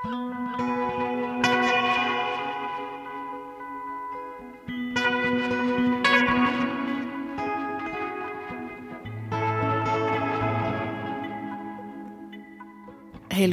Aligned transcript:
Heil 0.00 0.08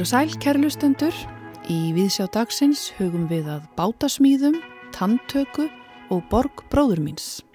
og 0.00 0.06
sæl, 0.08 0.32
kærlustendur. 0.40 1.12
Í 1.68 1.92
viðsjá 1.92 2.30
dagsins 2.32 2.94
hugum 2.96 3.28
við 3.28 3.44
að 3.52 3.68
bátasmýðum, 3.76 4.56
tanntöku 4.96 5.68
og 6.08 6.24
borg 6.32 6.64
bróður 6.72 7.04
míns. 7.04 7.47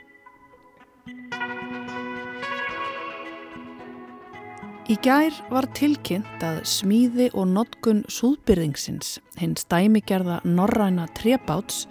Í 4.94 4.98
gær 5.02 5.34
var 5.50 5.66
tilkynnt 5.74 6.44
að 6.46 6.60
smíði 6.70 7.32
og 7.34 7.48
notkun 7.50 8.04
súðbyrðingsins, 8.14 9.16
hinn 9.40 9.56
stæmigerða 9.58 10.36
norræna 10.46 11.08
trebáts 11.18 11.88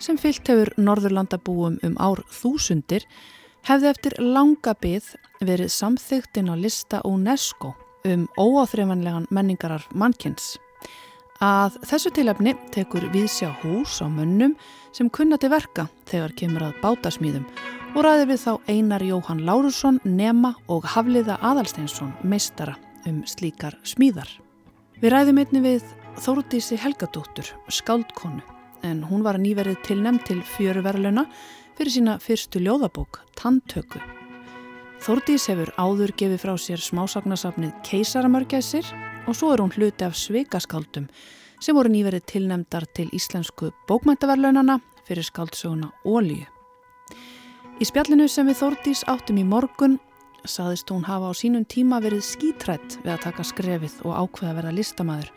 sem 0.00 0.16
fyllt 0.16 0.48
hefur 0.48 0.70
Norðurlandabúum 0.80 1.76
um 1.84 1.98
ár 2.00 2.22
þúsundir, 2.32 3.04
hefði 3.68 3.90
eftir 3.90 4.16
langa 4.22 4.72
byggð 4.80 5.12
verið 5.44 5.74
samþygtinn 5.74 6.48
á 6.48 6.56
lista 6.56 7.02
UNESCO 7.04 7.74
um 8.08 8.24
óáþreifanlegan 8.40 9.28
menningarar 9.28 9.84
mannkins. 9.92 10.54
Að 11.44 11.76
þessu 11.84 12.14
tilefni 12.16 12.56
tekur 12.72 13.10
viðsjá 13.12 13.50
hús 13.66 14.00
á 14.00 14.08
mönnum 14.08 14.56
sem 14.96 15.12
kunna 15.12 15.36
til 15.36 15.52
verka 15.52 15.90
þegar 16.08 16.32
kemur 16.40 16.70
að 16.70 16.78
bátasmýðum 16.86 17.44
og 17.96 18.04
ræðir 18.04 18.28
við 18.28 18.40
þá 18.42 18.50
Einar 18.68 19.02
Jóhann 19.04 19.38
Lárusson, 19.48 19.98
Nema 20.04 20.50
og 20.68 20.84
Hafliða 20.92 21.38
Adalsteinsson, 21.40 22.10
meistara 22.20 22.74
um 23.08 23.22
slíkar 23.24 23.78
smíðar. 23.88 24.28
Við 25.00 25.14
ræðum 25.14 25.40
einni 25.40 25.62
við 25.64 25.86
Þórdísi 26.20 26.76
Helgadóttur, 26.80 27.48
skáldkonu, 27.72 28.42
en 28.84 29.00
hún 29.08 29.24
var 29.24 29.38
nýverið 29.40 29.80
tilnæmt 29.86 30.26
til 30.28 30.42
fjöruverluna 30.44 31.24
fyrir 31.78 31.94
sína 31.94 32.16
fyrstu 32.20 32.60
ljóðabók, 32.60 33.22
Tantöku. 33.36 34.02
Þórdís 35.00 35.46
hefur 35.48 35.72
áður 35.80 36.12
gefið 36.20 36.42
frá 36.42 36.52
sér 36.60 36.82
smásagnasafnið 36.84 37.72
Keisaramörgæsir 37.86 38.88
og 39.24 39.36
svo 39.36 39.54
er 39.54 39.64
hún 39.64 39.72
hluti 39.72 40.04
af 40.04 40.16
sveikaskáldum 40.20 41.08
sem 41.60 41.76
voru 41.76 41.92
nýverið 41.92 42.28
tilnemdar 42.32 42.88
til 42.92 43.08
íslensku 43.16 43.72
bókmæntaverlaunana 43.88 44.80
fyrir 45.08 45.24
skáldsöguna 45.24 45.92
Ólíu. 46.04 46.55
Í 47.76 47.84
spjallinu 47.84 48.24
sem 48.32 48.48
við 48.48 48.56
Þórdís 48.62 49.02
áttum 49.04 49.36
í 49.36 49.42
morgun 49.44 49.98
saðist 50.48 50.88
hún 50.88 51.02
hafa 51.04 51.28
á 51.28 51.32
sínum 51.36 51.66
tíma 51.68 51.98
verið 52.00 52.22
skítrætt 52.24 52.94
við 53.02 53.10
að 53.12 53.24
taka 53.26 53.44
skrefið 53.44 53.96
og 54.08 54.14
ákveða 54.16 54.48
að 54.48 54.56
verða 54.60 54.70
listamæður 54.78 55.28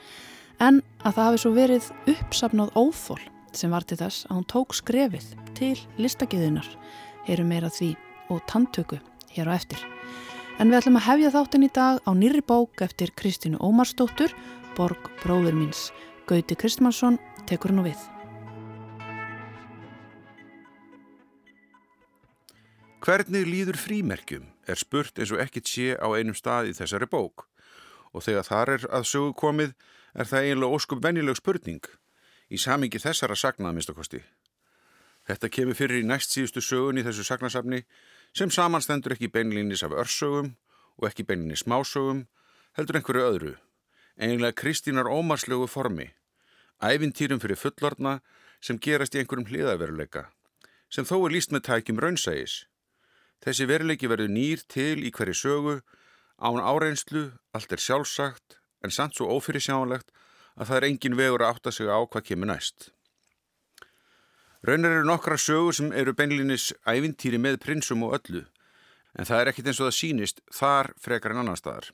en 0.63 0.77
að 1.03 1.17
það 1.17 1.25
hafi 1.25 1.41
svo 1.43 1.51
verið 1.57 1.89
uppsafnað 2.13 2.71
óþól 2.79 3.19
sem 3.51 3.73
var 3.75 3.83
til 3.89 3.97
þess 3.99 4.27
að 4.29 4.37
hún 4.37 4.47
tók 4.53 4.75
skrefið 4.77 5.27
til 5.57 5.73
listagiðunar, 5.99 6.69
heyrum 7.27 7.51
meira 7.51 7.71
því 7.75 7.89
og 8.31 8.39
tantöku 8.47 9.01
hér 9.33 9.51
á 9.51 9.57
eftir. 9.57 9.83
En 10.59 10.71
við 10.71 10.79
ætlum 10.79 10.99
að 11.01 11.07
hefja 11.09 11.33
þáttin 11.35 11.67
í 11.67 11.71
dag 11.75 11.99
á 12.07 12.11
nýri 12.15 12.43
bók 12.45 12.85
eftir 12.85 13.11
Kristínu 13.19 13.59
Ómarsdóttur, 13.59 14.31
Borg 14.79 15.11
bróður 15.25 15.59
míns. 15.59 15.89
Gauti 16.23 16.55
Kristmansson 16.55 17.19
tekur 17.51 17.75
nú 17.75 17.83
við. 17.89 17.99
Hvernig 22.99 23.45
líður 23.47 23.77
frímerkjum 23.79 24.49
er 24.67 24.79
spurt 24.79 25.19
eins 25.21 25.31
og 25.31 25.39
ekkit 25.39 25.69
sé 25.71 25.93
á 25.95 26.07
einum 26.19 26.35
stað 26.35 26.73
í 26.73 26.75
þessari 26.75 27.07
bók 27.07 27.45
og 28.11 28.25
þegar 28.25 28.47
þar 28.47 28.71
er 28.73 28.85
að 28.91 29.07
sögu 29.07 29.31
komið 29.39 29.71
er 30.19 30.27
það 30.27 30.47
eiginlega 30.47 30.75
óskup 30.75 31.03
vennileg 31.05 31.37
spurning 31.39 31.85
í 32.51 32.59
samingi 32.59 32.99
þessara 32.99 33.37
sagnað 33.39 33.77
minnstakosti. 33.77 34.19
Þetta 35.29 35.51
kemur 35.55 35.77
fyrir 35.79 36.01
í 36.01 36.07
næst 36.09 36.33
síðustu 36.35 36.63
sögun 36.65 36.99
í 36.99 37.05
þessu 37.05 37.23
sagnasafni 37.23 37.83
sem 38.35 38.51
samanstendur 38.51 39.15
ekki 39.15 39.29
beinlýnis 39.31 39.85
af 39.87 39.95
örsögum 39.95 40.55
og 40.99 41.07
ekki 41.07 41.23
beinlýnis 41.29 41.63
smásögum, 41.63 42.25
heldur 42.75 42.99
einhverju 42.99 43.27
öðru, 43.29 43.53
eiginlega 44.19 44.57
Kristínar 44.59 45.07
ómarslegu 45.07 45.69
formi, 45.71 46.09
æfintýrum 46.83 47.39
fyrir 47.39 47.59
fullorna 47.61 48.19
sem 48.59 48.79
gerast 48.81 49.15
í 49.15 49.21
einhverjum 49.21 49.47
hliðaveruleika, 49.47 50.27
sem 50.91 51.07
þó 51.07 51.21
er 51.21 51.37
líst 51.37 51.55
með 51.55 51.69
tækjum 51.69 52.03
raunsægis. 52.03 52.65
Þessi 53.43 53.67
veruleiki 53.69 54.09
verður 54.11 54.31
nýr 54.35 54.63
til 54.67 54.99
í 55.05 55.11
hverju 55.15 55.35
sögu, 55.37 55.75
án 56.39 56.59
áreinslu, 56.59 57.29
allt 57.55 57.71
er 57.71 57.83
sjálfsagt, 57.83 58.59
en 58.83 58.91
samt 58.91 59.15
svo 59.15 59.29
ófyrirsjánlegt 59.35 60.11
að 60.59 60.67
það 60.67 60.77
er 60.77 60.87
engin 60.89 61.17
vegur 61.19 61.43
að 61.43 61.53
átta 61.55 61.71
sig 61.71 61.87
á 61.87 61.99
hvað 62.03 62.25
kemur 62.31 62.51
næst. 62.51 62.89
Raunar 64.67 64.91
eru 64.91 65.07
nokkra 65.07 65.37
sögur 65.39 65.75
sem 65.75 65.93
eru 65.95 66.11
beinlinis 66.15 66.73
ævintýri 66.83 67.39
með 67.39 67.61
prinsum 67.63 68.03
og 68.03 68.17
öllu, 68.19 68.43
en 69.15 69.27
það 69.27 69.41
er 69.41 69.51
ekkit 69.51 69.71
eins 69.71 69.79
og 69.79 69.87
það 69.87 69.97
sínist 69.99 70.41
þar 70.51 70.91
frekar 70.99 71.35
en 71.35 71.43
annar 71.45 71.59
staðar. 71.59 71.91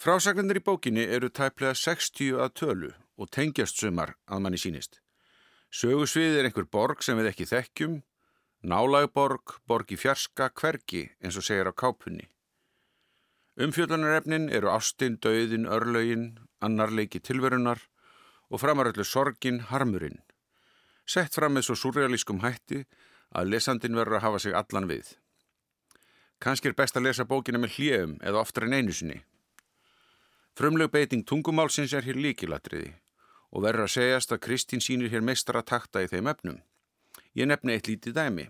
Frásaglendur 0.00 0.56
í 0.56 0.64
bókinni 0.64 1.04
eru 1.04 1.28
tæplega 1.28 1.76
60 1.76 2.38
að 2.40 2.54
tölu 2.56 2.92
og 3.20 3.28
tengjast 3.28 3.76
sumar 3.76 4.14
að 4.24 4.40
manni 4.46 4.60
sínist. 4.60 5.02
Sögusvið 5.68 6.38
er 6.38 6.48
einhver 6.48 6.64
borg 6.64 7.04
sem 7.04 7.20
við 7.20 7.28
ekki 7.28 7.46
þekkjum, 7.50 7.98
nálagborg, 8.62 9.60
borg 9.66 9.92
í 9.92 9.98
fjarska, 10.00 10.50
hvergi 10.50 11.08
eins 11.22 11.36
og 11.36 11.46
segir 11.46 11.70
á 11.70 11.72
kápunni. 11.72 12.28
Umfjöldunarefnin 13.60 14.48
eru 14.48 14.70
ástinn, 14.72 15.18
döðin, 15.20 15.68
örlögin, 15.68 16.38
annarleiki 16.60 17.20
tilverunar 17.20 17.82
og 18.50 18.60
framaröllu 18.62 19.04
sorgin, 19.04 19.60
harmurinn 19.68 20.20
sett 21.10 21.34
fram 21.34 21.56
með 21.56 21.68
svo 21.68 21.78
surrealískum 21.78 22.42
hætti 22.44 22.84
að 23.34 23.50
lesandin 23.54 23.98
verður 23.98 24.20
að 24.20 24.24
hafa 24.26 24.40
sig 24.44 24.54
allan 24.54 24.88
við. 24.90 25.14
Kanski 26.40 26.70
er 26.70 26.76
best 26.78 26.96
að 26.96 27.08
lesa 27.08 27.26
bókina 27.28 27.60
með 27.60 27.76
hljegum 27.76 28.16
eða 28.22 28.42
oftar 28.44 28.66
en 28.66 28.76
einu 28.78 28.94
sinni. 28.96 29.18
Frumleg 30.56 30.90
beiting 30.92 31.24
tungumálsins 31.26 31.94
er 31.96 32.06
hér 32.06 32.18
líkilatriði 32.18 32.94
og 33.50 33.64
verður 33.64 33.86
að 33.86 33.94
segjast 33.96 34.34
að 34.34 34.42
Kristín 34.46 34.82
sínir 34.84 35.10
hér 35.12 35.24
meistar 35.26 35.58
að 35.58 35.68
takta 35.72 36.02
í 36.04 36.10
þeim 36.10 36.30
efnum. 36.30 36.60
Ég 37.34 37.46
nefni 37.46 37.76
eitt 37.76 37.88
lítið 37.90 38.16
dæmi. 38.16 38.48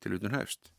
Til 0.00 0.16
utun 0.16 0.36
hefst. 0.36 0.72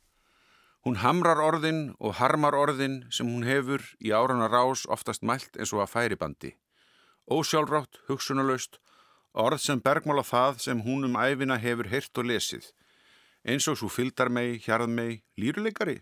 Hún 0.86 1.02
hamrar 1.02 1.42
orðin 1.42 1.96
og 2.00 2.18
harmar 2.22 2.54
orðin 2.54 3.04
sem 3.10 3.28
hún 3.30 3.46
hefur 3.46 3.82
í 4.00 4.14
árana 4.14 4.50
rás 4.50 4.86
oftast 4.86 5.26
mælt 5.26 5.58
eins 5.58 5.74
og 5.74 5.82
að 5.86 5.94
færibandi. 5.96 6.52
Ósjálfrátt, 7.26 8.04
hugsunalöst 8.08 8.78
Orð 9.36 9.60
sem 9.60 9.82
bergmála 9.84 10.24
það 10.24 10.62
sem 10.64 10.80
hún 10.80 11.10
um 11.10 11.18
æfina 11.20 11.58
hefur 11.60 11.90
heyrt 11.92 12.20
og 12.22 12.28
lesið. 12.30 12.70
Eins 13.44 13.68
og 13.68 13.76
svo 13.76 13.90
fyldar 13.92 14.30
mei, 14.32 14.56
hjarð 14.64 14.88
mei, 14.88 15.24
líruleikari 15.36 16.00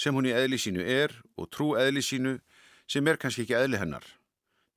sem 0.00 0.16
hún 0.16 0.24
í 0.24 0.32
eðli 0.32 0.56
sínu 0.56 0.80
er 0.80 1.12
og 1.36 1.50
trú 1.52 1.74
eðli 1.76 2.00
sínu 2.00 2.38
sem 2.88 3.04
er 3.04 3.20
kannski 3.20 3.44
ekki 3.44 3.58
eðli 3.58 3.76
hennar. 3.82 4.06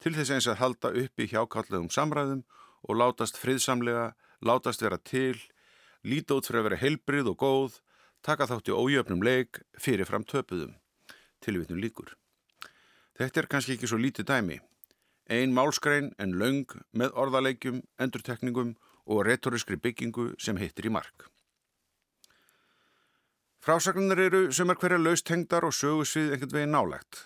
Til 0.03 0.11
þess 0.17 0.33
eins 0.35 0.49
að 0.51 0.59
halda 0.59 0.91
uppi 0.99 1.29
hjákallegum 1.31 1.87
samræðum 1.95 2.41
og 2.83 2.99
látast 2.99 3.39
friðsamlega, 3.39 4.09
látast 4.43 4.83
vera 4.83 4.99
til, 4.99 5.39
líta 6.03 6.37
út 6.37 6.47
fyrir 6.47 6.61
að 6.61 6.67
vera 6.69 6.81
heilbrið 6.83 7.31
og 7.31 7.39
góð, 7.39 7.79
taka 8.23 8.47
þátt 8.49 8.71
í 8.71 8.75
ójöfnum 8.75 9.23
leik 9.23 9.63
fyrir 9.79 10.07
fram 10.07 10.23
töpuðum. 10.27 10.75
Tilvitnum 11.43 11.81
líkur. 11.81 12.13
Þetta 13.19 13.43
er 13.43 13.49
kannski 13.51 13.75
ekki 13.75 13.89
svo 13.89 13.99
lítið 13.99 14.29
dæmi. 14.31 14.59
Ein 15.31 15.53
málskrein 15.55 16.11
en 16.19 16.37
laung 16.39 16.67
með 16.91 17.13
orðalegjum, 17.19 17.83
endurtekningum 17.99 18.73
og 19.05 19.25
retoriskri 19.27 19.77
byggingu 19.79 20.33
sem 20.39 20.57
hittir 20.59 20.87
í 20.89 20.93
mark. 20.93 21.27
Frásagnar 23.63 24.19
eru 24.19 24.49
sem 24.51 24.69
er 24.69 24.75
hverja 24.75 24.99
laustengdar 24.99 25.63
og 25.63 25.75
sögusvið 25.75 26.33
einhvern 26.33 26.55
veginn 26.57 26.75
nálegt. 26.75 27.21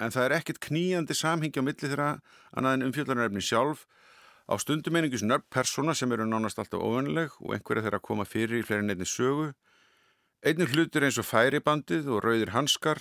En 0.00 0.12
það 0.12 0.24
er 0.24 0.34
ekkit 0.38 0.60
kníjandi 0.64 1.16
samhengi 1.16 1.60
á 1.60 1.64
milli 1.64 1.82
þeirra 1.82 2.08
annað 2.56 2.76
en 2.76 2.86
umfjöldanarefni 2.86 3.44
sjálf 3.44 3.84
á 4.46 4.54
stundumeiningus 4.62 5.24
nörp 5.26 5.46
persóna 5.50 5.94
sem 5.94 6.12
eru 6.14 6.26
nánast 6.26 6.58
alltaf 6.62 6.82
ofunleg 6.82 7.34
og 7.42 7.54
einhverja 7.56 7.86
þeirra 7.86 8.02
koma 8.02 8.24
fyrir 8.24 8.60
í 8.60 8.66
fleiri 8.66 8.86
nefni 8.86 9.06
sögu. 9.10 9.48
Einnig 10.46 10.70
hlutir 10.70 11.06
eins 11.06 11.18
og 11.18 11.26
færibandið 11.26 12.06
og 12.12 12.22
rauðir 12.22 12.54
hanskar, 12.54 13.00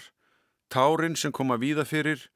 tárin 0.73 1.17
sem 1.19 1.31
koma 1.31 1.59
víða 1.61 1.85
fyrir 1.85 2.29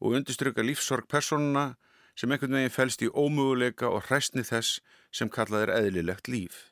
og 0.00 0.18
undistrykka 0.18 0.64
lífsorg 0.64 1.08
personuna 1.08 1.74
sem 2.16 2.32
einhvern 2.32 2.58
veginn 2.58 2.74
fælst 2.74 3.04
í 3.04 3.08
ómöguleika 3.08 3.88
og 3.88 4.04
hræstni 4.08 4.44
þess 4.44 4.82
sem 5.12 5.32
kallað 5.32 5.68
er 5.68 5.74
eðlilegt 5.78 6.28
líf. 6.28 6.68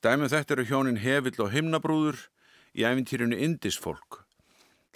Dæmum 0.00 0.32
þetta 0.32 0.56
eru 0.56 0.68
hjónin 0.68 1.00
Hevill 1.00 1.40
og 1.44 1.52
Himnabrúður 1.52 2.28
í 2.72 2.84
æfintýrinu 2.88 3.36
Indisfólk, 3.36 4.24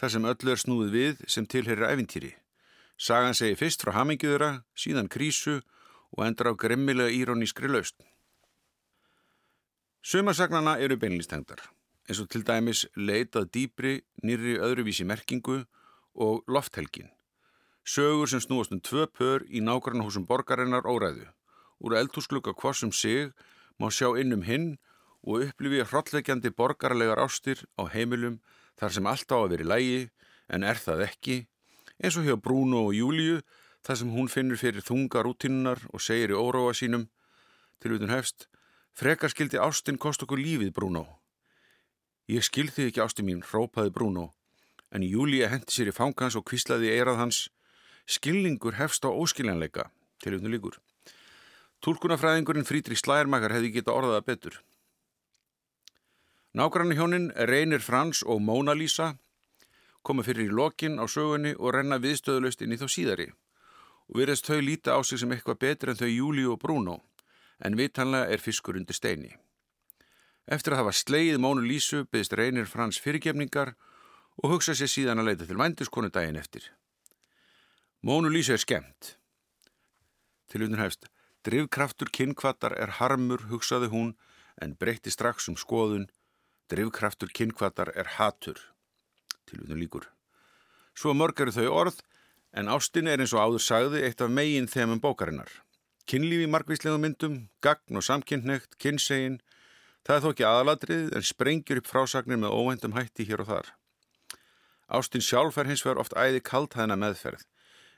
þar 0.00 0.14
sem 0.14 0.28
öllu 0.32 0.52
er 0.52 0.60
snúið 0.64 0.94
við 0.96 1.24
sem 1.28 1.46
tilherir 1.46 1.88
æfintýri. 1.92 2.34
Sagan 2.98 3.36
segi 3.38 3.54
fyrst 3.54 3.84
frá 3.84 3.92
hamingjöðura, 3.94 4.64
síðan 4.74 5.06
krísu 5.06 5.60
og 6.16 6.24
endur 6.26 6.50
á 6.50 6.52
grimmilega 6.58 7.14
írónískri 7.14 7.70
laust. 7.70 8.02
Sumasagnana 10.02 10.78
eru 10.82 10.96
beinlistengdar, 10.98 11.60
eins 12.08 12.18
og 12.18 12.30
til 12.32 12.42
dæmis 12.42 12.86
leitað 12.96 13.52
dýbri, 13.54 13.94
nýri 14.26 14.56
öðruvísi 14.58 15.06
merkingu 15.06 15.60
og 16.18 16.42
lofthelgin. 16.50 17.12
Sögur 17.86 18.28
sem 18.28 18.42
snúast 18.42 18.74
um 18.74 18.80
tvö 18.82 19.06
pör 19.06 19.46
í 19.46 19.62
nákvæmnahúsum 19.62 20.26
borgarinnar 20.26 20.84
óræðu. 20.84 21.28
Úr 21.78 21.94
eldhúsglukka 21.94 22.52
kvossum 22.52 22.92
sig 22.92 23.30
má 23.78 23.88
sjá 23.94 24.10
innum 24.18 24.42
hinn 24.42 24.78
og 25.22 25.46
upplifi 25.46 25.84
hrottlegjandi 25.86 26.50
borgarlegar 26.50 27.22
ástir 27.22 27.62
á 27.78 27.86
heimilum 27.86 28.40
þar 28.76 28.92
sem 28.92 29.06
allt 29.06 29.30
á 29.30 29.38
að 29.38 29.50
veri 29.54 29.66
lægi 29.70 30.00
en 30.50 30.66
er 30.66 30.76
það 30.82 31.04
ekki, 31.06 31.36
eins 32.02 32.16
og 32.18 32.26
hjá 32.26 32.36
Bruno 32.38 32.86
og 32.88 32.94
Júliu 32.94 33.40
þar 33.86 34.00
sem 34.00 34.12
hún 34.14 34.30
finnur 34.30 34.60
fyrir 34.60 34.84
þunga 34.84 35.22
rútinunnar 35.26 35.82
og 35.92 36.02
segir 36.02 36.34
í 36.34 36.38
óróa 36.38 36.74
sínum 36.74 37.08
til 37.82 37.94
utan 37.94 38.10
hefst, 38.10 38.48
frekar 38.94 39.30
skildi 39.30 39.58
ástin 39.62 39.98
kost 39.98 40.22
okkur 40.22 40.40
lífið 40.40 40.72
Bruno. 40.74 41.04
Ég 42.28 42.44
skildi 42.44 42.88
ekki 42.88 43.00
ásti 43.00 43.24
mín, 43.24 43.44
rópaði 43.46 43.92
Bruno, 43.94 44.32
en 44.90 45.06
Júlia 45.06 45.48
hendi 45.52 45.72
sér 45.72 45.92
í 45.92 45.94
fangans 45.94 46.36
og 46.36 46.44
kvíslaði 46.48 46.90
eirað 46.96 47.22
hans 47.22 47.46
Skilningur 48.08 48.78
hefst 48.78 49.04
á 49.04 49.12
óskiljanleika, 49.12 49.90
til 50.24 50.32
auðvitað 50.32 50.52
líkur. 50.54 50.76
Tólkunafræðingurinn 51.84 52.64
Frídrik 52.64 52.96
Slægermakar 52.96 53.52
hefði 53.52 53.74
geta 53.74 53.92
orðaða 53.92 54.22
betur. 54.24 54.54
Nágrannu 56.56 56.96
hjónin 56.96 57.28
reynir 57.36 57.84
Frans 57.84 58.22
og 58.24 58.40
Móna 58.40 58.72
Lísa 58.72 59.12
koma 60.02 60.24
fyrir 60.26 60.48
í 60.48 60.54
lokin 60.54 60.98
á 60.98 61.04
sögunni 61.08 61.54
og 61.58 61.74
renna 61.74 61.98
viðstöðulust 62.02 62.62
inn 62.62 62.74
í 62.74 62.80
þá 62.80 62.88
síðari 62.88 63.28
og 64.08 64.20
virðast 64.20 64.48
þau 64.48 64.60
líta 64.64 64.96
á 64.96 65.00
sig 65.04 65.20
sem 65.20 65.32
eitthvað 65.32 65.60
betur 65.64 65.92
en 65.92 66.00
þau 66.00 66.08
Júli 66.08 66.46
og 66.48 66.60
Bruno 66.62 67.00
en 67.64 67.76
vitanlega 67.76 68.30
er 68.32 68.40
fiskur 68.40 68.78
undir 68.78 68.96
steini. 68.96 69.34
Eftir 70.48 70.72
að 70.72 70.84
hafa 70.84 70.96
sleið 70.96 71.40
Mónu 71.42 71.64
Lísu 71.66 72.04
byggist 72.06 72.36
reynir 72.38 72.68
Frans 72.70 73.00
fyrirgefningar 73.02 73.74
og 74.42 74.54
hugsa 74.54 74.74
sér 74.78 74.88
síðan 74.88 75.20
að 75.20 75.32
leita 75.32 75.48
til 75.48 75.58
vændiskonu 75.58 76.10
daginn 76.14 76.38
eftir. 76.40 76.62
Mónu 78.00 78.30
Lísa 78.32 78.54
er 78.54 78.62
skemmt. 78.62 79.16
Til 80.48 80.64
undir 80.64 80.80
hefst, 80.80 81.08
drivkraftur 81.44 82.08
kynkvatar 82.14 82.76
er 82.78 82.94
harmur, 83.00 83.48
hugsaði 83.50 83.90
hún, 83.92 84.14
en 84.62 84.76
breytti 84.78 85.10
strax 85.12 85.50
um 85.50 85.58
skoðun, 85.58 86.06
drivkraftur 86.70 87.28
kynkvatar 87.34 87.92
er 87.98 88.14
hatur. 88.16 88.62
Til 89.48 89.62
undir 89.64 89.80
líkur. 89.80 90.06
Svo 90.98 91.14
mörg 91.16 91.40
eru 91.40 91.54
þau 91.54 91.68
orð, 91.82 91.98
en 92.52 92.70
ástin 92.72 93.08
er 93.08 93.22
eins 93.22 93.34
og 93.36 93.42
áður 93.44 93.64
sagði 93.64 94.04
eitt 94.06 94.22
af 94.24 94.32
megin 94.32 94.68
þemum 94.70 95.02
bókarinnar. 95.02 95.50
Kynlífi 96.08 96.48
margvíslegum 96.48 97.04
myndum, 97.04 97.36
gagn 97.64 98.00
og 98.00 98.04
samkynnnegt, 98.04 98.78
kynnsegin, 98.80 99.40
það 100.06 100.16
er 100.16 100.24
þó 100.24 100.30
ekki 100.32 100.48
aðaladrið 100.48 101.12
en 101.16 101.28
sprengjur 101.32 101.82
upp 101.82 101.90
frásagnir 101.90 102.40
með 102.40 102.56
óvendum 102.56 102.96
hætti 102.96 103.28
hér 103.28 103.44
og 103.44 103.50
þar. 103.52 103.70
Ástin 104.88 105.24
sjálf 105.24 105.58
er 105.60 105.68
hins 105.68 105.84
vegar 105.84 106.00
oft 106.00 106.16
æði 106.16 106.40
kalt 106.44 106.78
hæðina 106.78 106.96
meðferð 106.96 107.44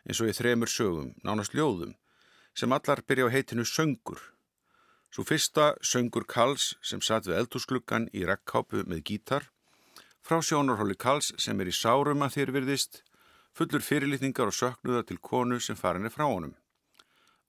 eins 0.06 0.20
og 0.23 0.31
í 0.31 0.35
þremur 0.37 0.70
sögum, 0.70 1.12
nánast 1.26 1.55
ljóðum, 1.56 1.94
sem 2.56 2.73
allar 2.73 3.02
byrja 3.06 3.29
á 3.29 3.35
heitinu 3.35 3.67
Söngur. 3.69 4.20
Svo 5.11 5.25
fyrsta 5.26 5.75
Söngur 5.82 6.26
Kals 6.29 6.75
sem 6.82 7.02
satt 7.02 7.26
við 7.29 7.41
eldhúsgluggan 7.41 8.08
í 8.14 8.25
rekkápu 8.29 8.85
með 8.87 9.05
gítar, 9.11 9.49
frá 10.27 10.41
sjónarhóli 10.43 10.97
Kals 10.97 11.33
sem 11.39 11.61
er 11.61 11.71
í 11.71 11.75
sárum 11.75 12.25
að 12.25 12.37
þér 12.37 12.53
virðist, 12.57 13.03
fullur 13.57 13.85
fyrirlitningar 13.85 14.51
og 14.51 14.57
söknuða 14.57 15.07
til 15.09 15.19
konu 15.19 15.61
sem 15.61 15.77
farin 15.77 16.07
er 16.09 16.15
frá 16.15 16.27
honum. 16.27 16.55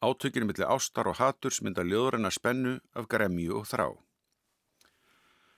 Átökinu 0.02 0.48
millir 0.50 0.66
ástar 0.66 1.08
og 1.12 1.20
haturs 1.20 1.62
mynda 1.62 1.84
ljóðræna 1.86 2.32
spennu 2.34 2.80
af 2.98 3.08
gremju 3.08 3.60
og 3.60 3.68
þrá. 3.70 3.92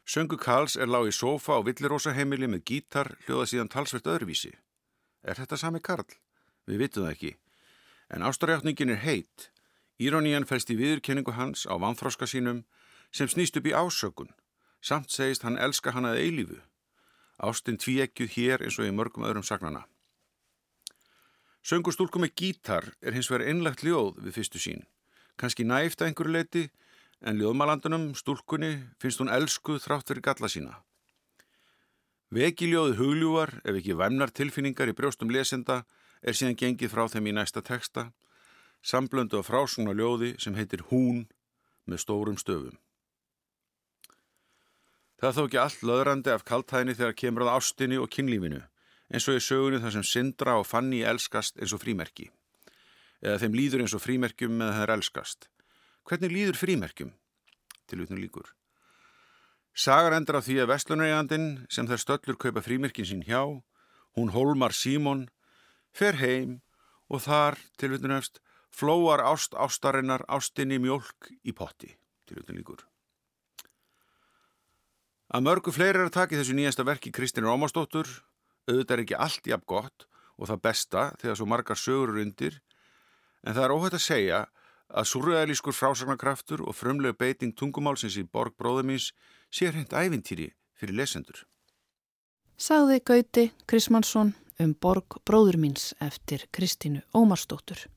Söngu 0.03 0.35
Karls 0.35 0.75
er 0.75 0.91
lág 0.91 1.07
í 1.07 1.15
sofa 1.15 1.55
á 1.55 1.63
villirósa 1.63 2.11
heimili 2.11 2.49
með 2.51 2.65
gítar 2.67 3.13
hljóða 3.23 3.45
síðan 3.47 3.71
talsvert 3.71 4.09
öðruvísi. 4.11 4.51
Er 5.23 5.39
þetta 5.39 5.57
sami 5.57 5.79
Karl? 5.79 6.09
Við 6.67 6.81
vitum 6.83 7.05
það 7.05 7.13
ekki. 7.13 7.31
En 8.11 8.27
ástarjáttningin 8.27 8.91
er 8.91 8.99
heit. 9.05 9.47
Íronían 10.03 10.47
fælst 10.49 10.73
í 10.73 10.75
viðurkenningu 10.75 11.37
hans 11.39 11.63
á 11.63 11.79
vanþróska 11.79 12.27
sínum 12.27 12.65
sem 13.15 13.31
snýst 13.31 13.55
upp 13.55 13.69
í 13.71 13.71
ásökun. 13.71 14.35
Samt 14.83 15.07
segist 15.15 15.47
hann 15.47 15.55
elska 15.55 15.95
hann 15.95 16.09
að 16.09 16.19
eilífu. 16.19 16.59
Ástinn 17.43 17.79
tvíekjuð 17.81 18.35
hér 18.37 18.63
eins 18.63 18.79
og 18.79 18.87
í 18.87 18.95
mörgum 18.95 19.25
öðrum 19.27 19.43
sagnana. 19.43 19.83
Söngustúlku 21.63 22.19
með 22.19 22.35
gítar 22.39 22.89
er 23.01 23.15
hins 23.15 23.29
vegar 23.31 23.47
einlagt 23.47 23.83
ljóð 23.83 24.19
við 24.23 24.37
fyrstu 24.37 24.59
sín. 24.59 24.81
Kanski 25.39 25.65
næft 25.67 26.01
að 26.01 26.11
einhverju 26.11 26.33
leiti 26.35 26.63
en 27.23 27.39
ljóðmalandunum, 27.39 28.09
stúlkunni, 28.19 28.73
finnst 28.99 29.21
hún 29.23 29.31
elskuð 29.31 29.79
þrátt 29.85 30.11
fyrir 30.11 30.25
galla 30.27 30.49
sína. 30.51 30.73
Vekiljóðu 32.33 32.97
hugljúar 32.97 33.53
ef 33.63 33.77
ekki 33.77 33.95
væmnar 33.95 34.33
tilfinningar 34.35 34.91
í 34.91 34.95
brjóstum 34.97 35.31
lesenda 35.31 35.83
er 36.21 36.35
síðan 36.35 36.57
gengið 36.59 36.91
frá 36.91 37.05
þeim 37.11 37.29
í 37.29 37.35
næsta 37.37 37.61
teksta, 37.61 38.09
samblöndu 38.83 39.39
af 39.39 39.47
frásungna 39.47 39.93
ljóði 39.95 40.33
sem 40.41 40.55
heitir 40.57 40.83
Hún 40.89 41.27
með 41.85 42.03
stórum 42.03 42.39
stöfum. 42.39 42.75
Það 45.23 45.29
er 45.29 45.35
þó 45.37 45.45
ekki 45.47 45.59
allt 45.61 45.83
löðrandi 45.87 46.31
af 46.33 46.41
kaltæðinni 46.43 46.93
þegar 46.99 47.13
kemur 47.15 47.43
að 47.45 47.53
ástinni 47.53 47.95
og 47.95 48.09
kynlífinu, 48.11 48.57
eins 49.07 49.27
og 49.31 49.37
í 49.39 49.43
sögunni 49.45 49.79
þar 49.79 49.93
sem 49.95 50.03
Sindra 50.03 50.57
og 50.59 50.65
Fanni 50.67 50.99
elskast 51.07 51.61
eins 51.63 51.71
og 51.71 51.79
frímerki. 51.79 52.25
Eða 53.23 53.37
þeim 53.39 53.55
líður 53.55 53.85
eins 53.85 53.95
og 53.95 54.03
frímerkjum 54.03 54.59
með 54.59 54.81
er 54.83 54.93
elskast. 54.97 55.47
Hvernig 56.03 56.35
líður 56.35 56.59
frímerkjum? 56.59 57.15
Til 57.87 58.03
utnum 58.03 58.19
líkur. 58.19 58.51
Sagar 59.71 60.19
endur 60.19 60.43
á 60.43 60.43
því 60.43 60.59
að 60.59 60.71
vestlunarjandin 60.75 61.49
sem 61.71 61.87
þær 61.87 62.03
stöllur 62.03 62.43
kaupa 62.43 62.67
frímerkin 62.67 63.07
sín 63.07 63.23
hjá, 63.23 63.63
hún 64.19 64.35
Holmar 64.35 64.75
Símon, 64.75 65.29
fer 65.95 66.19
heim 66.19 66.59
og 67.07 67.23
þar, 67.23 67.63
tilvittunefst, 67.79 68.43
flóar 68.75 69.23
ást 69.23 69.55
ástarinnar 69.55 70.27
ástinni 70.27 70.83
mjölk 70.83 71.31
í 71.47 71.55
potti, 71.55 71.95
tilvitun 72.27 72.59
líkur. 72.59 72.89
Að 75.33 75.41
mörgu 75.47 75.71
fleiri 75.73 75.97
er 75.97 76.05
að 76.05 76.13
taki 76.13 76.37
þessu 76.37 76.53
nýjasta 76.53 76.83
verki 76.85 77.09
Kristinn 77.09 77.47
Rómastóttur, 77.47 78.05
auðvitað 78.69 78.91
er 78.93 79.01
ekki 79.01 79.15
allt 79.17 79.47
jafn 79.49 79.65
gott 79.65 80.03
og 80.37 80.45
það 80.45 80.59
besta 80.67 81.05
þegar 81.23 81.37
svo 81.39 81.47
margar 81.49 81.79
sögur 81.79 82.11
eru 82.13 82.21
undir, 82.21 82.59
en 83.41 83.55
það 83.55 83.63
er 83.65 83.73
óhætt 83.73 83.95
að 83.97 84.03
segja 84.05 84.41
að 84.93 85.07
surrealískur 85.09 85.73
frásagnarkraftur 85.73 86.61
og 86.61 86.77
frumleg 86.77 87.17
beiting 87.17 87.55
tungumálsins 87.57 88.19
í 88.21 88.27
borg 88.29 88.53
bróðumins 88.61 89.09
sé 89.49 89.71
hreint 89.71 89.95
ævintýri 89.97 90.51
fyrir 90.77 90.99
lesendur. 90.99 91.39
Sagði 92.53 92.99
Gauti 93.01 93.47
Krismansson 93.65 94.35
um 94.61 94.75
borg 94.77 95.17
bróður 95.25 95.57
míns 95.57 95.95
eftir 95.97 96.45
Kristínu 96.53 97.01
Ómarsdóttur. 97.17 97.87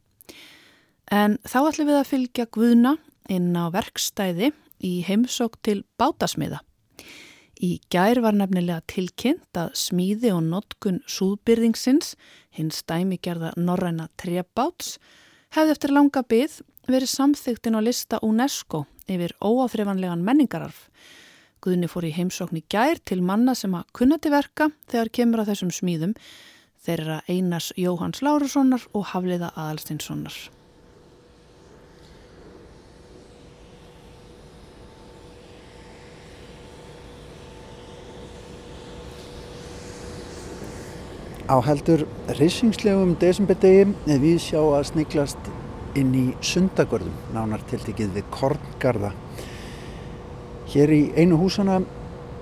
En 1.13 1.37
þá 1.45 1.59
ætlum 1.67 1.93
við 1.93 2.01
að 2.01 2.09
fylgja 2.15 2.49
Guðna 2.49 2.95
inn 3.29 3.53
á 3.53 3.69
verkstæði 3.77 4.55
í 4.81 4.95
heimsók 5.05 5.61
til 5.61 5.83
bátasmiða. 6.01 6.63
Í 7.57 7.81
gær 7.93 8.21
var 8.21 8.37
nefnilega 8.37 8.83
tilkynnt 8.91 9.57
að 9.57 9.73
smíði 9.81 10.33
og 10.37 10.43
notkun 10.45 11.01
súðbyrðingsins, 11.09 12.15
hins 12.53 12.83
dæmigerða 12.85 13.55
Norræna 13.57 14.11
Trebáts, 14.21 14.99
hefði 15.57 15.77
eftir 15.77 15.95
langa 15.97 16.23
byggð 16.23 16.61
verið 16.87 17.13
samþygtin 17.15 17.79
á 17.79 17.81
lista 17.81 18.21
UNESCO 18.23 18.85
yfir 19.09 19.33
óáþreifanlegan 19.41 20.25
menningararf 20.27 20.89
Guðni 21.67 21.89
fór 21.91 22.05
í 22.07 22.13
heimsókn 22.15 22.61
í 22.61 22.65
gær 22.71 23.01
til 23.03 23.23
manna 23.27 23.57
sem 23.59 23.73
að 23.75 23.89
kunnati 23.97 24.31
verka 24.31 24.69
þegar 24.91 25.11
kemur 25.19 25.43
að 25.43 25.49
þessum 25.51 25.73
smíðum 25.75 26.13
þeirra 26.87 27.23
Einars 27.33 27.73
Jóhanns 27.81 28.23
Lárussonar 28.23 28.85
og 28.95 29.09
Hafliða 29.11 29.51
Aðalstinssonar. 29.57 30.37
Á 41.47 41.57
heldur 41.63 42.07
reysingslegum 42.41 43.15
desemberdegi 43.23 43.87
er 44.11 44.19
við 44.23 44.41
sjá 44.43 44.59
að 44.59 44.89
sniglast 44.91 45.53
inn 45.97 46.11
í 46.15 46.27
sundagörðum, 46.45 47.15
nánar 47.33 47.63
tiltikið 47.71 48.17
við 48.19 48.27
Korngarða 48.35 49.13
Hér 50.67 50.91
í 50.91 51.03
einu 51.15 51.37
húsana, 51.39 51.77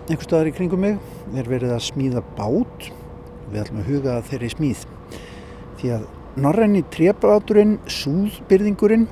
einhver 0.08 0.24
staðar 0.24 0.48
í 0.48 0.52
kringum 0.56 0.80
mig, 0.80 0.94
er 1.36 1.44
verið 1.44 1.74
að 1.74 1.82
smíða 1.84 2.22
bát. 2.38 2.86
Við 3.50 3.58
ætlum 3.60 3.82
að 3.82 3.90
huga 3.90 4.14
þeirri 4.24 4.48
smíð. 4.54 4.84
Því 5.76 5.90
að 5.98 6.06
norræni 6.40 6.80
trefbáturinn, 6.94 7.74
súðbyrðingurinn, 7.84 9.04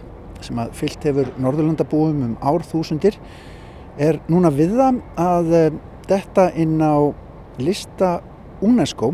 sem 0.42 0.62
að 0.64 0.72
fyllt 0.80 1.04
hefur 1.04 1.28
Norðurlandabúum 1.44 2.24
um 2.24 2.32
árþúsundir, 2.40 3.20
er 4.00 4.22
núna 4.32 4.48
við 4.56 4.72
það 4.80 5.02
að 5.20 5.52
eh, 5.60 5.76
detta 6.08 6.48
inn 6.56 6.80
á 6.80 7.12
lista 7.60 8.14
UNESCO, 8.64 9.12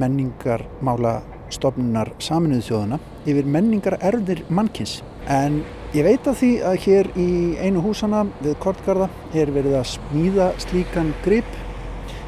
menningarmála 0.00 1.16
stofnunar 1.52 2.12
saminuðu 2.22 2.68
þjóðana, 2.68 3.00
yfir 3.26 3.50
menningar 3.56 3.98
erðir 4.04 4.44
mannkins. 4.48 5.00
En 5.26 5.62
Ég 5.94 6.04
veit 6.04 6.26
að 6.28 6.34
því 6.40 6.48
að 6.66 6.74
hér 6.82 7.08
í 7.16 7.28
einu 7.62 7.80
húsana 7.80 8.24
við 8.42 8.56
Kortgarða 8.60 9.06
er 9.38 9.48
verið 9.54 9.78
að 9.78 9.86
smíða 9.94 10.48
slíkan 10.60 11.14
grip. 11.24 11.46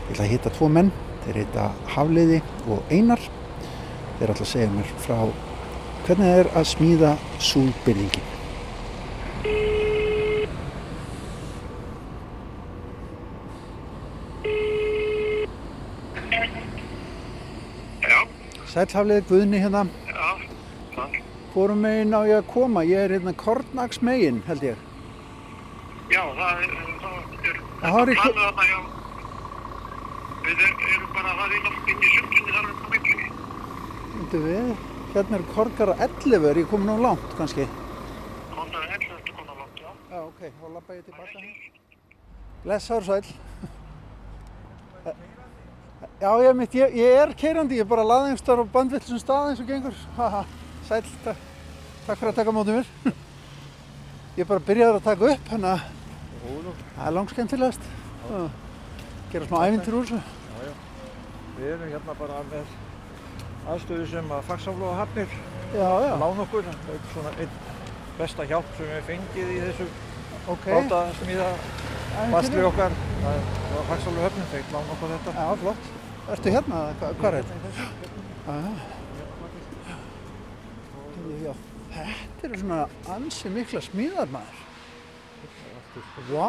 Ég 0.06 0.14
ætla 0.14 0.24
að 0.24 0.30
hitta 0.30 0.52
tvo 0.54 0.70
menn, 0.72 0.88
þeir 1.26 1.42
heita 1.42 1.66
Hafliði 1.92 2.38
og 2.70 2.94
Einar 2.94 3.20
Þeir 4.18 4.32
ætla 4.32 4.46
að 4.46 4.50
segja 4.50 4.70
mér 4.72 4.88
frá 4.98 5.18
hvernig 6.08 6.24
það 6.24 6.40
er 6.40 6.50
að 6.58 6.68
smíða 6.72 7.14
súlbyrðingin. 7.50 8.37
Sælhaflið 18.78 19.24
Guðni 19.28 19.58
hérna, 19.58 19.80
já, 20.06 20.26
það. 20.94 21.14
fórum 21.54 21.80
megin 21.82 22.12
á 22.14 22.20
ég 22.30 22.36
að 22.38 22.46
koma, 22.52 22.84
ég 22.86 23.00
er 23.08 23.10
hérna 23.16 23.32
Kornags 23.34 23.98
megin 24.06 24.38
held 24.46 24.62
ég. 24.62 24.76
Já, 26.12 26.22
það 26.38 26.62
er, 26.62 26.70
það 27.02 27.16
er, 27.48 27.58
Það 27.80 27.98
er 28.02 28.12
í- 28.12 28.18
planið 28.20 28.38
þarna, 28.44 28.64
já. 28.68 28.78
Við 30.44 30.62
er- 30.62 30.78
erum 30.94 31.10
bara 31.16 31.28
að 31.32 31.36
fara 31.40 31.54
í 31.58 31.62
loftingi 31.66 32.08
sundinni 32.14 32.52
þar 32.54 32.70
um 32.70 32.78
milli. 32.92 33.16
Þetta 34.14 34.38
við, 34.46 34.70
hérna 35.14 35.34
er 35.40 35.44
Korgar 35.54 35.88
á 35.90 35.94
11, 36.06 36.48
er 36.50 36.56
ég 36.62 36.70
komin 36.70 36.94
á 36.94 36.96
langt 37.02 37.36
kannski? 37.38 37.66
Kondar 38.54 38.86
11 38.94 39.10
eftir 39.18 39.34
konar 39.34 39.56
langt, 39.58 39.76
já. 39.82 39.90
Já, 40.12 40.20
ok, 40.22 40.40
þá 40.62 40.66
lappa 40.74 40.92
ég 40.94 41.04
tilbaka 41.04 41.38
hér. 41.42 41.54
Blessaður 42.64 43.04
sæl. 43.10 43.26
Já, 45.98 46.30
ég, 46.42 46.54
mitt, 46.54 46.74
ég, 46.74 46.94
ég 46.98 47.16
er 47.22 47.34
keirandi, 47.38 47.78
ég 47.78 47.84
er 47.84 47.90
bara 47.90 48.06
laðingstar 48.06 48.60
og 48.62 48.70
bandvillisum 48.74 49.18
stað 49.22 49.52
eins 49.52 49.62
og 49.62 49.68
gengur. 49.70 49.94
Haha, 50.16 50.44
sæl, 50.86 51.02
takk, 51.24 51.40
takk 52.06 52.20
fyrir 52.20 52.32
að 52.32 52.38
taka 52.38 52.54
mótið 52.54 52.78
mér. 52.78 53.14
Ég 54.38 54.44
er 54.44 54.50
bara 54.50 54.62
byrjaður 54.68 54.98
að 55.00 55.06
taka 55.08 55.30
upp, 55.34 55.52
að 55.56 55.64
það 55.66 57.06
er 57.08 57.14
langt 57.16 57.34
skemmtilegast. 57.34 57.88
Já, 58.28 58.42
Gera 59.32 59.48
smá 59.48 59.58
ævintur 59.66 59.98
úr 59.98 60.06
þessu. 60.08 60.20
Við 61.58 61.72
erum 61.72 61.90
hérna 61.90 62.14
bara 62.20 62.42
með 62.52 62.76
aðstöðu 63.68 64.06
sem 64.12 64.30
að 64.32 64.46
fagsaflóða 64.48 64.98
hafnir 65.00 65.32
Já, 65.74 65.88
já, 66.04 66.12
lán 66.22 66.42
okkur. 66.46 66.68
Það 66.70 66.94
er 66.94 67.02
svona 67.12 67.32
einn 67.42 67.58
besta 68.18 68.46
hjálp 68.48 68.70
sem 68.78 68.88
við 68.94 69.02
fengið 69.10 69.50
í 69.52 69.60
þessu 69.66 69.88
ok. 70.54 70.66
bátasmíða 70.70 71.48
Ævintýri. 71.58 72.32
bastli 72.32 72.66
okkar. 72.70 72.98
Það 73.18 73.72
var 73.74 73.86
fagsaflóða 73.88 74.26
höfnum, 74.28 74.46
þeir 74.52 74.68
lán 74.74 74.92
okkur 74.94 75.10
þetta. 75.14 75.32
Já, 75.38 75.46
flott. 75.62 75.84
Ertu 76.34 76.52
hérna, 76.54 76.76
eða 76.92 76.94
hva- 77.00 77.16
hvar 77.22 77.34
er 77.38 77.44
þetta? 77.48 77.68
Já, 78.46 78.56
já. 81.46 81.54
Þetta 81.98 82.46
eru 82.48 82.58
svona 82.62 82.80
ansi 83.16 83.50
mikla 83.50 83.80
smíðar 83.82 84.28
maður. 84.32 84.58
Vá! 86.28 86.48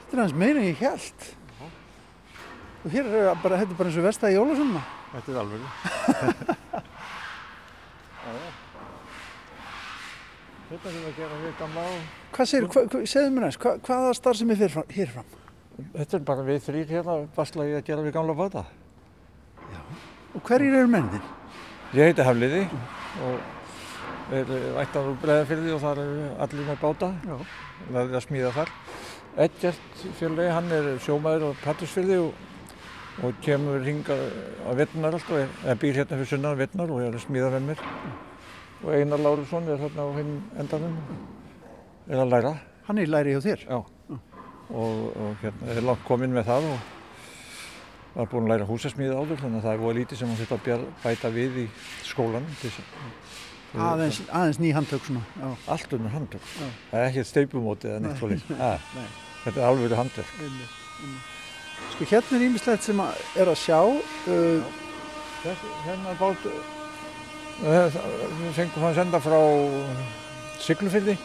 Þetta 0.00 0.16
er 0.16 0.22
hans 0.24 0.34
meira 0.34 0.58
en 0.62 0.68
ég 0.70 0.78
held. 0.84 1.28
Og 2.84 2.90
hér 2.94 3.04
er 3.10 3.34
bara, 3.42 3.58
þetta 3.60 3.72
er 3.74 3.78
bara 3.78 3.88
eins 3.90 3.98
og 4.00 4.06
vestæði 4.08 4.36
jólasumma. 4.38 4.82
Þetta 5.12 5.28
er 5.32 5.38
alveg. 5.42 5.60
Þetta 10.70 10.90
sem 10.94 11.02
við 11.02 11.16
gerum 11.18 11.40
við 11.42 11.54
gamla 11.58 11.82
á. 11.82 11.92
Hvað 12.30 12.46
segir, 12.46 12.66
hva, 12.70 12.98
segðu 13.10 13.30
mér 13.34 13.44
næst, 13.48 13.58
hva, 13.58 13.72
hvaða 13.88 14.10
starf 14.14 14.38
sem 14.38 14.52
er 14.54 14.58
fyrir 14.60 14.70
fram, 14.76 14.92
hér 14.94 15.08
fram? 15.10 15.32
Þetta 15.96 16.14
er 16.18 16.22
bara 16.28 16.44
við 16.46 16.60
þrýr 16.68 16.92
hérna 16.94 17.16
bastlaði 17.34 17.74
að 17.74 17.88
gera 17.88 18.04
við 18.04 18.14
gamla 18.14 18.36
báta. 18.38 18.62
Og 20.30 20.44
hverjir 20.46 20.76
eru 20.78 20.92
mennin? 20.92 21.26
Ég 21.98 22.12
heiti 22.12 22.22
Hafliði 22.22 22.62
og 23.26 24.36
er 24.38 24.54
ættar 24.84 25.10
úr 25.10 25.18
Breiðafyrði 25.24 25.74
og 25.74 25.82
þar 25.82 26.04
eru 26.04 26.30
allir 26.46 26.70
með 26.70 26.80
báta. 26.84 27.10
Já. 27.26 27.36
Lærði 27.90 28.18
að 28.20 28.26
smíða 28.28 28.54
þar. 28.60 28.74
Edgert 29.48 30.00
fjöldegi, 30.20 30.54
hann 30.54 30.72
er 30.78 30.90
sjómaður 31.02 31.50
á 31.50 31.50
Pattursfyrði 31.66 32.22
og, 32.28 32.48
og 33.26 33.42
kemur 33.42 33.82
hinga 33.82 34.22
á 34.62 34.70
Vettnar 34.78 35.18
alltaf, 35.18 35.62
eða 35.66 35.78
býr 35.82 36.04
hérna 36.04 36.20
fyrir 36.20 36.36
sunnan 36.36 36.58
Vettnar 36.62 36.94
og 36.94 37.02
er 37.02 37.16
að 37.16 37.24
smíða 37.26 37.56
með 37.58 37.72
mér. 37.72 37.88
Og 38.84 38.94
Einar 38.96 39.20
Lárusson 39.20 39.68
er 39.68 39.76
hérna 39.82 40.06
á 40.06 40.10
hinn 40.16 40.32
endanum, 40.58 40.94
er 42.08 42.22
að 42.22 42.30
læra. 42.32 42.52
Hann 42.86 42.98
er 42.98 43.06
í 43.08 43.10
læri 43.12 43.34
hjá 43.36 43.42
þér. 43.44 43.66
Já. 43.68 43.80
Og, 44.70 44.98
og 45.20 45.36
hérna 45.42 45.74
er 45.74 45.82
langt 45.84 46.04
kominn 46.06 46.32
með 46.32 46.46
það 46.48 46.68
og 46.70 46.78
var 48.14 48.26
búinn 48.30 48.46
að 48.48 48.52
læra 48.54 48.66
húsasmíða 48.70 49.18
áður 49.20 49.40
þannig 49.42 49.60
að 49.60 49.66
það 49.66 49.74
er 49.76 49.82
voða 49.84 49.96
lítið 50.00 50.18
sem 50.20 50.30
hann 50.30 50.40
þetta 50.40 50.58
bjar- 50.64 50.86
bæta 51.04 51.30
við 51.34 51.58
í 51.64 51.66
að- 52.80 53.86
Aðeins, 53.86 54.16
aðeins 54.34 54.58
ný 54.58 54.72
handtök 54.74 55.04
svona. 55.06 55.20
Já. 55.38 55.50
Allt 55.70 55.92
unnur 55.94 56.10
handtök. 56.10 56.46
Það 56.90 57.00
er 57.00 57.04
ekkert 57.10 57.26
steipumóti 57.28 57.86
eða 57.86 58.00
neitt 58.02 58.18
svolítið. 58.18 58.56
nei. 58.58 59.06
Þetta 59.44 59.60
er 59.60 59.66
alveg 59.68 59.92
handverk. 59.96 60.32
Sko 61.94 62.04
hérna 62.10 62.36
er 62.36 62.42
ímislegt 62.48 62.82
sem 62.84 62.98
að 63.00 63.20
er 63.40 63.48
að 63.52 63.60
sjá. 63.62 63.78
Uh, 64.26 64.64
hérna 65.86 66.12
bát, 66.18 66.42
eh, 66.50 66.79
við 67.60 68.54
fengum 68.56 68.86
hann 68.86 68.96
senda 68.96 69.20
frá 69.22 69.38
Siglufyrði. 70.60 71.16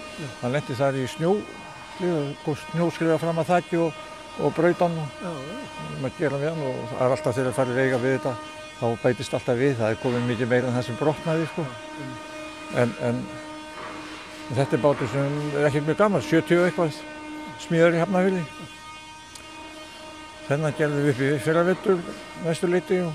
Hann 0.42 0.54
lendi 0.56 0.76
þar 0.78 0.98
í 1.00 1.06
snjó, 1.12 1.36
snjóskrifa 2.00 3.18
fram 3.20 3.40
að 3.42 3.50
þakki 3.52 3.80
og, 3.84 4.04
og 4.44 4.54
brautan 4.56 4.96
já. 4.96 5.32
maður 6.02 6.20
gera 6.20 6.40
við 6.42 6.52
hann 6.52 6.68
og 6.70 6.78
það 6.92 7.02
er 7.06 7.16
alltaf 7.16 7.36
þegar 7.36 7.50
það 7.50 7.58
farir 7.60 7.82
eiga 7.84 8.00
við 8.04 8.16
þetta, 8.18 8.36
þá 8.80 8.86
bætist 9.04 9.36
alltaf 9.38 9.60
við. 9.60 9.74
Það 9.80 9.92
er 9.92 10.00
komið 10.04 10.30
mikið 10.30 10.52
meira 10.54 10.70
en 10.70 10.78
það 10.78 10.88
sem 10.90 11.00
brotnaði, 11.02 11.50
sko. 11.52 11.68
En, 12.76 12.96
en 13.10 13.22
þetta 14.54 14.78
er 14.78 14.86
bátur 14.86 15.12
sem 15.12 15.42
er 15.52 15.68
ekkert 15.70 15.90
mjög 15.90 16.00
gammal, 16.04 16.24
70 16.24 16.62
og 16.62 16.70
eitthvað 16.70 17.02
smíðar 17.66 17.98
í 17.98 18.04
Hafnafjörði. 18.04 18.46
Þennan 20.46 20.78
gerðum 20.78 21.08
við 21.08 21.12
upp 21.16 21.26
í 21.26 21.30
fyrravettur 21.42 22.02
næstu 22.46 22.70
leiti 22.70 23.02
og 23.02 23.14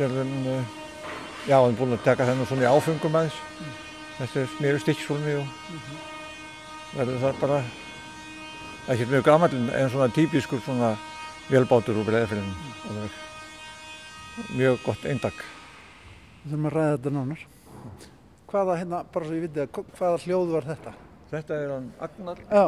gerðum, 0.00 0.32
uh, 0.50 0.79
já, 1.48 1.56
við 1.56 1.66
erum 1.66 1.78
búin 1.78 1.96
að 1.96 2.04
taka 2.04 2.26
þennan 2.28 2.48
svona 2.48 2.66
í 2.66 2.70
áfengum 2.70 3.18
aðeins. 3.20 3.38
Þetta 4.18 4.40
er 4.42 4.50
smíður 4.56 4.82
stikkshólmi 4.84 5.36
og 5.40 5.46
verður 6.96 7.22
þar 7.22 7.38
bara 7.40 7.60
ekkert 8.90 9.12
mjög 9.14 9.24
gammal 9.28 9.50
en 9.54 9.92
svona 9.92 10.10
típiskur 10.14 10.60
svona 10.64 10.90
vélbátur 11.50 12.00
úr 12.00 12.08
breiðafyrðinu. 12.08 13.08
Mjög 14.56 14.82
gott 14.84 15.06
eindak. 15.08 15.44
Við 16.42 16.52
þurfum 16.52 16.68
að 16.70 16.76
ræða 16.76 16.96
þetta 16.96 17.14
nánar. 17.16 17.46
Hvaða 18.50 18.76
hérna, 18.80 19.04
bara 19.14 19.28
svo 19.28 19.38
ég 19.38 19.46
viti 19.46 19.62
að, 19.62 19.80
hvaða 19.98 20.20
hljóð 20.24 20.52
var 20.56 20.68
þetta? 20.72 20.92
Þetta 21.30 21.56
er 21.62 21.72
hann 21.76 21.88
Agnar. 22.02 22.40
Já, 22.50 22.64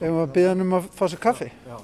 ef 0.00 0.12
maður 0.14 0.30
byrja 0.32 0.52
hann 0.54 0.64
um 0.64 0.76
að 0.78 0.86
fá 0.96 1.02
sér 1.12 1.20
kaffi 1.20 1.48
Já. 1.68 1.76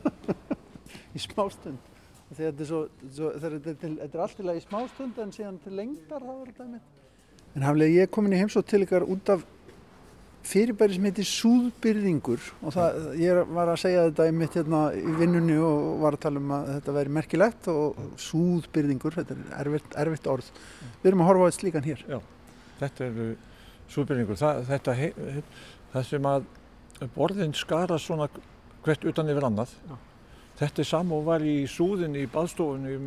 í 1.16 1.20
smástund. 1.20 1.89
Þetta 2.30 2.62
er 2.62 2.68
svo, 2.68 2.80
svo 3.10 3.30
þetta 3.34 3.56
er, 3.58 3.78
til, 3.80 3.94
þetta 3.98 4.18
er 4.18 4.24
allt 4.24 4.40
í 4.42 4.46
lagi 4.46 4.62
í 4.62 4.66
smástund 4.66 5.16
en 5.18 5.32
síðan 5.34 5.56
til 5.64 5.72
lengdar 5.74 6.22
þá 6.22 6.34
er 6.34 6.50
þetta 6.52 6.66
mitt. 6.74 6.92
En 7.56 7.64
haflega 7.66 7.96
ég 7.96 8.06
er 8.06 8.12
komin 8.14 8.36
í 8.36 8.38
heimsótt 8.38 8.68
til 8.70 8.84
ykkar 8.84 9.06
út 9.10 9.32
af 9.34 9.42
fyrirbæri 10.46 10.96
sem 10.96 11.08
heitir 11.08 11.26
súðbyrðingur 11.28 12.44
og 12.64 12.72
það, 12.72 13.00
ég 13.20 13.40
var 13.50 13.72
að 13.72 13.80
segja 13.82 14.06
þetta 14.06 14.28
einmitt 14.30 14.54
hérna 14.56 14.84
í 14.96 15.16
vinnunni 15.18 15.58
og 15.60 15.88
var 16.04 16.16
að 16.16 16.22
tala 16.24 16.40
um 16.40 16.54
að 16.56 16.70
þetta 16.76 16.94
væri 16.96 17.14
merkilegt 17.18 17.68
og 17.74 17.98
súðbyrðingur, 18.28 19.18
þetta 19.18 19.36
er 19.36 19.60
erfitt, 19.64 19.98
erfitt 20.00 20.30
orð. 20.30 20.52
Við 21.02 21.10
erum 21.10 21.24
að 21.24 21.30
horfa 21.32 21.44
á 21.44 21.48
þetta 21.50 21.60
slíkan 21.60 21.88
hér. 21.90 22.06
Þetta 22.80 23.08
er 23.08 23.20
súðbyrningur. 23.90 24.38
Það, 24.40 24.62
þetta, 24.70 24.94
hei, 24.96 25.10
hei, 25.34 25.42
það 25.92 26.06
sem 26.12 26.30
að 26.30 26.46
borðin 27.16 27.56
skara 27.58 27.98
svona 28.00 28.30
hvert 28.84 29.04
utan 29.10 29.32
yfir 29.32 29.48
annað. 29.50 29.74
Já. 29.88 29.98
Þetta 30.60 30.82
er 30.82 30.88
sam 30.90 31.12
og 31.16 31.24
var 31.24 31.40
í 31.46 31.56
súðin 31.70 32.16
í 32.20 32.26
baðstofunni 32.30 32.96
um, 32.98 33.06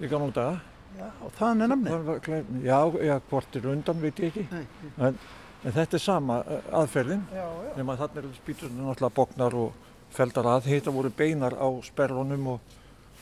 í 0.00 0.08
gamla 0.08 0.32
daga. 0.32 0.60
Já, 0.98 1.08
og 1.26 1.34
þaðan 1.36 1.74
er 1.76 2.22
klær- 2.24 2.48
Já, 2.64 2.78
já, 3.04 3.14
hvort 3.28 3.58
er 3.60 3.68
undan 3.74 4.00
veit 4.00 4.22
ég 4.24 4.32
ekki. 4.32 4.62
En, 4.96 5.18
en 5.64 5.74
þetta 5.76 5.98
er 5.98 6.02
sama 6.02 6.38
aðferðin. 6.80 7.26
Já, 7.34 7.44
já. 7.44 7.70
Nefn 7.76 7.92
að 7.92 8.00
þarna 8.02 8.22
eru 8.22 8.32
spýturinn 8.38 8.80
náttúrulega 8.80 9.16
bóknar 9.20 9.58
og 9.60 9.92
feldar 10.16 10.48
að. 10.54 10.70
Þetta 10.70 10.94
voru 10.96 11.12
beinar 11.20 11.58
á 11.60 11.68
sperrunum 11.84 12.48
og, 12.54 12.74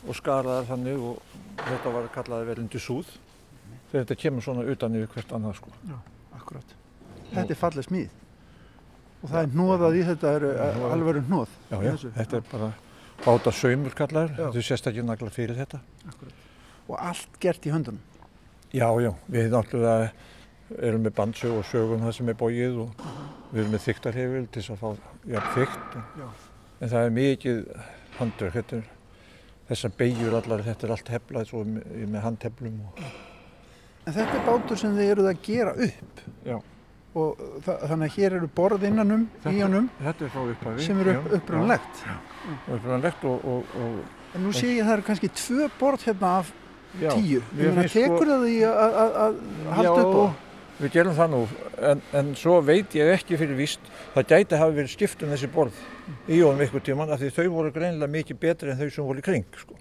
og 0.07 0.15
skaraðar 0.21 0.71
þannig 0.71 1.03
og 1.11 1.37
þetta 1.65 1.95
var 1.99 2.09
kallaði 2.15 2.49
verðindi 2.53 2.83
súð. 2.87 3.11
Þegar 3.91 4.07
þetta 4.07 4.21
kemur 4.23 4.47
svona 4.47 4.65
utan 4.71 4.95
yfir 5.01 5.11
hvert 5.17 5.35
annað 5.37 5.59
sko. 5.59 5.75
Akkurat. 6.39 6.79
Þetta 7.35 7.51
er 7.51 7.61
fallið 7.67 7.91
smíð. 7.91 8.17
Og 9.25 9.31
það 9.33 9.39
er 9.43 9.53
hnóðað 9.57 9.97
í 9.99 10.03
þetta, 10.07 10.33
er 10.39 10.45
alveg 10.93 11.25
hnóð. 11.27 11.55
Já, 11.73 11.79
já, 11.83 11.95
þetta 12.15 12.39
er 12.39 12.51
bara 12.53 12.69
báta 13.25 13.53
saumur 13.55 13.95
kallar, 13.97 14.33
þetta 14.37 14.61
er 14.61 14.67
sérstaklega 14.69 15.07
naglar 15.09 15.35
fyrir 15.35 15.59
þetta. 15.59 15.81
Og 16.87 16.97
allt 16.99 17.39
gert 17.43 17.67
í 17.67 17.73
höndunum. 17.75 18.03
Já, 18.75 18.89
já, 19.01 19.13
við 19.33 19.49
náttúrulega 19.55 20.11
erum 20.83 21.05
með 21.07 21.15
bandsög 21.17 21.55
og 21.61 21.65
sögum 21.69 22.03
það 22.03 22.17
sem 22.19 22.29
er 22.33 22.39
bóið 22.41 22.81
og 22.83 23.07
við 23.53 23.63
erum 23.63 23.73
með 23.77 23.85
þyktarhefil 23.87 24.45
til 24.51 24.63
þess 24.63 24.75
að 24.75 24.83
fá 24.83 24.91
jafn 25.33 25.55
þykt. 25.55 25.97
En 26.81 26.93
það 26.93 27.01
er 27.01 27.17
mikið 27.17 27.61
handverk, 28.19 28.57
þetta 28.59 28.81
er 28.81 28.93
þessar 29.71 29.97
beigjur 29.99 30.37
allar, 30.41 30.65
þetta 30.67 30.87
er 30.87 30.95
allt 30.97 31.13
heflað 31.15 31.49
svo 31.51 31.63
með, 31.67 31.87
með 32.13 32.27
handheflum 32.27 32.81
og 32.91 33.07
En 34.07 34.15
þetta 34.15 34.37
er 34.39 34.45
bátur 34.47 34.79
sem 34.79 34.93
þið 34.95 35.09
eruð 35.17 35.29
að 35.33 35.39
gera 35.43 35.73
upp. 35.83 36.21
já. 36.47 36.59
Og 37.17 37.41
þa 37.65 37.75
þannig 37.91 38.11
að 38.11 38.17
hér 38.19 38.37
eru 38.39 38.49
borð 38.61 38.85
innanum 38.91 39.27
í 39.49 39.57
honum 39.63 39.89
Þetta 40.03 40.25
er 40.27 40.33
frá 40.35 40.43
upphafi. 40.53 40.87
sem 40.87 41.01
eru 41.03 41.15
upp, 41.17 41.29
Já, 41.31 41.37
upprannlegt. 41.41 42.01
já, 42.07 42.17
Upprannlegt 42.77 43.25
og, 43.25 43.45
og, 43.55 43.77
og 43.81 44.01
En 44.37 44.43
nú 44.45 44.53
sé 44.53 44.67
ég 44.75 44.83
að 44.83 44.89
það 44.91 44.97
eru 44.99 45.07
kannski 45.11 45.31
tvö 45.33 45.69
borð 45.81 46.03
hérna 46.11 46.33
af 46.43 46.51
já, 47.01 47.11
tíu. 47.17 47.41
finnst 47.57 47.95
sko- 47.95 48.03
tekur 48.03 48.27
það 48.33 48.43
því 48.47 48.57
að, 48.69 48.99
að, 49.05 49.17
að 49.23 49.39
halda 49.79 50.03
upp 50.03 50.17
á? 50.17 50.27
Já, 50.27 50.83
við 50.83 50.93
gerum 50.93 51.15
það 51.17 51.31
nú, 51.33 51.39
en, 51.91 52.03
en 52.21 52.35
svo 52.37 52.59
veit 52.61 52.93
ég 52.99 53.09
ekki 53.15 53.39
fyrir 53.41 53.57
víst, 53.57 53.81
það 54.13 54.27
gæti 54.35 54.59
hafa 54.61 54.75
verið 54.77 54.93
skipt 54.93 55.23
um 55.25 55.31
þessi 55.33 55.49
borð 55.55 55.79
í 56.29 56.43
honum 56.45 56.61
ykkur 56.67 56.85
tíman 56.85 57.15
af 57.15 57.23
því 57.23 57.31
þau 57.39 57.47
voru 57.55 57.73
greinilega 57.73 58.13
mikið 58.13 58.41
betri 58.43 58.75
en 58.75 58.77
þau 58.83 58.91
sem 58.93 59.09
voru 59.09 59.23
í 59.25 59.25
kring, 59.25 59.47
sko. 59.57 59.79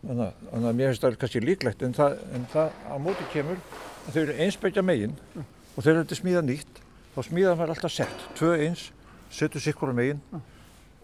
Þannig, 0.00 0.26
að- 0.26 0.50
þannig 0.50 0.68
að 0.72 0.76
mér 0.80 0.90
finnst 0.90 1.02
það 1.06 1.16
kannski 1.22 1.40
líklegt, 1.44 1.82
en 1.86 1.94
það, 1.94 2.18
en 2.34 2.46
það 2.50 2.70
á 2.90 2.94
móti 2.98 3.24
kemur 3.30 3.58
að 4.08 4.14
þau 4.16 4.20
eru 4.24 4.36
einsbyggja 4.42 4.82
megin 4.90 5.14
og 5.80 5.84
þegar 5.86 6.02
þetta 6.02 6.12
er 6.12 6.18
smíða 6.18 6.40
nýtt, 6.44 6.78
þá 7.14 7.20
smíða 7.24 7.52
maður 7.56 7.70
alltaf 7.72 7.92
sett, 7.94 8.24
tvö 8.36 8.50
eins, 8.66 8.82
setur 9.32 9.62
sikkur 9.64 9.88
á 9.88 9.96
megin 9.96 10.18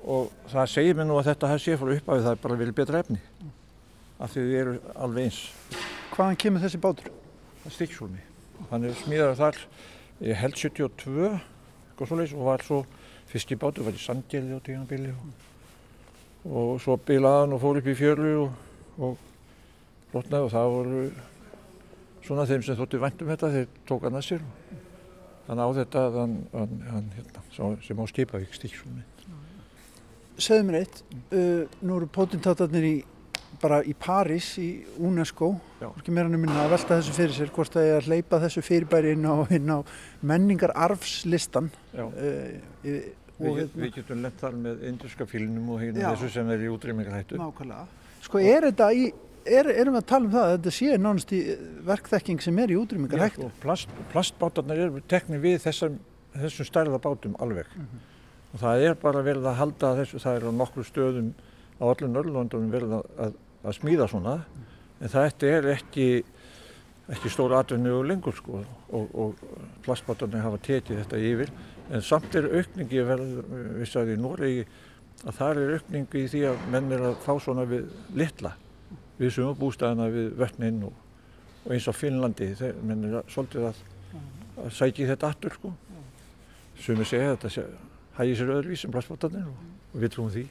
og 0.04 0.32
það 0.52 0.66
segir 0.68 0.98
mér 0.98 1.06
nú 1.08 1.14
að 1.16 1.30
þetta 1.30 1.52
sé 1.64 1.76
frá 1.80 1.92
upphafi 1.94 2.24
það 2.26 2.34
er 2.34 2.42
bara 2.42 2.58
verið 2.60 2.74
betra 2.76 2.98
efni, 3.00 3.16
af 4.20 4.34
því 4.34 4.42
þau 4.44 4.58
eru 4.60 4.74
alveg 5.06 5.30
eins. 5.30 5.38
Hvaðan 6.12 6.36
kemur 6.42 6.64
þessi 6.66 6.80
bátur? 6.82 7.08
Stíksólmi. 7.72 8.20
Hann 8.68 8.84
er 8.84 8.98
smíðar 9.00 9.32
þar, 9.38 9.60
ég 10.28 10.40
held 10.42 10.60
72, 10.60 11.30
eitthvað 11.30 12.10
svoleiðis 12.10 12.34
og 12.36 12.44
var 12.50 12.64
svo 12.66 12.82
fyrsti 13.30 13.58
bátur, 13.62 13.86
var 13.88 13.96
í 13.96 14.02
Sandgerði 14.02 14.60
á 14.60 14.66
tíðanbili 14.66 15.14
og, 15.14 15.48
og 16.52 16.74
svo 16.84 16.98
bilaði 17.00 17.46
hann 17.46 17.56
og 17.56 17.64
fór 17.64 17.80
upp 17.80 17.88
í 17.88 17.96
fjölu 17.96 18.34
og, 18.42 18.60
og 19.00 19.16
blotnaði 20.12 20.50
og 20.50 20.52
það 20.52 20.70
voru 20.76 21.06
svona 22.26 22.46
þeim 22.48 22.64
sem 22.66 22.78
þóttu 22.78 23.00
vænt 23.02 23.22
um 23.22 23.32
þetta, 23.32 23.50
þeir 23.54 23.66
tók 23.88 24.06
hann 24.06 24.18
að 24.18 24.26
sér. 24.28 24.46
Hann 25.46 25.62
á 25.62 25.68
þetta, 25.76 26.06
hann, 26.16 26.38
hann, 26.52 26.78
hann 26.90 27.10
hérna, 27.14 27.76
sem 27.86 28.00
á 28.02 28.04
Skipavík 28.10 28.56
Stíksólmi. 28.56 29.04
Segðu 30.36 30.64
mér 30.68 30.82
eitt, 30.82 30.98
uh, 31.32 31.62
nú 31.86 32.00
eru 32.00 32.08
potentátarnir 32.12 32.84
í 32.88 32.96
bara 33.62 33.78
í 33.86 33.94
París 33.96 34.50
í 34.60 34.68
UNESCO. 35.00 35.52
Hvorki 35.80 36.12
meira 36.12 36.28
en 36.28 36.40
minna 36.42 36.66
að 36.66 36.74
velta 36.74 36.98
þessu 36.98 37.14
fyrir 37.16 37.36
sér 37.36 37.52
hvort 37.56 37.72
það 37.72 37.86
er 37.88 38.00
að 38.00 38.10
hleypa 38.10 38.40
þessu 38.42 38.64
fyrirbæri 38.66 39.14
inn 39.16 39.24
á, 39.24 39.34
inn 39.56 39.70
á 39.72 39.78
menningar 40.26 40.74
arfslistan 40.76 41.70
Já. 41.94 42.04
uh, 42.04 42.82
y, 42.84 42.98
Við, 43.36 43.56
get, 43.58 43.72
við 43.76 43.90
getum 43.98 44.22
lent 44.24 44.38
þar 44.40 44.54
með 44.56 44.84
indurska 44.88 45.26
fílnum 45.28 45.66
og 45.74 45.82
hérna 45.82 46.14
þessu 46.14 46.30
sem 46.32 46.50
er 46.54 46.62
í 46.64 46.70
útrýmingarhættu. 46.72 47.36
nákvæmlega. 47.36 47.82
Sko 48.24 48.40
er 48.40 48.64
þetta 48.70 48.86
í 48.96 49.10
er, 49.46 49.70
erum 49.72 49.96
við 49.96 50.02
að 50.02 50.08
tala 50.10 50.28
um 50.28 50.34
það 50.34 50.44
að 50.44 50.52
þetta 50.56 50.74
sé 50.76 50.98
nánast 51.00 51.32
í 51.32 51.40
verkþekking 51.86 52.44
sem 52.44 52.60
er 52.62 52.74
í 52.74 52.78
útrýmingar 52.80 53.24
hægt 53.24 53.42
plast, 53.62 53.92
plastbátarnir 54.12 54.84
eru 54.86 55.02
teknir 55.10 55.42
við 55.42 55.58
þessum, 55.64 55.98
þessum 56.36 56.68
stærða 56.68 57.00
bátum 57.02 57.36
alveg. 57.42 57.70
Og 58.52 58.62
það 58.62 58.86
er 58.86 58.96
bara 59.02 59.24
verið 59.26 59.50
að 59.50 59.60
halda 59.60 59.92
þessu, 60.00 60.22
það 60.22 60.38
er 60.38 60.48
á 60.48 60.58
nokkru 60.60 60.86
stöðum 60.86 61.34
á 61.76 61.84
öllum 61.90 62.14
Norrlöndunum 62.14 62.72
verið 62.72 62.96
að, 62.98 63.10
að, 63.26 63.38
að 63.66 63.78
smíða 63.80 64.08
svona. 64.12 64.38
En 64.96 65.12
þetta 65.12 65.52
er 65.52 65.70
ekki 65.74 66.08
ekki 67.12 67.30
stór 67.30 67.54
atvinnu 67.54 67.92
og 68.00 68.08
lengur 68.08 68.34
sko 68.34 68.64
og, 68.64 69.12
og 69.14 69.42
plastbátarnir 69.86 70.42
hafa 70.42 70.58
tekið 70.66 71.02
þetta 71.04 71.22
yfir. 71.22 71.52
En 71.94 72.02
samt 72.02 72.34
er 72.34 72.48
aukningi 72.50 73.02
verið, 73.06 73.36
við 73.78 73.90
sagði 73.92 74.16
í 74.16 74.22
Noregi 74.22 74.64
að 75.22 75.36
það 75.38 75.60
er 75.62 75.74
aukningi 75.76 76.22
í 76.24 76.30
því 76.32 76.46
að 76.50 76.64
menn 76.72 76.94
er 76.96 77.04
að 77.12 77.18
fá 77.22 77.36
svona 77.42 77.66
við 77.68 77.86
litla 78.18 78.56
við 79.18 79.32
sumabústæðina 79.36 80.08
við 80.12 80.28
vötnin 80.40 80.82
og, 80.88 80.98
og 81.64 81.74
eins 81.74 81.88
á 81.88 81.92
Finnlandi 81.96 82.50
þeir 82.58 82.80
menn 82.82 83.06
er 83.08 83.18
að, 83.20 83.32
svolítið 83.32 83.68
að, 83.70 83.80
að 84.64 84.70
sækja 84.76 85.10
þetta 85.12 85.30
aftur 85.32 85.56
sko. 85.56 85.72
Sumir 86.76 87.08
segja 87.08 87.30
að 87.30 87.36
þetta 87.36 87.52
sé, 87.54 87.64
hægir 88.18 88.38
sér 88.40 88.52
öðruvís 88.58 88.84
en 88.84 88.94
plastbátarnir 88.94 89.48
og, 89.48 89.64
og 89.94 90.02
við 90.02 90.14
trúum 90.16 90.30
því. 90.34 90.44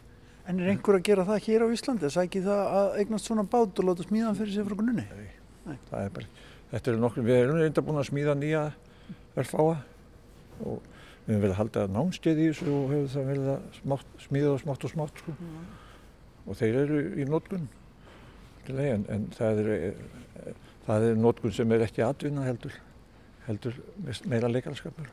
En 0.46 0.62
er 0.62 0.72
einhver 0.74 1.00
að 1.00 1.06
gera 1.08 1.26
það 1.26 1.46
hér 1.48 1.66
á 1.66 1.68
Íslandi? 1.74 2.06
Að 2.06 2.16
sæki 2.20 2.42
það 2.46 2.74
að 2.80 2.98
eignast 3.02 3.30
svona 3.30 3.46
bát 3.50 3.80
og 3.82 3.88
láta 3.88 4.06
smíðan 4.06 4.38
fyrir 4.38 4.54
sig 4.54 4.68
frá 4.68 4.78
grunni? 4.78 5.06
Það 5.90 6.02
er 6.02 6.12
bara, 6.14 6.44
þetta 6.74 6.92
eru 6.92 7.02
nokkur, 7.02 7.26
við 7.26 7.40
erum 7.40 7.62
reynda 7.62 7.84
búin 7.86 8.02
að 8.02 8.10
smíða 8.12 8.36
nýja 8.38 8.66
örfáa 9.42 9.80
og 10.66 10.84
við 11.26 11.34
höfum 11.34 11.42
verið 11.42 11.56
að 11.56 11.60
halda 11.62 11.86
námskeið 11.96 12.42
í 12.44 12.46
þessu 12.52 12.68
og 12.70 12.94
hefur 12.94 13.10
það 13.16 13.32
verið 13.32 13.50
að 13.56 14.06
smíða 14.28 14.52
og 14.52 14.62
smátt 14.62 14.86
og 14.86 14.94
smátt 14.94 15.24
sko. 15.24 15.34
og 16.46 16.60
þeir 16.60 16.78
eru 16.84 17.02
í 17.18 17.26
nótkun 18.66 18.80
en, 18.96 19.06
en 19.10 19.28
það 19.36 19.62
er 19.64 19.96
það 20.86 21.08
er 21.10 21.16
nótkun 21.20 21.54
sem 21.54 21.72
er 21.72 21.86
ekki 21.86 22.04
atvinna 22.06 22.46
heldur 22.46 22.76
heldur 23.46 23.78
meira 24.26 24.50
leikarskapur 24.50 25.10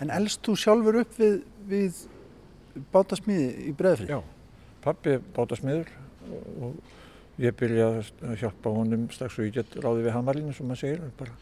en 0.00 0.10
elst 0.10 0.42
þú 0.46 0.56
sjálfur 0.58 1.00
upp 1.02 1.18
við, 1.18 1.42
við 1.66 2.02
bátasmíði 2.92 3.68
í 3.68 3.74
breðfrið? 3.74 4.12
Já, 4.12 4.20
pappi 4.84 5.16
er 5.16 5.22
bátasmiður 5.34 5.90
og, 6.62 6.74
ég 7.38 7.54
byrjaði 7.54 8.02
að 8.26 8.40
hjálpa 8.40 8.74
honum 8.74 9.06
strax 9.14 9.38
og 9.38 9.46
ég 9.46 9.54
get 9.54 9.78
ráði 9.78 10.06
við 10.06 10.14
hamarlinu 10.16 10.54
sem 10.54 10.66
maður 10.66 10.80
segir, 10.82 11.10
bara 11.18 11.34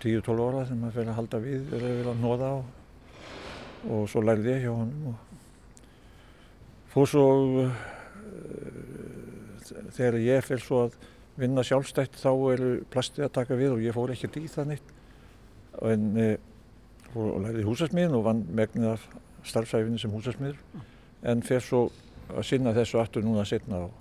10-12 0.00 0.44
ára 0.46 0.64
þegar 0.64 0.80
maður 0.80 0.96
fyrir 0.96 1.10
að 1.12 1.18
halda 1.18 1.40
við 1.44 1.72
vil 1.72 2.12
að 2.12 2.22
nóða 2.22 2.48
á 2.48 2.56
og 3.88 4.08
svo 4.10 4.22
lærði 4.24 4.54
ég 4.54 4.64
hjá 4.64 4.72
honum 4.72 5.10
og 5.12 5.16
fór 6.92 7.10
svo 7.12 7.26
þegar 9.96 10.18
ég 10.22 10.44
fyrir 10.46 10.64
svo 10.64 10.82
að 10.86 10.98
vinna 11.38 11.62
sjálfstætt 11.66 12.18
þá 12.18 12.30
eru 12.52 12.70
plastið 12.90 13.28
að 13.28 13.34
taka 13.38 13.58
við 13.58 13.76
og 13.76 13.82
ég 13.84 13.94
fór 13.94 14.12
ekkert 14.14 14.38
í 14.40 14.46
það 14.50 14.72
neitt. 14.72 14.94
En 15.86 16.08
fór 17.12 17.32
og 17.36 17.44
lærði 17.46 17.66
húsasmiðin 17.66 18.16
og 18.18 18.24
vann 18.26 18.44
megnið 18.58 18.94
af 18.96 19.04
starfsæfinu 19.46 20.00
sem 20.00 20.12
húsasmiður. 20.12 20.58
En 21.28 21.42
fer 21.46 21.62
svo 21.64 21.88
að 22.28 22.44
sinna 22.50 22.74
þessu 22.76 23.00
aftur 23.00 23.24
núna 23.24 23.46
setna 23.48 23.84
og 23.86 23.94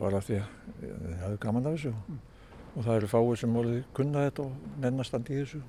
bara 0.00 0.20
því 0.24 0.38
að 0.40 0.84
ég 0.86 1.22
hafði 1.22 1.40
gaman 1.42 1.70
af 1.70 1.78
þessu. 1.78 1.94
Og 2.72 2.84
það 2.86 2.98
eru 2.98 3.10
fáið 3.12 3.32
sem 3.42 3.56
voruð 3.56 3.80
kunna 3.96 4.26
þetta 4.26 4.46
og 4.46 4.76
nennastandi 4.82 5.34
í 5.34 5.40
þessu. 5.42 5.62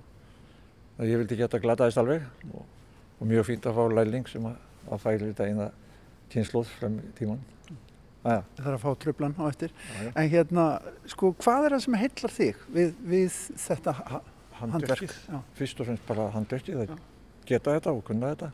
Að 0.99 1.09
ég 1.09 1.23
vildi 1.23 1.39
geta 1.39 1.61
glataðist 1.61 1.99
alveg 2.01 2.27
og, 2.53 2.67
og 3.19 3.29
mjög 3.29 3.49
fínt 3.49 3.67
að 3.69 3.79
fá 3.79 3.97
læling 3.97 4.29
sem 4.29 4.45
að, 4.47 4.59
að 4.89 5.03
færi 5.03 5.31
þetta 5.31 5.49
eina 5.49 5.71
kynnslóð 6.33 6.69
frem 6.77 6.99
í 7.01 7.11
tíman. 7.17 7.41
Það 8.23 8.67
er 8.67 8.75
að 8.77 8.83
fá 8.83 8.91
tröflan 9.03 9.33
á 9.35 9.43
eftir. 9.49 9.73
Aja. 9.99 10.11
En 10.15 10.29
hérna, 10.31 10.67
sko, 11.11 11.33
hvað 11.43 11.65
er 11.67 11.75
það 11.75 11.81
sem 11.85 11.97
heillar 11.99 12.35
þig 12.37 12.61
við, 12.71 12.93
við 13.13 13.39
þetta 13.65 13.95
ha 13.99 14.21
handverk? 14.61 15.15
Já. 15.27 15.39
fyrst 15.57 15.81
og 15.81 15.89
fremst 15.89 16.05
bara 16.07 16.29
handverkið 16.33 16.83
að 16.85 16.93
geta 17.47 17.75
þetta 17.75 17.93
og 17.93 18.03
kunna 18.07 18.31
þetta 18.33 18.51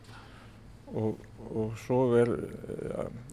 og, 0.98 1.20
og 1.54 1.74
svo 1.84 2.00
er, 2.18 2.32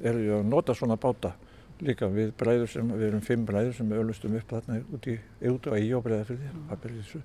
er 0.05 0.19
ég 0.21 0.35
að 0.37 0.49
nota 0.51 0.75
svona 0.77 0.97
báta 1.01 1.33
líka 1.81 2.09
við 2.09 2.31
bræður 2.37 2.69
sem, 2.71 2.93
við 2.97 3.07
erum 3.11 3.25
fimm 3.25 3.45
bræður 3.45 3.75
sem 3.77 3.91
ölustum 3.97 4.37
upp 4.37 4.53
þarna 4.53 4.79
út 4.93 5.09
í, 5.09 5.17
út 5.49 5.69
á 5.69 5.73
Í 5.77 5.91
og 5.93 6.05
breiðafyrði, 6.05 6.53
pappir 6.69 6.93
í 6.93 7.01
þessu 7.01 7.21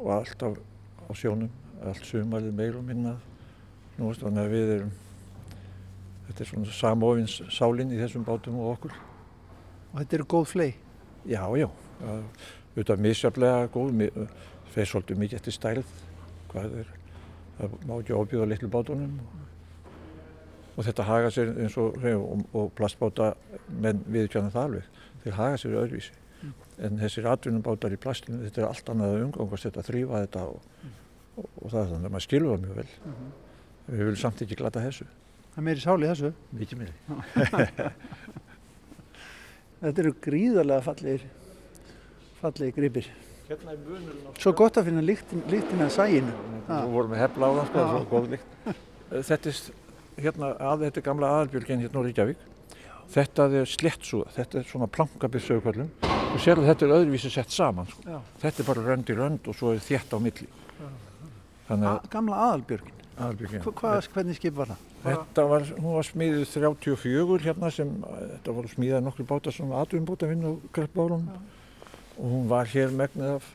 og 0.00 0.10
alltaf 0.18 0.58
á 1.04 1.12
sjónum, 1.16 1.52
allt 1.84 2.08
sumarið 2.08 2.56
meir 2.56 2.76
og 2.76 2.84
minna 2.84 3.14
nú 3.96 4.10
veist 4.10 4.24
þannig 4.24 4.44
að 4.44 4.54
við 4.56 4.74
erum 4.78 4.92
þetta 6.28 6.40
er 6.44 6.50
svona 6.50 6.74
samofins 6.78 7.36
sálinn 7.54 7.92
í 7.94 8.00
þessum 8.00 8.24
bátum 8.26 8.58
og 8.60 8.72
okkur. 8.76 8.96
Og 9.92 10.00
þetta 10.00 10.18
eru 10.18 10.26
góð 10.34 10.46
flei. 10.50 10.70
Já, 11.28 11.42
já, 11.56 11.68
það- 12.00 12.24
auðvitað 12.74 12.98
misjaflega 13.06 13.68
góð, 13.72 13.92
mi- 13.92 14.10
fer 14.74 14.84
svolítið 14.90 15.16
mikið 15.20 15.34
eftir 15.38 15.52
stærð, 15.54 15.84
hvað 16.50 16.78
er, 16.80 16.86
það 17.60 17.76
má 17.86 17.92
ekki 18.00 18.16
ofbjóða 18.18 18.48
litlu 18.50 18.68
bátunum. 18.68 19.20
Og, 20.76 20.82
þetta 20.84 21.04
haga 21.06 21.28
sér 21.30 21.52
eins 21.62 21.76
og, 21.78 21.94
og, 22.02 22.40
og 22.52 22.72
plastbáta, 22.74 23.34
menn 23.70 24.00
viðkjanna 24.10 24.50
það 24.50 24.64
alveg, 24.64 24.88
þeir 25.22 25.36
haga 25.38 25.56
sér 25.62 25.76
öðruvísi. 25.78 26.10
En 26.82 26.98
þessir 26.98 27.28
atvinnubátar 27.30 27.94
í 27.94 27.96
plastinu, 28.02 28.40
þetta 28.42 28.64
er 28.64 28.66
allt 28.66 28.88
annað 28.90 29.12
að 29.14 29.22
umgangast 29.28 29.68
þetta, 29.68 29.84
þrýfa 29.86 30.22
þetta 30.24 30.42
og, 30.50 30.64
og, 31.38 31.46
og 31.62 31.70
það 31.70 31.78
er 31.84 31.92
þannig 31.92 32.08
að 32.10 32.14
maður 32.16 32.26
skilur 32.26 32.50
það 32.50 32.64
mjög 32.64 32.74
vel. 32.80 32.88
Við 33.86 34.02
viljum 34.02 34.16
samt 34.24 34.42
ekki 34.42 34.58
glata 34.58 34.82
þessu, 34.82 35.06
Það 35.54 35.60
er 35.60 35.66
meiri 35.68 35.82
sál 35.84 36.02
í 36.02 36.08
þessu. 36.10 36.30
mikið 36.58 36.80
meiri. 36.80 36.94
Þetta 39.84 40.00
eru 40.02 40.12
gríðarlega 40.24 40.82
fallegir, 40.86 41.24
fallegir 42.40 42.74
gripir. 42.78 43.08
Hérna 43.44 43.74
er 43.74 43.80
munurinn 43.84 44.24
á 44.24 44.30
Svo 44.40 44.54
gott 44.56 44.78
að 44.80 44.86
finna 44.88 45.02
lyktin, 45.04 45.42
lyktin 45.52 45.84
að 45.84 45.92
sæginu. 45.98 46.32
Við 46.70 46.94
vorum 46.94 47.12
með 47.12 47.20
hefla 47.20 47.44
á 47.44 47.52
það, 47.58 47.66
sko, 47.68 47.76
Já. 47.76 47.84
það 47.84 47.94
er 47.94 48.00
svo 48.00 48.08
góð 48.14 48.30
lykt. 48.32 48.48
Þetta 49.28 49.50
er 49.52 50.24
hérna, 50.24 50.48
að, 50.70 50.84
þetta 50.86 51.00
er 51.02 51.06
gamla 51.10 51.30
aðalbjörgin 51.34 51.84
hérna 51.84 52.00
á 52.00 52.06
Reykjavík. 52.08 52.46
Þetta 53.14 53.46
er 53.60 53.68
slettsúða, 53.68 54.32
þetta 54.38 54.58
er 54.62 54.66
svona 54.70 54.88
plankabið 54.96 55.44
sögurkvöldum. 55.50 55.90
Og 56.34 56.40
sér 56.42 56.58
að 56.62 56.70
þetta 56.70 56.86
er 56.88 56.94
öðruvísi 56.96 57.30
sett 57.34 57.52
saman, 57.54 57.86
sko. 57.92 58.00
Já. 58.08 58.18
Þetta 58.46 58.64
er 58.64 58.68
bara 58.72 58.86
rönd 58.88 59.12
í 59.12 59.18
rönd 59.20 59.52
og 59.52 59.58
svo 59.58 59.74
er 59.76 59.84
þétt 59.84 60.16
á 60.16 60.18
milli. 60.24 60.48
Þannig 61.68 61.90
A, 61.90 61.92
að 62.00 62.08
gamla 62.16 62.40
aðalbjörgin. 62.48 62.96
aðalbjörgin. 63.20 63.62
Hva, 63.68 63.74
hvað, 63.82 64.08
hvernig 64.16 64.40
skip 64.40 64.56
var 64.56 64.72
það? 64.72 64.90
Þetta 65.04 65.44
var, 65.50 65.66
hún 65.76 65.98
var 65.98 66.06
smíðið 66.08 66.46
34 66.48 67.42
hérna 67.44 67.68
sem, 67.74 67.90
þetta 68.04 68.54
voru 68.56 68.70
smíðað 68.72 69.02
nokkru 69.04 69.26
bátar 69.28 69.52
svona 69.52 69.82
atvinnbóta 69.84 70.28
vinn 70.30 70.46
og 70.48 70.62
kreppbárunum. 70.72 71.28
Og 72.14 72.30
hún 72.30 72.48
var 72.48 72.70
hér 72.72 72.94
megnið 72.94 73.34
af 73.34 73.50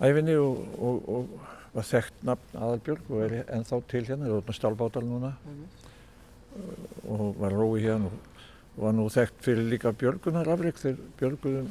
æfinni 0.00 0.34
og, 0.40 0.64
og, 0.80 1.08
og 1.14 1.46
var 1.76 1.86
þekkt 1.86 2.26
nafn 2.26 2.58
aðalbjörg 2.58 3.12
og 3.14 3.22
er 3.28 3.36
ennþá 3.46 3.80
til 3.92 4.04
hérna, 4.08 4.26
er 4.26 4.40
átna 4.40 4.56
stálbátal 4.56 5.06
núna. 5.06 5.32
Og 7.06 7.38
var 7.38 7.54
rói 7.54 7.84
hérna 7.86 8.10
og, 8.10 8.44
og 8.74 8.84
var 8.88 8.96
nú 8.98 9.06
þekkt 9.12 9.44
fyrir 9.46 9.70
líka 9.70 9.94
björgunarafrik 10.02 10.82
þegar 10.82 11.02
björguðum 11.20 11.70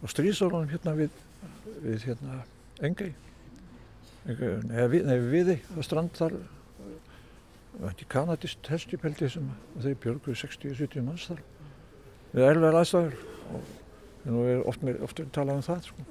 á 0.00 0.04
stríðsórunum 0.10 0.70
hérna 0.72 0.96
við, 0.98 1.14
við 1.84 2.08
hérna 2.10 2.42
Engei, 2.80 3.10
eða 4.26 4.86
við, 4.88 5.02
nei, 5.04 5.18
viði 5.30 5.56
á 5.76 5.80
strand 5.84 6.16
þar 6.16 6.34
er 7.78 8.06
kanadist 8.08 8.68
hestjupeldi 8.68 9.28
sem 9.30 9.50
þeir 9.80 9.98
björguðu 10.02 10.36
60-70 10.42 11.06
manns 11.06 11.28
þar 11.30 11.42
við 12.32 12.46
erfiðar 12.46 12.78
aðstæður 12.80 13.16
og 13.54 14.30
nú 14.30 14.42
er 14.46 14.64
oft, 14.68 14.82
meir, 14.86 14.98
oft 15.04 15.22
talað 15.32 15.60
um 15.60 15.64
það 15.64 15.86
sko. 15.88 16.04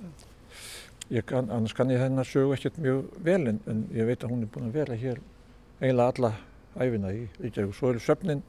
kann, 1.25 1.49
annars 1.49 1.75
kann 1.77 1.91
ég 1.93 2.01
hennar 2.01 2.27
sögu 2.27 2.55
ekkert 2.55 2.79
mjög 2.81 3.05
vel 3.25 3.41
en, 3.51 3.61
en 3.67 3.83
ég 3.95 4.09
veit 4.09 4.23
að 4.23 4.33
hún 4.33 4.43
er 4.43 4.51
búin 4.53 4.69
að 4.69 4.79
vera 4.79 4.97
hér 4.97 5.21
eiginlega 5.79 6.09
alla 6.15 6.33
æfina 6.79 7.13
í 7.13 7.27
Reykjavík 7.39 7.75
svo 7.77 7.93
eru 7.93 8.03
söfnin 8.03 8.43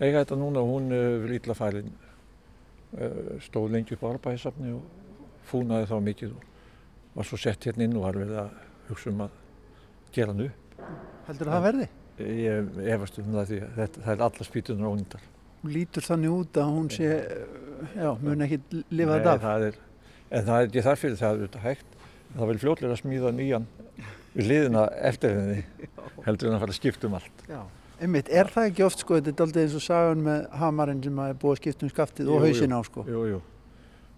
eiga 0.00 0.24
þetta 0.24 0.38
núna 0.40 0.62
og 0.62 0.72
hún 0.72 0.90
er 0.94 1.24
uh, 1.28 1.36
ítla 1.36 1.56
fælin 1.58 1.92
uh, 2.98 3.36
stóð 3.44 3.70
lengi 3.74 3.96
upp 3.96 4.06
á 4.06 4.12
arbæðisafni 4.14 4.74
og 4.74 4.82
fúnaði 5.48 5.90
þá 5.90 5.96
mikið 6.08 6.34
og 6.34 6.48
var 7.14 7.28
svo 7.28 7.38
sett 7.38 7.68
hérna 7.68 7.86
inn 7.86 7.98
og 7.98 8.08
var 8.08 8.18
verið 8.18 8.40
að 8.42 8.56
hugsa 8.88 9.12
um 9.12 9.26
að 9.26 9.36
gera 10.14 10.32
hann 10.32 10.48
upp. 10.48 10.80
Heldur 11.28 11.50
það 11.50 11.58
að 11.60 11.68
verði? 11.68 11.90
Ég 12.22 12.76
efast 12.94 13.18
um 13.18 13.30
það 13.34 13.48
því 13.50 13.60
að 13.64 13.78
þetta, 13.80 14.02
það 14.04 14.12
er 14.14 14.24
alla 14.28 14.46
spýtunar 14.46 14.90
ónýndar. 14.92 15.22
Hún 15.64 15.72
lítur 15.74 16.04
þannig 16.06 16.34
út 16.34 16.58
að 16.60 16.74
hún 16.76 16.90
sé, 16.92 17.08
já, 17.96 18.10
mun 18.20 18.44
ekki 18.46 18.60
lifa 18.94 19.16
þetta 19.16 19.32
af. 19.32 19.40
Það 19.44 19.64
er, 19.68 19.78
en 20.30 20.44
það 20.48 20.58
er 20.58 20.68
ekki 20.68 20.84
þar 20.86 21.00
fyrir 21.00 21.16
það 21.22 21.34
er 21.34 21.46
þetta 21.48 21.62
hægt. 21.64 21.96
Það 22.34 22.50
vil 22.50 22.60
fljóðlega 22.64 22.98
smíða 23.00 23.32
nýjan 23.34 23.66
við 24.34 24.50
liðina 24.50 24.84
eftir 25.10 25.34
henni 25.38 25.88
heldur 26.26 26.50
en 26.50 26.56
að 26.56 26.62
fara 26.64 26.74
að 26.74 26.78
skipta 26.78 27.08
um 27.08 27.18
allt. 27.18 27.44
Já. 27.50 27.60
Einmitt, 28.04 28.30
er 28.30 28.50
það 28.50 28.68
ekki 28.68 28.84
oft 28.84 29.02
sko, 29.04 29.18
þetta 29.18 29.32
er 29.32 29.46
aldrei 29.46 29.60
eins 29.64 29.74
og 29.78 29.84
sagan 29.84 30.22
með 30.26 30.46
hamarinn 30.58 31.02
sem 31.04 31.20
er 31.24 31.36
búið 31.38 31.54
að 31.54 31.60
skipta 31.60 31.86
um 31.86 31.92
skaftið 31.92 32.30
jú, 32.30 32.34
og 32.34 32.42
hausin 32.42 32.74
á 32.74 32.80
sko? 32.84 33.04
Jú, 33.06 33.20
jú, 33.30 33.38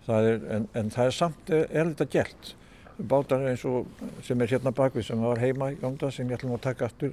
það 0.06 0.28
er, 0.30 0.46
en, 0.56 0.68
en 0.80 0.92
það 0.94 1.10
er 1.10 1.16
samt, 1.18 1.52
er 1.52 1.90
þetta 1.92 2.06
gert 2.16 2.52
bátar 2.96 3.44
eins 3.50 3.64
og 3.68 3.90
sem 4.24 4.40
er 4.40 4.54
hérna 4.54 4.72
bakvið 4.74 5.10
sem 5.10 5.20
var 5.20 5.40
heima 5.42 5.68
í 5.74 5.76
gangda 5.80 6.08
sem 6.14 6.28
ég 6.30 6.38
ætlum 6.38 6.56
að 6.56 6.64
taka 6.70 6.88
aftur 6.88 7.12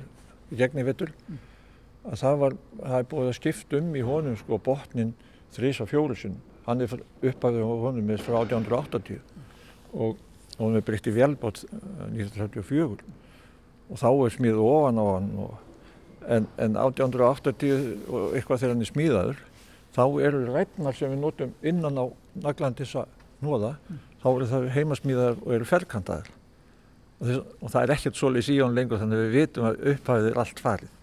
í 0.51 0.59
gegni 0.59 0.85
vittur 0.87 1.13
mm. 1.13 1.39
að 2.11 2.19
það 2.23 2.39
var, 2.43 2.57
það 2.81 2.97
er 2.99 3.09
búið 3.13 3.29
að 3.29 3.37
skipta 3.39 3.79
um 3.79 3.95
í 3.95 4.03
honum 4.07 4.37
sko 4.39 4.59
botnin 4.63 5.13
þrís 5.53 5.81
og 5.83 5.91
fjólusinn 5.91 6.37
hann 6.67 6.83
er 6.83 6.93
uppæðið 6.95 7.65
á 7.65 7.73
honum 7.85 8.07
með 8.07 8.23
frá 8.25 8.39
1880 8.43 9.19
og 9.93 10.21
hann 10.57 10.77
er 10.79 10.85
breytt 10.85 11.09
í 11.09 11.15
velbátt 11.15 11.63
1934 11.65 13.13
og 13.89 13.99
þá 13.99 14.09
er 14.11 14.35
smíð 14.37 14.61
ofan 14.63 15.01
á 15.01 15.05
hann 15.09 15.31
og, 15.43 15.57
en, 16.23 16.47
en 16.57 16.77
1880 16.79 18.07
og 18.07 18.37
eitthvað 18.37 18.63
þegar 18.63 18.75
hann 18.75 18.85
er 18.85 18.91
smíðaður 18.91 19.43
þá 19.93 20.05
eru 20.25 20.45
rætnar 20.49 20.97
sem 20.97 21.11
við 21.13 21.21
notum 21.21 21.51
innan 21.61 21.99
á 21.99 22.05
naglandis 22.45 22.95
að 22.97 23.11
nóða 23.43 23.75
mm. 23.75 23.99
þá 24.23 24.27
eru 24.31 24.49
það 24.53 24.71
heimasmíðar 24.77 25.37
og 25.43 25.53
eru 25.57 25.69
ferkantaðar 25.69 26.31
og, 27.23 27.53
og 27.61 27.71
það 27.71 27.79
er 27.81 27.95
ekkert 27.95 28.19
svolítið 28.19 28.49
síðan 28.49 28.75
lengur 28.77 29.01
þannig 29.01 29.19
að 29.21 29.25
við 29.25 29.39
vitum 29.39 29.69
að 29.69 29.81
upphæfið 29.93 30.29
er 30.29 30.43
allt 30.43 30.61
farið. 30.63 30.99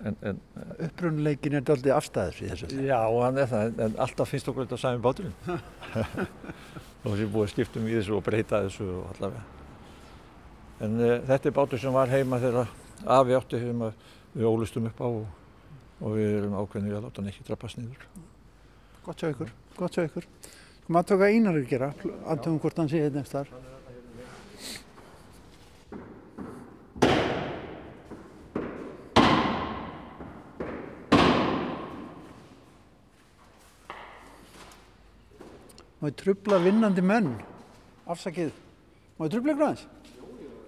En, 0.00 0.14
en 0.24 0.38
Upprunleikin 0.86 1.58
er 1.58 1.64
doldið 1.68 1.92
afstæður 1.92 2.38
í 2.40 2.50
þessu. 2.50 2.68
Já, 2.86 3.00
hann 3.04 3.40
er 3.40 3.48
það, 3.50 3.80
en 3.84 3.98
alltaf 4.00 4.30
finnst 4.32 4.48
okkur 4.48 4.64
þetta 4.64 4.78
sæmi 4.80 5.02
báturinn. 5.04 5.34
Og 7.04 7.14
þessi 7.14 7.26
búið 7.32 7.52
skiptum 7.52 7.88
í 7.88 7.96
þessu 7.98 8.16
og 8.16 8.24
breyta 8.24 8.62
þessu 8.64 8.86
og 8.94 9.10
allavega. 9.14 9.42
En 10.80 10.96
uh, 10.96 11.18
þetta 11.28 11.50
er 11.50 11.56
bátur 11.56 11.82
sem 11.82 11.96
var 11.96 12.12
heima 12.12 12.40
þegar 12.40 12.72
afi 13.18 13.36
átti 13.36 13.60
sem 13.60 13.84
við 14.32 14.48
ólustum 14.48 14.88
upp 14.88 15.00
á 15.04 15.08
og, 15.08 15.24
og 16.00 16.16
við 16.16 16.36
erum 16.38 16.56
ákveðinir 16.56 16.96
að 16.96 17.06
láta 17.06 17.20
hann 17.20 17.32
ekki 17.32 17.44
drabbast 17.48 17.80
nýður 17.80 18.06
Gott 19.04 19.20
sjá 19.20 19.30
ykkur, 19.32 19.52
gott 19.78 19.96
sjá 19.96 20.04
ykkur. 20.04 20.26
Maður 20.92 21.08
tók 21.08 21.22
að 21.24 21.34
einar 21.34 21.56
að 21.56 21.68
gera, 21.70 21.92
andum 22.28 22.58
hvort 22.60 22.80
hann 22.80 22.90
sé 22.92 23.00
hérna 23.00 23.24
eftir 23.24 23.40
þar. 23.40 23.69
Má 36.00 36.08
ég 36.08 36.16
trubla 36.16 36.56
vinnandi 36.64 37.02
menn, 37.04 37.34
afsakið, 38.08 38.54
má 39.18 39.26
ég 39.26 39.34
trubla 39.34 39.52
ykkur 39.52 39.66
aðeins? 39.66 39.82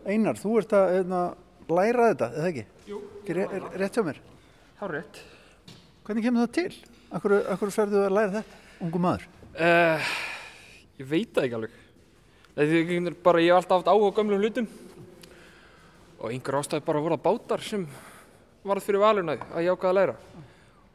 Einar, 0.04 0.36
þú 0.36 0.58
ert 0.60 0.74
að 0.76 0.96
eðna, 0.98 1.20
læra 1.72 2.08
þetta, 2.10 2.28
eða 2.36 2.50
ekki? 2.50 2.64
Jú. 2.90 2.98
Er, 3.32 3.40
er, 3.46 3.64
rétt 3.80 3.96
hjá 3.96 4.04
mér? 4.04 4.18
Há 4.76 4.84
rétt. 4.92 5.22
Hvernig 6.04 6.26
kemur 6.26 6.44
það 6.44 6.52
til? 6.58 6.98
Akkur, 7.16 7.36
akkur 7.54 7.72
ferðu 7.72 8.02
að 8.02 8.14
læra 8.18 8.34
þetta, 8.34 8.60
ungu 8.84 9.00
maður? 9.06 9.24
Uh, 9.56 10.12
ég 11.00 11.08
veit 11.14 11.32
það 11.32 11.48
ekki 11.48 11.58
alveg. 11.62 11.80
Það 12.52 12.76
er 12.76 13.18
bara, 13.24 13.40
ég 13.40 13.54
hef 13.54 13.62
alltaf 13.62 13.80
haft 13.80 13.88
áhuga 13.88 14.12
á 14.12 14.16
gamlum 14.20 14.44
hlutum 14.44 14.68
og 16.20 16.28
einhver 16.28 16.60
ástæði 16.60 16.84
bara 16.86 17.00
að 17.00 17.08
voru 17.08 17.22
bátar 17.24 17.64
sem 17.64 17.88
varð 18.68 18.84
fyrir 18.84 19.00
valuna 19.00 19.38
að 19.48 19.64
ég 19.64 19.72
ákvaði 19.72 19.94
að 19.94 19.96
læra. 20.02 20.16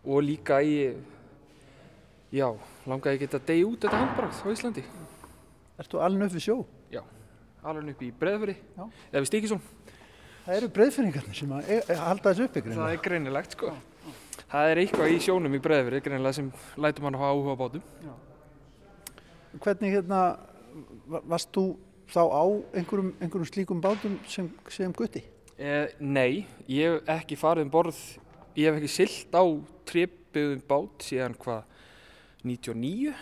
Og 0.05 0.21
líka 0.23 0.61
ég, 0.61 1.01
já, 2.33 2.47
langaði 2.87 3.29
að 3.29 3.47
degja 3.49 3.67
út 3.69 3.85
þetta 3.85 4.01
handbrakt 4.01 4.43
á 4.43 4.47
Íslandi. 4.53 4.85
Ertu 5.77 6.01
alveg 6.01 6.29
upp 6.29 6.37
við 6.37 6.45
sjó? 6.47 6.57
Já, 6.93 7.03
alveg 7.63 7.95
upp 7.95 8.05
í 8.05 8.13
Breðaföri, 8.19 8.57
eða 8.77 9.21
við 9.21 9.29
Stíkisón. 9.31 9.65
Það 10.47 10.55
eru 10.61 10.71
breyðfinningarnir 10.77 11.35
sem 11.35 11.51
að, 11.51 11.67
e, 11.67 11.81
að 11.91 12.05
halda 12.05 12.31
þessu 12.31 12.47
upp 12.47 12.61
ykkur. 12.61 12.77
Það 12.77 12.93
er 12.93 13.03
greinilegt 13.03 13.57
sko. 13.57 13.73
Það 14.47 14.71
er 14.71 14.81
eitthvað 14.83 15.11
í 15.11 15.19
sjónum 15.25 15.57
í 15.57 15.61
Breðaföri, 15.63 15.99
greinilega 16.05 16.39
sem 16.39 16.53
lætur 16.79 17.03
mann 17.03 17.19
að 17.19 17.25
hafa 17.25 17.35
áhuga 17.35 17.55
á 17.55 17.61
bátum. 17.61 17.91
Já 18.05 18.13
hvernig 19.61 19.95
hérna, 19.95 20.21
varst 21.27 21.51
þú 21.55 21.65
þá 22.11 22.21
á 22.29 22.43
einhverjum, 22.77 23.11
einhverjum 23.21 23.49
slíkum 23.49 23.81
bátum 23.83 24.17
sem, 24.29 24.49
sem 24.71 24.93
gutti? 24.95 25.23
Eh, 25.57 25.93
nei, 25.99 26.45
ég 26.69 26.99
hef 26.99 27.09
ekki 27.17 27.37
farið 27.39 27.67
um 27.67 27.73
borð, 27.73 27.97
ég 28.57 28.69
hef 28.69 28.79
ekki 28.79 28.91
silt 28.91 29.33
á 29.33 29.43
trippið 29.89 30.57
um 30.57 30.63
bát 30.69 31.07
síðan 31.07 31.37
hvað 31.41 31.65
99, 32.43 33.13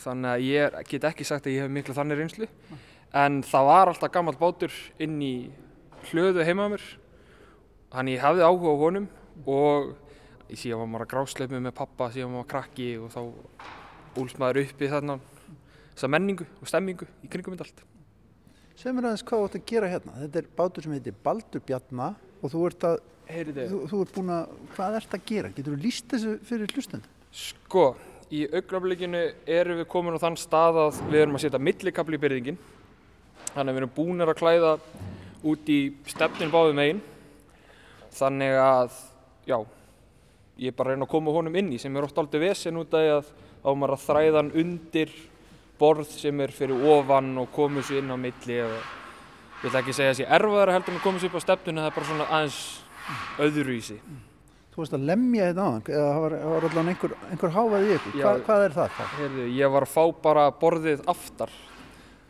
þannig 0.00 0.30
að 0.34 0.46
ég 0.46 0.78
get 0.90 1.08
ekki 1.10 1.26
sagt 1.28 1.48
að 1.48 1.56
ég 1.56 1.64
hef 1.64 1.72
miklu 1.72 1.96
þannig 1.96 2.20
reynslu, 2.20 2.48
en 3.16 3.40
það 3.46 3.70
var 3.70 3.90
alltaf 3.90 4.12
gammal 4.14 4.36
bátur 4.40 4.74
inn 5.02 5.18
í 5.24 5.34
hlöðu 6.10 6.44
heimaða 6.46 6.76
mér, 6.76 6.86
þannig 7.94 8.18
ég 8.18 8.24
hafði 8.24 8.46
áhuga 8.46 8.72
á 8.76 8.82
honum 8.84 9.10
og 9.46 9.92
síðan 10.50 10.82
var 10.82 10.90
maður 10.90 11.06
að 11.06 11.12
grásleipið 11.14 11.62
með 11.66 11.76
pappa, 11.78 12.10
síðan 12.12 12.32
var 12.32 12.40
maður 12.40 12.50
krakki 12.54 12.88
og 13.00 13.12
þá 13.14 13.20
úlst 14.20 14.40
maður 14.42 14.64
uppi 14.64 14.90
þarna 14.90 15.18
þessa 15.94 16.10
menningu 16.10 16.46
og 16.58 16.70
stemmingu 16.70 17.06
í 17.24 17.30
kringum 17.30 17.54
þetta 17.54 17.68
allt. 17.68 17.86
Segð 18.80 18.96
mér 18.96 19.10
aðeins 19.10 19.24
hvað 19.28 19.42
þú 19.42 19.48
ætti 19.48 19.60
að 19.60 19.68
gera 19.68 19.88
hérna. 19.92 20.12
Þetta 20.22 20.40
er 20.40 20.46
bátur 20.56 20.86
sem 20.86 20.94
heitir 20.96 21.16
Baldur 21.24 21.62
Bjarnar 21.68 22.14
og 22.40 22.52
þú 22.54 22.62
ert 22.70 22.86
að, 22.88 23.00
þú, 23.28 23.80
þú 23.90 24.00
ert 24.04 24.14
búin 24.14 24.32
að, 24.32 24.54
hvað 24.76 24.96
ert 25.00 25.16
að 25.18 25.26
gera? 25.28 25.50
Getur 25.56 25.74
þú 25.74 25.80
líst 25.82 26.06
þessu 26.14 26.36
fyrir 26.48 26.72
hlustandi? 26.74 27.10
Sko, 27.36 27.84
í 28.30 28.44
augnaflikinu 28.46 29.22
erum 29.50 29.80
við 29.80 29.88
komin 29.90 30.16
á 30.18 30.22
þann 30.22 30.38
stað 30.38 30.80
að 30.84 31.00
við 31.10 31.20
erum 31.24 31.38
að 31.38 31.44
setja 31.46 31.62
millikabli 31.62 32.18
í 32.18 32.22
byrðingin. 32.22 32.60
Þannig 33.50 33.66
að 33.66 33.74
við 33.74 33.82
erum 33.82 33.94
búin 33.96 34.24
að 34.24 34.34
klæða 34.38 34.72
út 35.50 35.70
í 35.72 35.80
stefnin 36.10 36.52
báðum 36.52 36.82
einn. 36.84 37.02
Þannig 38.14 38.56
að, 38.60 38.96
já, 39.48 39.58
ég 40.60 40.70
er 40.70 40.76
bara 40.76 40.92
að 40.92 40.96
reyna 40.96 41.08
að 41.08 41.14
koma 41.14 41.34
honum 41.34 41.58
inn 41.58 41.72
í 41.74 41.78
sem 41.80 41.94
er 41.96 42.06
oft 42.06 42.18
aldrei 42.20 42.42
vesen 42.48 42.78
út 42.80 42.94
af 42.94 43.10
að 43.18 43.30
á 43.60 43.70
maður 43.76 43.96
að 43.96 44.06
þræða 44.06 44.40
hann 44.40 44.54
undir 44.62 45.12
borð 45.80 46.08
sem 46.12 46.40
er 46.44 46.52
fyrir 46.52 46.86
ofan 46.94 47.32
og 47.40 47.52
komið 47.54 47.86
sér 47.88 48.02
inn 48.02 48.12
á 48.12 48.16
milli 48.20 48.56
eða 48.60 48.80
ég 48.80 49.66
vil 49.66 49.80
ekki 49.80 49.96
segja 49.96 50.10
að 50.10 50.14
það 50.14 50.18
sé 50.20 50.28
erfaðara 50.36 50.74
heldur 50.76 50.94
en 50.94 51.00
að 51.00 51.06
komið 51.06 51.22
sér 51.22 51.30
upp 51.30 51.40
á 51.40 51.46
stefnuna 51.46 51.84
það 51.84 51.90
er 51.90 51.96
bara 51.96 52.10
svona 52.10 52.28
aðeins 52.38 52.60
öðruvísi 53.46 53.98
Þú 54.80 54.84
veist 54.86 54.94
að 54.96 55.02
lemja 55.10 55.46
þetta 55.50 55.60
á 55.60 55.68
hann 55.68 55.82
eða 55.92 56.04
það 56.08 56.22
var, 56.22 56.34
var 56.40 56.64
allavega 56.66 56.92
einhver, 56.92 57.12
einhver 57.28 57.50
hávað 57.52 57.82
í 57.82 57.88
ykkur? 57.98 58.14
Hva, 58.16 58.30
hvað 58.46 58.62
er 58.64 58.74
það? 58.78 59.02
Heyrðu, 59.18 59.42
ég 59.52 59.72
var 59.74 59.84
að 59.84 59.90
fá 59.92 60.04
bara 60.24 60.44
borðið 60.56 61.02
aftar. 61.12 61.52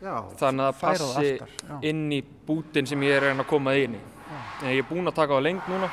Já, 0.01 0.15
þannig 0.41 0.65
að 0.65 0.73
það 0.81 0.81
passi 0.81 1.29
aftar, 1.37 1.53
inn 1.87 2.01
í 2.11 2.19
bútin 2.49 2.89
sem 2.91 3.05
ég 3.07 3.15
er 3.21 3.29
að 3.31 3.45
koma 3.47 3.77
inn 3.79 3.95
í. 3.95 4.01
En 4.33 4.67
ég 4.73 4.83
er 4.83 4.89
búin 4.89 5.07
að 5.07 5.15
taka 5.21 5.39
á 5.39 5.45
lengt 5.47 5.71
núna. 5.71 5.87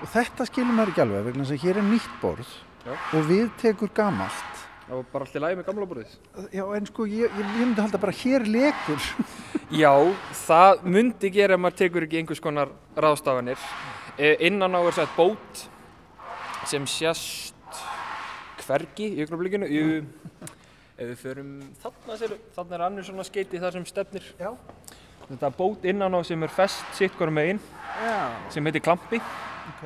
Og 0.00 0.08
þetta 0.14 0.48
skilur 0.48 0.80
mér 0.80 0.94
ekki 0.94 1.04
alveg 1.04 1.28
vegna 1.28 1.44
þess 1.44 1.58
að 1.58 1.66
hér 1.66 1.82
er 1.82 1.88
nýtt 1.90 2.16
borð 2.22 2.56
já. 2.88 2.96
og 2.96 3.28
við 3.28 3.52
tekur 3.60 3.92
gamalt 4.00 4.64
Það 4.88 4.96
var 4.96 5.08
bara 5.12 5.26
alltaf 5.26 5.42
lægi 5.44 5.56
með 5.58 5.66
gamla 5.66 5.86
borðið. 5.88 6.12
Já, 6.56 6.62
en 6.78 6.86
sko, 6.88 7.04
ég, 7.12 7.32
ég 7.36 7.48
myndi 7.58 7.82
halda 7.84 7.98
bara 8.00 8.14
hér 8.16 8.46
lekur. 8.48 9.08
Já, 9.82 9.92
það 10.46 10.86
myndi 10.88 11.30
gera 11.34 11.58
ef 11.58 11.60
maður 11.60 11.76
tekur 11.82 12.06
ekki 12.06 12.22
einhvers 12.22 12.40
konar 12.40 12.72
ráðstafanir. 12.96 13.66
E, 14.16 14.30
innan 14.48 14.72
á 14.72 14.80
er 14.80 14.96
sætt 14.96 15.12
bót 15.12 15.66
sem 16.70 16.88
sést 16.88 17.82
hvergi 18.64 19.10
í 19.12 19.26
augnablikinu. 19.26 19.68
Ef 20.98 21.04
við 21.12 21.20
förum 21.20 21.52
þarna, 21.84 22.16
séru, 22.18 22.40
þarna 22.56 22.78
er 22.78 22.86
annir 22.88 23.06
svona 23.06 23.28
skeiti 23.28 23.60
þar 23.60 23.76
sem 23.76 23.84
stefnir. 23.92 24.32
Já. 24.40 24.54
Þetta 25.28 25.52
bót 25.60 25.84
innan 25.84 26.16
á 26.16 26.20
sem 26.24 26.48
er 26.48 26.52
fest 26.56 26.96
sitt 26.96 27.12
hverjum 27.20 27.36
meginn, 27.36 27.60
Já. 28.00 28.16
sem 28.56 28.64
heitir 28.64 28.82
klampi. 28.88 29.20
Ok. 29.74 29.84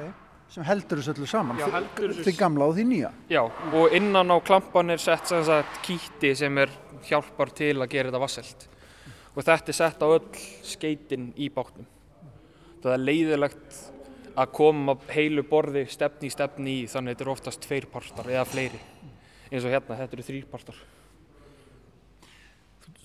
Sem 0.52 0.64
heldur 0.68 1.00
þessu 1.00 1.14
öllu 1.14 1.26
saman. 1.30 1.60
Já, 1.60 1.68
Því 1.96 2.34
gamla 2.36 2.66
og 2.68 2.74
því 2.76 2.84
nýja. 2.90 3.10
Já, 3.32 3.40
og 3.72 3.94
innan 3.96 4.28
á 4.28 4.36
klampan 4.44 4.92
er 4.92 5.00
sett 5.00 5.30
sagt 5.32 5.78
kýtti 5.86 6.34
sem 6.36 6.58
er 6.60 6.72
hjálpar 7.08 7.54
til 7.56 7.78
að 7.78 7.88
gera 7.94 8.10
þetta 8.10 8.20
vasselt. 8.20 8.66
Og 9.32 9.40
þetta 9.46 9.72
er 9.72 9.78
sett 9.78 10.04
á 10.04 10.08
öll 10.12 10.42
skeitin 10.68 11.30
í 11.40 11.48
bátnum. 11.54 11.88
Það 12.82 12.96
er 12.98 13.04
leiðilegt 13.06 13.78
að 14.36 14.52
koma 14.56 14.96
heilu 15.12 15.44
borði 15.48 15.86
stefni 15.92 16.28
í 16.28 16.34
stefni 16.34 16.74
í, 16.82 16.84
þannig 16.90 17.12
að 17.12 17.16
þetta 17.16 17.24
eru 17.24 17.32
oftast 17.32 17.62
tveir 17.64 17.86
partar 17.92 18.28
eða 18.32 18.44
fleiri. 18.48 18.80
Eins 19.48 19.64
og 19.64 19.72
hérna, 19.72 19.96
þetta 20.02 20.18
eru 20.18 20.26
þrýr 20.26 20.46
partar. 20.52 20.82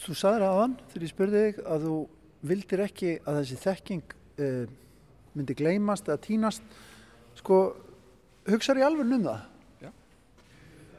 Þú 0.04 0.18
sagðir 0.20 0.46
aðan 0.48 0.76
þegar 0.92 1.08
ég 1.08 1.14
spurði 1.14 1.46
þig 1.46 1.64
að 1.64 1.88
þú 1.88 1.96
vildir 2.52 2.84
ekki 2.86 3.16
að 3.24 3.40
þessi 3.42 3.58
þekking 3.64 4.14
uh, 4.44 4.78
myndi 5.38 5.58
gleymast 5.58 6.12
eða 6.12 6.22
tínast. 6.28 6.78
Sko, 7.38 7.62
hugsaður 8.50 8.82
í 8.82 8.88
alveg 8.88 9.13
um 9.17 9.28
það? 9.28 9.45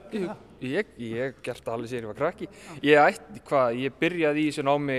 Ég, 0.09 0.29
ég, 0.65 0.93
ég 0.97 1.17
hef 1.21 1.41
gert 1.45 1.65
það 1.65 1.75
alveg 1.75 1.91
sér 1.91 2.05
ég 2.05 2.09
var 2.09 2.17
krakki. 2.17 2.47
Ég 2.85 2.97
ætti, 3.03 3.43
hvað, 3.49 3.75
ég 3.83 3.97
byrjaði 4.01 4.41
í 4.41 4.49
þessu 4.49 4.65
námi, 4.65 4.99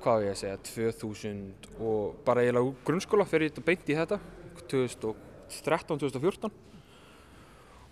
hvað 0.00 0.16
á 0.16 0.24
ég 0.24 0.32
að 0.32 0.40
segja, 0.40 0.60
2000 0.70 1.68
og 1.76 2.16
bara 2.24 2.44
eiginlega 2.44 2.70
úr 2.70 2.78
grunnskóla 2.86 3.26
fyrir 3.28 3.50
þetta 3.50 3.66
beint 3.66 3.92
í 3.92 3.98
þetta, 3.98 4.20
2013-2014. 4.72 6.56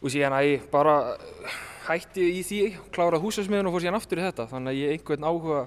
Og 0.01 0.13
síðan 0.13 0.37
að 0.37 0.49
ég 0.49 0.67
bara 0.73 0.99
hætti 1.85 2.29
í 2.41 2.43
því, 2.45 2.61
kláraði 2.95 3.25
húsasmiðun 3.25 3.69
og 3.69 3.77
fór 3.77 3.85
síðan 3.85 4.01
aftur 4.01 4.21
í 4.21 4.25
þetta. 4.25 4.49
Þannig 4.53 4.73
að 4.73 4.81
ég 4.81 4.95
einhvern 4.97 5.29
áhuga 5.29 5.65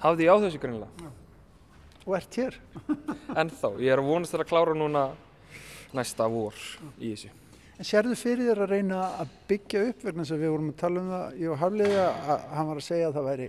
hafði 0.00 0.28
ég 0.28 0.32
á 0.32 0.42
þessu 0.46 0.62
grunnilega. 0.62 1.12
Og 2.06 2.14
ert 2.16 2.40
hér? 2.40 2.56
En 3.36 3.52
þá, 3.52 3.68
ég 3.76 3.92
er 3.92 4.00
að 4.00 4.08
vonast 4.08 4.32
þér 4.32 4.46
að 4.46 4.52
klára 4.54 4.76
núna 4.76 5.10
næsta 5.96 6.26
vor 6.30 6.56
í 6.98 7.12
þessu. 7.12 7.30
En 7.80 7.88
sérðu 7.88 8.16
fyrir 8.20 8.50
þér 8.50 8.62
að 8.66 8.72
reyna 8.74 9.00
að 9.22 9.34
byggja 9.48 9.82
upp 9.88 10.02
vegna 10.04 10.24
þess 10.24 10.34
að 10.34 10.42
við 10.42 10.50
vorum 10.52 10.72
að 10.72 10.80
tala 10.82 11.00
um 11.00 11.12
það, 11.14 11.36
ég 11.40 11.52
og 11.52 11.60
Hafliði 11.62 12.00
að 12.04 12.42
hann 12.56 12.68
var 12.68 12.80
að 12.80 12.86
segja 12.90 13.06
að 13.08 13.14
það 13.16 13.28
væri 13.30 13.46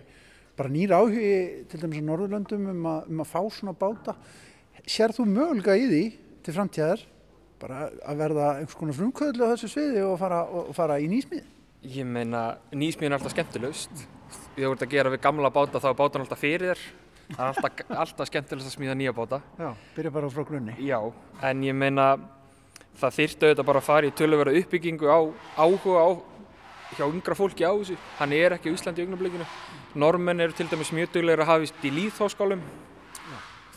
bara 0.62 0.72
nýr 0.72 0.94
áhugi 0.96 1.34
til 1.72 1.82
dæmis 1.82 2.00
á 2.00 2.08
Norðurlöndum 2.08 2.70
um 2.72 2.88
að, 2.94 3.10
um 3.12 3.24
að 3.24 3.32
fá 3.32 3.42
svona 3.52 3.74
báta. 3.76 4.16
Sér 4.88 5.16
þú 5.18 5.26
mögulega 5.28 5.76
í 5.76 5.90
því 5.90 6.04
til 6.46 6.56
framtíðar 6.56 7.04
bara 7.62 7.82
að 8.08 8.24
verða 8.24 8.48
einhvers 8.56 8.80
konar 8.80 8.98
frumkvöðlu 8.98 9.46
á 9.46 9.52
þessu 9.52 9.70
sviði 9.76 10.06
og 10.08 10.16
fara, 10.22 10.42
og 10.48 10.72
fara 10.78 10.98
í 11.02 11.12
nýsmið? 11.12 11.44
Ég 11.92 12.08
meina, 12.08 12.56
nýsmíðin 12.72 13.12
er 13.12 13.20
alltaf 13.20 13.36
skemmtilegust. 13.36 14.08
Ég 14.56 14.68
voru 14.68 14.80
að 14.80 14.92
gera 14.96 15.12
við 15.12 15.24
gamla 15.28 15.52
báta 15.54 15.82
þá 15.82 15.92
er 15.92 16.00
bátan 16.00 16.24
alltaf 16.24 16.40
fyrir 16.42 16.72
þér. 16.72 16.88
Það 17.32 17.42
er 17.42 17.50
alltaf, 17.52 17.82
alltaf 18.04 18.28
skemmtilegast 18.30 18.70
að 18.70 18.76
smíða 18.76 18.96
nýja 19.00 19.14
báta. 19.16 19.40
Já, 19.60 19.70
byrja 19.96 20.12
bara 20.12 20.30
frá 20.34 20.44
grunni. 20.48 20.76
Já, 20.84 20.98
en 21.48 21.64
ég 21.64 21.76
meina, 21.78 22.08
það 23.00 23.18
þyrfti 23.20 23.48
auðvitað 23.48 23.70
bara 23.70 23.82
að 23.82 23.88
fara 23.88 24.10
í 24.10 24.14
töluvera 24.20 24.56
uppbyggingu 24.60 25.08
á 25.08 25.20
áhuga 25.56 26.04
á, 26.04 26.10
hjá 26.98 27.06
yngra 27.08 27.38
fólki 27.40 27.64
á 27.64 27.72
þessu. 27.72 27.98
Hann 28.20 28.36
er 28.36 28.58
ekki 28.58 28.72
á 28.72 28.76
Íslandi 28.76 29.04
í 29.04 29.08
augnablikinu. 29.08 29.48
Normenn 29.96 30.44
eru 30.44 30.56
til 30.56 30.68
dæmis 30.72 30.92
mjög 30.96 31.14
duglegir 31.16 31.44
að 31.46 31.52
hafist 31.54 31.86
í 31.88 31.94
líðháskálum. 31.96 32.64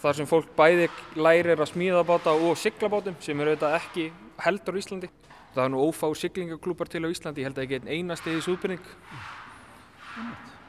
Þar 0.03 0.19
sem 0.19 0.29
fólk 0.29 0.51
bæði 0.59 0.91
lærir 1.17 1.63
að 1.63 1.71
smíða 1.71 2.03
báta 2.05 2.35
og 2.35 2.59
sigla 2.61 2.91
bátum 2.93 3.15
sem 3.25 3.39
eru 3.41 3.55
auðvitað 3.55 3.79
ekki 3.79 4.09
heldur 4.45 4.77
á 4.77 4.81
Íslandi. 4.83 5.09
Það 5.55 5.63
er 5.65 5.71
nú 5.71 5.85
ófá 5.87 6.11
siglingaklúpar 6.19 6.91
til 6.91 7.07
á 7.07 7.09
Íslandi, 7.09 7.41
ég 7.41 7.49
held 7.49 7.61
að 7.63 7.65
ekki 7.69 7.79
einn 7.79 7.93
einasti 7.95 8.35
í 8.35 8.43
súðbyrning. 8.43 8.91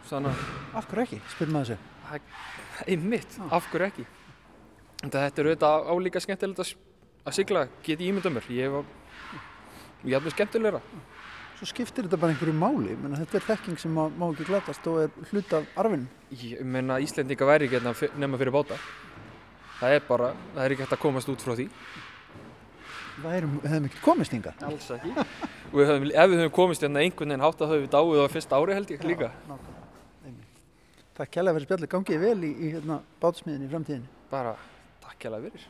Þannig 0.05 0.29
að, 0.29 0.45
Af 0.77 0.87
hverju 0.91 1.05
ekki, 1.07 1.21
spyr 1.33 1.51
maður 1.51 1.73
þessu. 1.73 1.91
einmitt, 2.91 3.39
af 3.51 3.67
hverju 3.71 3.87
ekki? 3.89 4.05
Þetta 5.05 5.25
er 5.27 5.49
auðvitað 5.49 5.89
álíka 5.91 6.21
skemmtilegt 6.23 6.61
að, 6.63 6.71
að 7.27 7.35
sigla, 7.37 7.65
get 7.85 7.99
ég 8.01 8.09
ímynda 8.09 8.31
mér. 8.33 8.47
Ég 8.55 8.71
var, 8.73 8.87
ég 10.05 10.15
hafði 10.17 10.33
skemmtilegra. 10.33 10.81
Svo 11.55 11.67
skiptir 11.69 12.07
þetta 12.07 12.17
bara 12.19 12.33
einhverju 12.33 12.55
máli, 12.57 12.95
menn 12.99 13.15
þetta 13.15 13.37
er 13.39 13.45
þekking 13.51 13.77
sem 13.79 13.93
má, 13.95 14.07
má 14.11 14.25
ekki 14.27 14.47
glatast 14.49 14.87
og 14.91 15.05
er 15.05 15.13
hlut 15.29 15.53
af 15.55 15.67
arfinn. 15.79 16.07
Ég 16.35 16.63
meina, 16.67 16.97
Íslendinga 17.03 17.47
væri 17.47 17.69
ekki 17.69 17.77
hérna 17.77 17.93
fyr- 17.95 18.17
nema 18.19 18.39
fyrir 18.41 18.51
báta. 18.55 18.79
Það 19.79 19.95
er 19.95 20.03
bara, 20.09 20.33
það 20.55 20.65
er 20.65 20.75
ekki 20.75 20.83
hægt 20.83 20.97
að 20.97 21.03
komast 21.05 21.31
út 21.31 21.45
frá 21.45 21.53
því. 21.55 21.69
Það 23.21 23.37
erum, 23.37 23.53
hefðum 23.63 23.87
ekki 23.87 24.01
komist 24.03 24.35
hingað. 24.35 24.65
Alls 24.67 24.89
ekki. 24.97 25.13
Við 25.71 25.87
höfum, 25.91 26.09
ef 26.11 26.29
við 26.33 26.41
höfum 26.41 26.53
komist 26.57 26.83
hérna 26.83 27.03
einhvern 27.05 27.31
veginn 27.31 27.45
hátt 27.45 27.63
að 27.63 27.71
höfum 27.71 27.85
við 27.85 27.93
dáið 27.95 28.23
á 28.27 28.33
fyrsta 28.35 28.59
ári 28.59 28.75
held 28.75 28.91
ég 28.91 29.07
líka. 29.07 29.31
Takk 31.15 31.31
kærlega 31.31 31.55
fyrir 31.55 31.67
spjalli, 31.69 31.87
gangið 31.87 32.23
vel 32.25 32.39
í, 32.43 32.49
í 32.51 32.69
hérna, 32.73 32.97
bátsmiðinni 33.21 33.69
í 33.69 33.71
framtíðinni. 33.71 34.09
Bara, 34.27 34.51
takk 34.99 35.21
hjá 35.23 35.37
fyrir. 35.37 35.67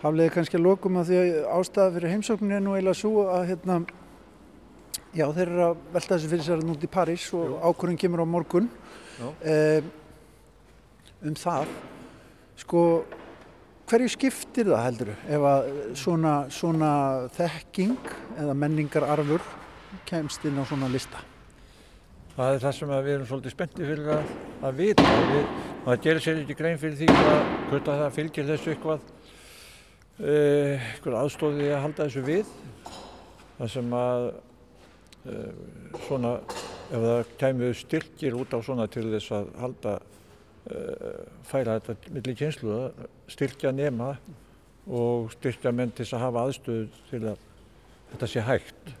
Hafliði 0.00 0.32
kannski 0.34 0.58
að 0.58 0.64
lokum 0.64 0.98
að 0.98 1.12
því 1.12 1.20
að 1.20 1.46
ástæða 1.54 1.92
fyrir 1.94 2.12
heimsókninni 2.16 2.56
er 2.56 2.64
nú 2.64 2.74
eiginlega 2.74 2.98
svo 2.98 3.28
að 3.30 3.46
hérna, 3.52 3.78
já 5.14 5.24
þeir 5.36 5.44
eru 5.44 5.64
að 5.68 5.86
velta 5.94 6.12
þessu 6.16 6.32
fyrir 6.34 6.48
sér 6.48 6.66
nút 6.66 6.88
í 6.88 6.90
París 6.98 7.28
og 7.38 7.54
ákvörðin 7.62 8.02
kemur 8.02 8.24
á 8.26 8.32
morgun 8.34 8.68
um, 9.22 9.88
um 11.30 11.40
það. 11.44 11.72
Sko, 12.58 12.84
hverju 13.86 14.12
skiptir 14.18 14.74
það 14.74 14.86
heldur 14.88 15.14
ef 15.14 15.50
að 15.54 15.72
svona, 16.02 16.36
svona 16.50 16.92
þekking 17.38 18.14
eða 18.34 18.62
menningararfur 18.66 19.50
kemst 20.10 20.42
inn 20.50 20.58
á 20.58 20.66
svona 20.66 20.90
lista? 20.90 21.22
Það 22.38 22.54
er 22.54 22.60
það 22.62 22.74
sem 22.76 22.90
við 22.92 23.08
erum 23.10 23.26
svolítið 23.26 23.50
spenntið 23.50 23.88
fyrir 23.90 24.08
að, 24.14 24.28
að 24.68 24.76
vita. 24.78 25.04
Við, 25.28 25.46
maður 25.82 26.02
gerir 26.04 26.22
sér 26.22 26.36
ekki 26.38 26.54
grein 26.60 26.76
fyrir 26.78 26.92
því 27.00 27.06
hvað, 27.10 27.38
hvort 27.70 27.88
að 27.90 28.02
það 28.02 28.12
fylgir 28.14 28.46
þessu 28.46 28.70
eitthvað, 28.70 29.08
uh, 30.20 30.84
eitthvað 30.92 31.16
aðstóðið 31.18 31.72
að 31.72 31.82
halda 31.82 32.06
þessu 32.06 32.22
við. 32.28 32.52
Það 33.56 33.72
sem 33.72 33.96
að 33.98 34.26
uh, 34.28 35.64
svona, 36.04 36.32
ef 36.92 37.08
það 37.08 37.34
kæmið 37.42 37.74
styrkir 37.80 38.38
út 38.38 38.54
á 38.54 38.58
svona 38.68 38.86
til 38.94 39.04
þess 39.16 39.34
að 39.40 39.50
halda, 39.64 39.96
uh, 39.98 41.18
færa 41.50 41.76
þetta 41.80 42.14
millir 42.20 42.38
kynslu, 42.44 42.78
styrkja 43.34 43.74
nema 43.74 44.12
og 44.86 45.34
styrkja 45.34 45.74
menn 45.74 45.90
til 45.90 46.06
að 46.06 46.28
hafa 46.28 46.46
aðstöðu 46.46 47.04
til 47.10 47.24
að 47.34 47.44
þetta 48.14 48.32
sé 48.36 48.46
hægt 48.46 48.97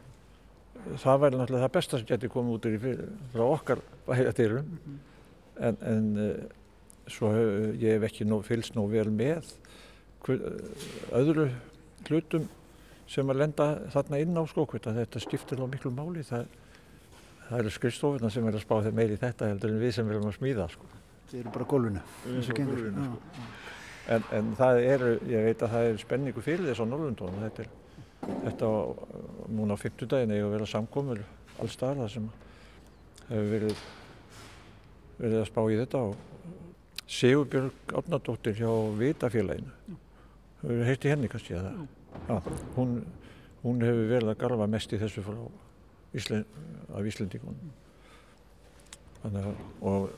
það 0.96 1.22
væri 1.24 1.38
náttúrulega 1.38 1.66
það 1.66 1.74
besta 1.78 1.98
sem 1.98 2.08
getur 2.08 2.32
komið 2.32 2.56
út 2.56 2.68
úr 2.68 2.76
í 2.76 2.82
fyrir, 2.82 3.08
frá 3.34 3.44
okkar 3.46 3.82
bæjardyrum 4.06 4.68
en, 5.58 5.80
en 5.92 6.06
uh, 6.22 6.30
svo 7.10 7.32
hef, 7.34 7.56
ég 7.80 7.96
hef 7.96 8.06
ekki 8.08 8.26
nóg, 8.28 8.44
fylgst 8.46 8.76
nóg 8.76 8.92
vel 8.92 9.08
með 9.12 9.50
hver, 10.26 10.44
öðru 11.18 11.48
hlutum 12.08 12.48
sem 13.08 13.30
að 13.32 13.40
lenda 13.42 13.68
þarna 13.92 14.20
inn 14.22 14.36
á 14.36 14.42
skókvita 14.48 14.94
þetta 14.96 15.22
skiptir 15.24 15.60
þá 15.60 15.68
miklu 15.72 15.92
máli 15.94 16.24
það, 16.26 16.48
það 17.48 17.62
eru 17.62 17.74
skrifstofuna 17.74 18.30
sem 18.32 18.48
er 18.48 18.58
að 18.58 18.64
spá 18.66 18.76
þeim 18.84 18.98
meiri 19.00 19.16
í 19.16 19.22
þetta 19.22 19.48
heldur 19.52 19.72
en 19.72 19.82
við 19.82 19.94
sem 19.96 20.12
erum 20.12 20.28
að 20.28 20.36
smíða 20.36 20.68
sko. 20.72 20.88
Þeir 21.30 21.40
eru 21.40 21.54
bara 21.54 21.64
á 21.64 21.68
á 21.72 22.56
gengur. 22.56 22.82
gólfinu, 22.82 23.06
Já. 23.08 23.46
en, 24.16 24.28
en 24.38 24.52
það 24.58 24.80
eru, 24.84 25.12
ég 25.28 25.48
veit 25.48 25.64
að 25.64 25.74
það 25.74 25.88
er 25.88 26.02
spenningu 26.04 26.44
fyrir 26.44 26.68
þess 26.68 26.84
á 26.84 26.86
Norrlundunum 26.88 27.42
þetta 27.46 27.64
er 27.64 27.72
þetta 28.22 28.70
núna 29.54 29.76
á 29.76 29.82
50 29.82 30.10
daginn 30.10 30.34
eiga 30.34 30.48
að 30.48 30.54
vera 30.56 30.70
samkomur 30.70 31.22
alls 31.58 31.76
staðar 31.76 32.04
það 32.04 32.12
sem 32.14 32.28
hefur 33.28 33.48
verið 33.52 33.86
verið 35.18 35.38
að 35.42 35.48
spá 35.50 35.62
í 35.66 35.78
þetta 35.78 36.02
og 36.08 36.26
Sigurbjörg 37.08 37.94
Árnardóttir 37.96 38.58
hjá 38.58 38.68
Vitafélaginu. 38.98 39.96
Hefur 40.60 40.84
heyrti 40.84 41.12
henni 41.12 41.30
kannski 41.32 41.56
að 41.56 41.70
það 41.70 41.86
Já, 42.28 42.36
hún, 42.76 42.94
hún 43.62 43.82
hefur 43.84 44.08
verið 44.10 44.32
að 44.32 44.40
garfa 44.42 44.66
mest 44.70 44.92
í 44.92 45.00
þessu 45.00 45.24
frá 45.24 45.38
Ísland, 46.16 46.58
af 46.96 47.06
Íslendingunum 47.08 47.72
þannig 49.22 49.48
að 49.48 49.54
og 49.90 50.08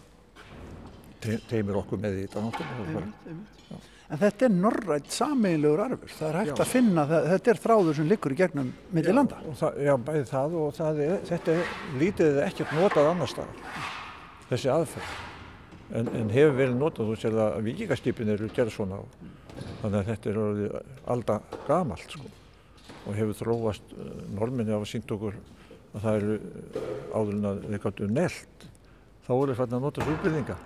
te, 1.22 1.38
teimir 1.50 1.78
okkur 1.80 2.00
með 2.02 2.20
í 2.20 2.26
þetta 2.26 2.44
náttúrulega. 2.46 3.80
En 4.10 4.18
þetta 4.18 4.46
er 4.48 4.54
norrætt 4.56 5.12
sameiginlegur 5.14 5.80
arfur. 5.84 6.10
Það 6.10 6.28
er 6.28 6.36
hægt 6.40 6.50
Já. 6.50 6.62
að 6.64 6.70
finna, 6.72 7.02
það, 7.06 7.26
þetta 7.30 7.50
er 7.52 7.58
þráður 7.62 7.96
sem 7.98 8.08
liggur 8.10 8.32
í 8.34 8.38
gegnum 8.40 8.70
milli 8.96 9.12
landa. 9.14 9.36
Og 9.46 9.58
það, 9.60 9.76
já, 9.86 9.92
bæði 10.08 10.22
það 10.30 10.56
og 10.58 10.72
það 10.74 11.02
er, 11.04 11.12
þetta 11.28 11.54
er 11.54 11.74
lítið 12.00 12.40
ekkert 12.48 12.72
notað 12.74 13.10
annar 13.12 13.30
staðar, 13.30 13.76
þessi 14.48 14.72
aðferð. 14.74 15.12
En, 16.00 16.10
en 16.18 16.32
hefur 16.34 16.56
verið 16.58 16.74
notað, 16.80 17.12
þú 17.12 17.20
sér 17.22 17.38
að 17.44 17.60
vikingastýpin 17.68 18.32
eru 18.34 18.50
gerð 18.54 18.74
svona 18.74 18.98
þannig 19.80 20.00
að 20.00 20.10
þetta 20.10 20.30
er 20.30 20.42
orðið 20.42 20.74
alda 21.14 21.38
gamalt 21.68 22.16
sko. 22.16 22.34
Og 23.06 23.16
hefur 23.16 23.38
þróast, 23.38 23.94
uh, 23.94 24.10
norminni 24.34 24.74
hafa 24.74 24.90
sínt 24.90 25.14
okkur 25.14 25.38
að 25.94 26.02
það 26.02 26.18
eru 26.18 26.36
uh, 26.40 26.90
áður 27.14 27.32
en 27.36 27.48
að 27.52 27.62
þeir 27.68 27.84
gáttu 27.86 28.10
nelt, 28.10 28.68
þá 29.26 29.32
voru 29.36 29.56
þeir 29.56 29.66
að 29.68 29.86
nota 29.86 30.10
súbyrðinga, 30.10 30.60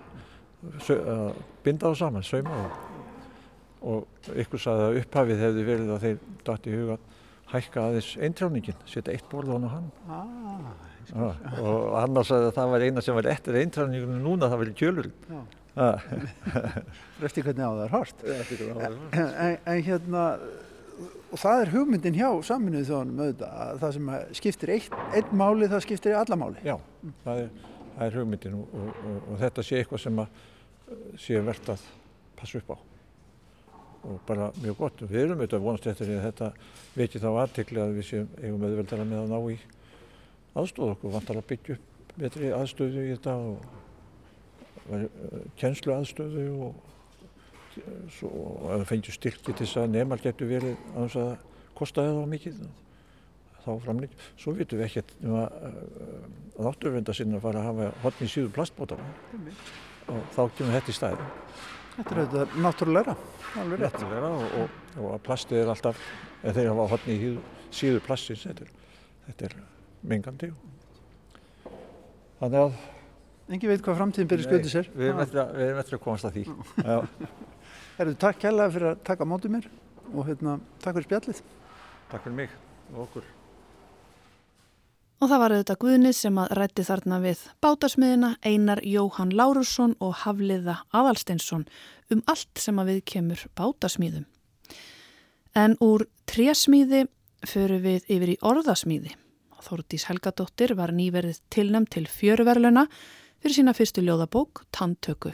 að 0.96 1.46
binda 1.64 1.92
þá 1.92 2.04
saman, 2.06 2.24
sauma 2.24 2.64
þá. 2.64 2.93
Og 3.84 4.32
ykkur 4.40 4.62
sagði 4.62 4.84
að 4.86 4.98
upphafið 5.02 5.42
hefði 5.44 5.64
verið 5.68 5.90
að 5.92 6.04
þeir 6.06 6.20
datt 6.46 6.68
í 6.70 6.72
huga 6.72 6.96
hækka 7.52 7.82
aðeins 7.90 8.14
eintráningin, 8.24 8.78
setja 8.88 9.12
eitt 9.14 9.26
borð 9.30 9.52
á 9.52 9.68
hann. 9.74 9.90
Ah, 10.08 10.70
Já, 11.04 11.26
og 11.60 11.96
annars 12.00 12.30
að 12.32 12.46
það 12.56 12.70
var 12.72 12.84
eina 12.86 13.02
sem 13.04 13.16
var 13.18 13.28
eftir 13.28 13.58
eintráninginu 13.60 14.20
núna, 14.22 14.48
það 14.52 14.70
kjölurinn. 14.78 15.18
Já. 15.28 15.42
Já. 15.74 15.88
eftir 17.26 17.44
hvernig 17.44 17.66
á 17.66 17.72
það 17.74 17.82
er 17.84 17.92
hort. 17.92 18.24
En, 18.24 19.58
en 19.66 19.82
hérna, 19.84 20.22
og 21.34 21.42
það 21.42 21.64
er 21.64 21.72
hugmyndin 21.74 22.16
hjá 22.16 22.28
saminuðu 22.46 22.88
þjóðanum 22.88 23.22
auðvitað, 23.24 23.60
að 23.66 23.82
það 23.82 23.94
sem 23.98 24.10
skiptir 24.40 24.74
eitt, 24.78 24.98
eitt 25.18 25.36
máli, 25.36 25.68
það 25.74 25.84
skiptir 25.88 26.16
alla 26.20 26.38
máli. 26.40 26.64
Já, 26.64 26.76
það 27.26 27.42
er, 27.44 27.52
það 27.98 28.06
er 28.08 28.18
hugmyndin 28.20 28.58
og, 28.62 28.74
og, 28.80 29.04
og, 29.10 29.20
og 29.28 29.40
þetta 29.44 29.66
sé 29.66 29.82
eitthvað 29.82 30.04
sem 30.06 30.24
að 30.24 30.42
sé 31.26 31.44
verðt 31.50 31.72
að 31.74 31.86
passa 32.38 32.62
upp 32.62 32.76
á 32.78 32.93
og 34.04 34.20
bara 34.28 34.50
mjög 34.60 34.76
gott. 34.82 35.02
Við 35.08 35.22
erum 35.22 35.40
auðvitað 35.40 35.64
vonast 35.64 35.88
eftir 35.90 36.10
því 36.10 36.18
að 36.18 36.26
þetta 36.28 36.50
veki 36.94 37.22
þá 37.22 37.30
aðtekli 37.32 37.82
að 37.82 37.96
við 37.98 38.08
séum 38.10 38.28
eigum 38.42 38.68
auðveldara 38.68 39.08
með 39.08 39.24
að 39.24 39.32
ná 39.32 39.38
í 39.54 39.58
aðstóð 40.54 40.94
okkur, 40.94 41.14
vantar 41.14 41.40
að 41.40 41.48
byggja 41.50 41.76
upp 41.78 41.90
betri 42.14 42.50
aðstöðu 42.54 43.04
í 43.04 43.14
þetta 43.16 43.34
og 43.42 43.56
kennslu 45.58 45.94
aðstöðu 45.96 46.44
og 46.68 46.72
ef 47.74 48.20
það 48.22 48.86
fengjur 48.92 49.16
styrki 49.16 49.50
til 49.50 49.56
þess 49.64 49.80
að 49.82 49.92
nemar 49.96 50.22
getur 50.22 50.50
verið 50.50 50.76
að 50.94 51.16
að 51.18 51.90
það 51.96 52.20
á 52.22 52.26
mikið 52.30 52.60
þá 53.64 53.70
framlýtt. 53.82 54.24
Svo 54.38 54.52
vitum 54.54 54.78
við 54.78 54.86
ekkert 54.86 55.14
um 55.24 55.38
að, 55.40 55.54
að 56.54 56.66
náttúruvenda 56.68 57.14
sinna 57.16 57.40
fara 57.42 57.62
að 57.62 57.68
hafa 57.70 57.86
hodni 58.04 58.28
síðu 58.30 58.52
plastbótana 58.54 59.06
og 60.12 60.20
þá 60.36 60.42
kemur 60.58 60.76
þetta 60.76 60.92
í 60.92 60.98
stæði. 61.00 61.28
Þetta 61.94 62.14
er 62.14 62.20
auðvitað 62.20 62.54
náttúrulega, 62.64 63.14
alveg 63.60 63.82
rétt. 63.84 63.98
Náttúrulega 64.00 64.30
og, 64.34 64.54
og, 64.62 65.04
og 65.04 65.20
plastið 65.22 65.60
er 65.60 65.70
alltaf, 65.70 66.00
eða 66.42 66.54
þeir 66.56 66.70
hafa 66.72 66.86
hodni 66.90 67.14
í 67.14 67.28
síðu 67.74 68.00
plastins, 68.02 68.42
þetta 68.48 68.66
er, 68.66 68.72
þetta 69.28 69.46
er 69.48 69.54
mengandi. 70.10 70.50
Þannig 72.40 72.60
að... 72.64 72.82
Engi 73.54 73.70
veit 73.70 73.84
hvað 73.84 73.98
framtíðin 74.00 74.32
byrja 74.32 74.48
skjöldið 74.48 74.72
sér. 74.72 74.90
Við 74.96 75.10
erum 75.12 75.22
eftir 75.22 75.98
að, 75.98 76.02
komast 76.02 76.26
að 76.26 76.40
því. 76.40 76.44
Herðu, 77.98 78.16
takk 78.26 78.42
kærlega 78.42 78.74
fyrir 78.74 78.90
að 78.90 79.02
taka 79.06 79.28
mótið 79.28 79.54
mér 79.58 79.70
og 80.10 80.26
hérna, 80.26 80.58
takk 80.82 80.98
fyrir 80.98 81.08
spjallið. 81.10 81.42
Takk 82.10 82.26
fyrir 82.26 82.38
mig 82.42 82.60
og 82.90 83.04
okkur. 83.06 83.33
Og 85.22 85.30
það 85.30 85.40
var 85.40 85.54
auðvitað 85.54 85.80
Guðnið 85.84 86.14
sem 86.18 86.38
að 86.42 86.54
rætti 86.58 86.84
þarna 86.84 87.18
við 87.22 87.42
bátasmiðina 87.64 88.30
Einar 88.42 88.80
Jóhann 88.82 89.34
Lárusson 89.36 89.94
og 90.02 90.16
Hafliða 90.24 90.80
Aðalsteinsson 90.90 91.66
um 92.12 92.22
allt 92.30 92.60
sem 92.60 92.80
að 92.82 92.90
við 92.90 93.02
kemur 93.12 93.44
bátasmíðum. 93.56 94.26
En 95.54 95.76
úr 95.84 96.08
trésmíði 96.26 97.04
förum 97.46 97.84
við 97.84 98.10
yfir 98.10 98.34
í 98.34 98.40
orðasmíði. 98.42 99.14
Þórdís 99.64 100.08
Helgadóttir 100.10 100.74
var 100.76 100.92
nýverið 100.92 101.38
tilnæmt 101.54 101.94
til 101.94 102.04
fjöruverluna 102.10 102.84
fyrir 103.40 103.56
sína 103.56 103.72
fyrstu 103.76 104.02
ljóðabók, 104.04 104.66
Tanntöku. 104.74 105.32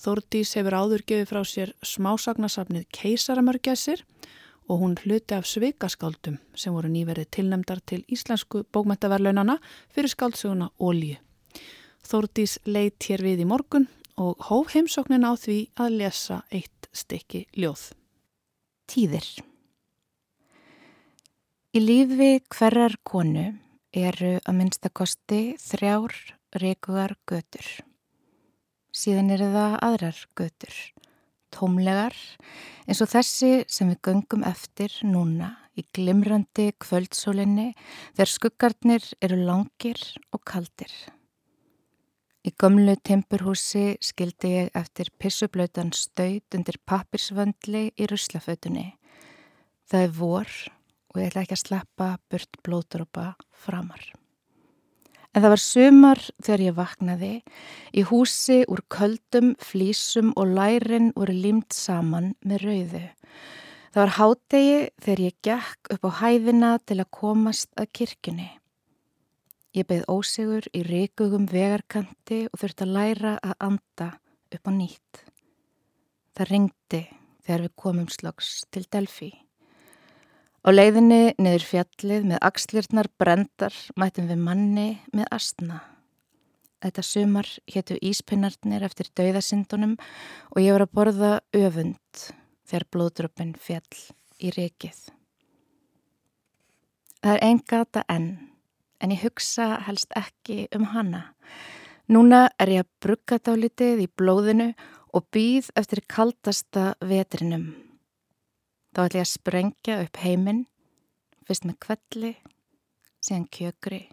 Þórdís 0.00 0.54
hefur 0.56 0.78
áður 0.80 1.04
gefið 1.04 1.28
frá 1.28 1.42
sér 1.48 1.74
smásagnasafnið 1.84 2.86
Keisaramörgæsir 2.94 4.04
og 4.04 4.34
hún 4.68 4.94
hluti 5.00 5.36
af 5.36 5.46
svikaskáldum 5.48 6.38
sem 6.56 6.72
voru 6.74 6.88
nýverið 6.88 7.30
tilnemdar 7.36 7.82
til 7.84 8.04
íslensku 8.08 8.64
bókmentaverlaunana 8.72 9.58
fyrir 9.92 10.12
skáldsuguna 10.12 10.70
Ólíu. 10.80 11.18
Þórdís 12.04 12.58
leitt 12.64 13.04
hér 13.08 13.24
við 13.24 13.44
í 13.44 13.48
morgun 13.48 13.88
og 14.16 14.40
hóf 14.48 14.74
heimsóknin 14.74 15.26
á 15.26 15.32
því 15.36 15.58
að 15.76 15.98
lesa 16.00 16.42
eitt 16.52 16.88
stykki 16.92 17.46
ljóð. 17.56 17.90
Tíðir 18.88 19.26
Í 21.74 21.80
lífi 21.82 22.38
hverjar 22.54 22.92
konu 23.02 23.48
eru 23.90 24.36
að 24.46 24.54
minnstakosti 24.54 25.40
þrjár 25.58 26.14
reikugar 26.62 27.16
götur. 27.26 27.66
Síðan 28.94 29.32
eru 29.34 29.48
það 29.50 29.74
aðrar 29.82 30.20
götur, 30.38 30.76
tómlegar 31.54 32.16
eins 32.84 33.00
og 33.04 33.10
þessi 33.14 33.52
sem 33.70 33.90
við 33.92 34.00
göngum 34.08 34.44
eftir 34.46 34.92
núna 35.06 35.54
í 35.78 35.84
glimrandi 35.96 36.70
kvöldsólinni 36.82 37.72
þegar 38.14 38.32
skuggarnir 38.32 39.06
eru 39.24 39.38
langir 39.40 40.00
og 40.34 40.42
kaldir. 40.46 40.92
Í 42.44 42.52
gömlu 42.60 42.92
tempurhúsi 43.00 43.94
skildi 44.04 44.50
ég 44.52 44.74
eftir 44.76 45.08
pissublautan 45.18 45.94
staut 45.96 46.58
undir 46.58 46.76
pappirsvöndli 46.84 47.86
í 47.96 48.08
ruslafötunni. 48.10 48.90
Það 49.88 50.04
er 50.08 50.12
vor 50.18 50.52
og 51.14 51.22
ég 51.22 51.30
ætla 51.30 51.46
ekki 51.46 51.56
að 51.56 51.64
sleppa 51.64 52.10
burt 52.28 52.60
blóðdrópa 52.66 53.30
framar. 53.64 54.12
En 55.34 55.42
það 55.42 55.50
var 55.50 55.62
sumar 55.62 56.20
þegar 56.46 56.62
ég 56.62 56.76
vaknaði 56.78 57.32
í 57.90 58.04
húsi 58.06 58.60
úr 58.70 58.84
köldum, 58.94 59.56
flísum 59.58 60.30
og 60.38 60.54
lærin 60.54 61.10
voru 61.16 61.34
límt 61.34 61.74
saman 61.74 62.36
með 62.46 62.66
rauðu. 62.68 63.04
Það 63.94 64.00
var 64.02 64.12
hádegi 64.18 64.78
þegar 65.02 65.24
ég 65.24 65.34
gekk 65.46 65.90
upp 65.94 66.06
á 66.06 66.10
hæðina 66.22 66.70
til 66.86 67.00
að 67.02 67.10
komast 67.18 67.70
að 67.78 67.90
kirkjunni. 67.98 68.48
Ég 69.74 69.86
beigð 69.90 70.06
ósegur 70.10 70.66
í 70.70 70.84
reykugum 70.86 71.48
vegarkanti 71.50 72.44
og 72.46 72.60
þurfti 72.62 72.86
að 72.86 72.94
læra 72.94 73.36
að 73.42 73.54
anda 73.68 74.10
upp 74.54 74.70
á 74.70 74.72
nýtt. 74.74 75.24
Það 76.34 76.50
ringdi 76.50 77.02
þegar 77.42 77.66
við 77.66 77.74
komum 77.82 78.10
slags 78.10 78.60
til 78.70 78.86
Delfi. 78.86 79.32
Á 80.64 80.72
leiðinni 80.72 81.34
niður 81.36 81.64
fjallið 81.68 82.22
með 82.30 82.38
axlirnar 82.48 83.08
brendar 83.20 83.74
mætum 84.00 84.30
við 84.30 84.38
manni 84.40 84.86
með 85.12 85.26
astna. 85.36 85.82
Þetta 86.80 87.04
sumar 87.04 87.50
héttu 87.68 87.98
íspinnarnir 88.00 88.86
eftir 88.88 89.10
dauðasindunum 89.12 89.92
og 90.00 90.62
ég 90.64 90.72
var 90.72 90.86
að 90.86 90.94
borða 90.96 91.32
öfund 91.52 92.24
þegar 92.64 92.88
blóðdröpin 92.96 93.52
fjall 93.60 94.00
í 94.40 94.54
rikið. 94.56 95.04
Það 97.20 97.36
er 97.36 97.44
einn 97.44 97.62
gata 97.68 98.08
enn, 98.08 98.32
en 99.04 99.12
ég 99.12 99.24
hugsa 99.28 99.70
helst 99.84 100.16
ekki 100.16 100.62
um 100.72 100.88
hana. 100.96 101.26
Núna 102.08 102.46
er 102.56 102.72
ég 102.72 102.86
að 102.86 102.92
brugga 103.04 103.42
dálitið 103.52 104.06
í 104.08 104.12
blóðinu 104.16 104.72
og 105.12 105.28
býð 105.28 105.74
eftir 105.76 106.06
kaldasta 106.08 106.94
vetrinum. 107.04 107.83
Þá 108.94 109.00
ætla 109.08 109.18
ég 109.18 109.24
að 109.24 109.32
sprengja 109.32 109.94
upp 110.04 110.18
heiminn, 110.22 110.60
fyrst 111.48 111.64
með 111.66 111.78
kvelli, 111.82 112.28
síðan 113.18 113.46
kjökri, 113.50 114.04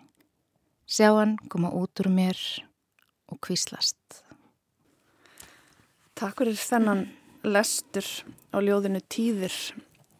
sjá 0.89 1.12
hann 1.20 1.36
koma 1.54 1.70
út 1.78 2.02
úr 2.02 2.08
mér 2.10 2.39
og 3.30 3.38
kvíslast. 3.46 4.24
Takk 6.17 6.41
fyrir 6.41 6.58
þennan 6.58 7.04
lestur 7.46 8.08
á 8.50 8.58
ljóðinu 8.58 9.04
Tíðir, 9.06 9.54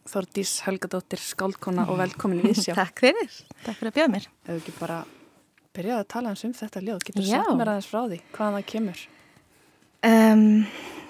Þordís 0.06 0.52
Helgadóttir, 0.68 1.18
skáldkona 1.22 1.88
og 1.90 1.98
velkomin 1.98 2.44
í 2.44 2.52
Vísjá. 2.52 2.76
Takk 2.80 3.02
fyrir, 3.02 3.34
takk 3.64 3.80
fyrir 3.80 3.90
að 3.90 3.96
bjóða 3.96 4.12
mér. 4.14 4.28
Ef 4.46 4.60
ekki 4.60 4.74
bara 4.78 5.00
byrjaði 5.74 6.04
að 6.04 6.08
tala 6.14 6.30
eins 6.30 6.44
um 6.46 6.54
þetta 6.54 6.84
ljóð, 6.86 7.00
getur 7.08 7.26
Já. 7.26 7.40
sagt 7.40 7.58
mér 7.58 7.72
aðeins 7.72 7.90
frá 7.90 8.00
því, 8.04 8.20
hvaðan 8.36 8.56
það 8.60 8.68
kemur? 8.70 9.02
Um, 10.06 10.46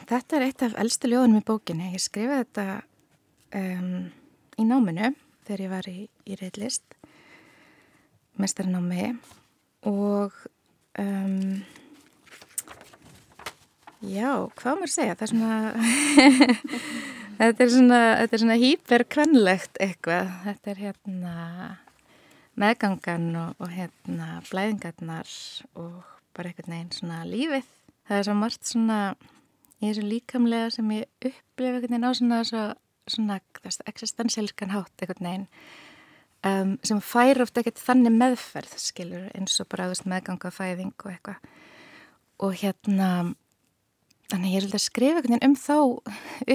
þetta 0.09 0.39
er 0.39 0.47
eitt 0.49 0.65
af 0.65 0.79
eldstu 0.81 1.13
ljóðunum 1.13 1.41
í 1.41 1.47
bókinni. 1.53 1.91
Ég 1.93 2.05
skrifaði 2.05 2.47
þetta 2.47 2.67
um, 3.59 4.11
í 4.59 4.67
náminu 4.69 5.13
þegar 5.47 5.65
ég 5.65 5.73
var 5.73 5.89
í, 5.91 5.99
í 6.29 6.39
reyðlist, 6.39 6.97
mestarinámi 8.41 9.13
og 9.89 10.35
um, 10.99 11.63
já, 14.07 14.31
hvað 14.59 14.81
maður 14.81 14.95
segja, 14.95 15.17
það 15.19 15.25
er 15.27 15.33
svona, 15.33 15.61
þetta 17.41 17.65
er 17.65 17.73
svona, 17.77 18.03
er 18.25 18.45
svona 18.45 18.61
hýperkvennlegt 18.63 19.83
eitthvað, 19.83 20.33
þetta 20.47 20.75
er 20.75 20.85
hérna 20.87 21.35
meðgangan 22.61 23.29
og, 23.41 23.61
og 23.63 23.71
hérna 23.73 24.41
blæðingarnar 24.51 25.31
og 25.81 26.03
bara 26.37 26.51
einhvern 26.51 26.75
veginn 26.75 26.97
svona 26.97 27.23
lífið. 27.29 27.69
Það 28.09 28.19
er 28.19 28.27
svo 28.27 28.35
margt 28.37 28.69
svona 28.69 28.99
í 29.81 29.89
þessu 29.89 30.05
líkamlega 30.07 30.71
sem 30.75 30.91
ég 30.97 31.09
upplifa 31.23 31.79
einhvern 31.79 31.89
veginn 31.89 32.09
á 32.09 32.13
svona, 32.19 32.41
svo, 32.49 32.65
svona 33.11 33.41
existensialskan 33.91 34.75
hátt 34.75 35.03
einhvern 35.03 35.29
veginn 35.29 35.47
um, 36.47 36.75
sem 36.87 37.01
fær 37.05 37.43
ofta 37.45 37.63
ekkert 37.63 37.83
þannig 37.83 38.15
meðferð 38.17 38.77
skilur 38.81 39.29
eins 39.37 39.59
og 39.63 39.71
bara 39.73 39.89
veist, 39.91 40.07
meðganga 40.09 40.53
fæðing 40.55 40.95
og 40.99 41.11
eitthvað. 41.13 41.49
Og 42.43 42.55
hérna 42.63 43.09
þannig 44.33 44.55
ég 44.55 44.63
er 44.63 44.69
að 44.71 44.85
skrifa 44.87 45.21
einhvern 45.21 45.37
veginn 45.37 45.51
um 45.51 45.59
þá 45.59 45.77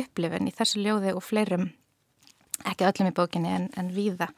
upplifin 0.02 0.50
í 0.50 0.56
þessu 0.56 0.82
ljóði 0.84 1.14
og 1.14 1.26
fleirum 1.26 1.70
ekki 2.66 2.88
öllum 2.88 3.12
í 3.12 3.18
bókinni 3.18 3.54
en, 3.54 3.68
en 3.78 3.92
víða 3.94 4.32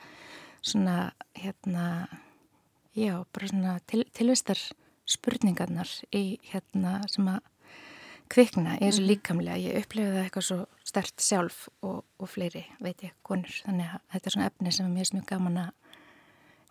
svona 0.61 1.11
hérna 1.37 2.09
já, 2.97 3.23
bara 3.31 3.47
svona 3.47 3.77
til, 3.87 4.03
tilvistar 4.13 4.59
spurningarnar 5.09 5.89
í 6.15 6.39
hérna 6.51 6.99
sem 7.09 7.29
að 7.31 7.45
kvikna 8.29 8.77
í 8.77 8.85
þessu 8.85 9.05
líkamlega. 9.07 9.57
Ég 9.59 9.83
upplifið 9.83 10.15
það 10.15 10.23
eitthvað 10.23 10.47
svo 10.47 10.59
stert 10.87 11.23
sjálf 11.23 11.61
og, 11.85 12.01
og 12.19 12.29
fleiri, 12.29 12.65
veit 12.83 13.05
ég, 13.05 13.13
konur. 13.25 13.53
Þannig 13.65 13.93
að 13.93 14.03
þetta 14.15 14.29
er 14.29 14.35
svona 14.35 14.49
efni 14.51 14.73
sem 14.75 14.89
er 14.89 14.97
mjög 14.97 15.29
gaman 15.29 15.61
að, 15.65 15.95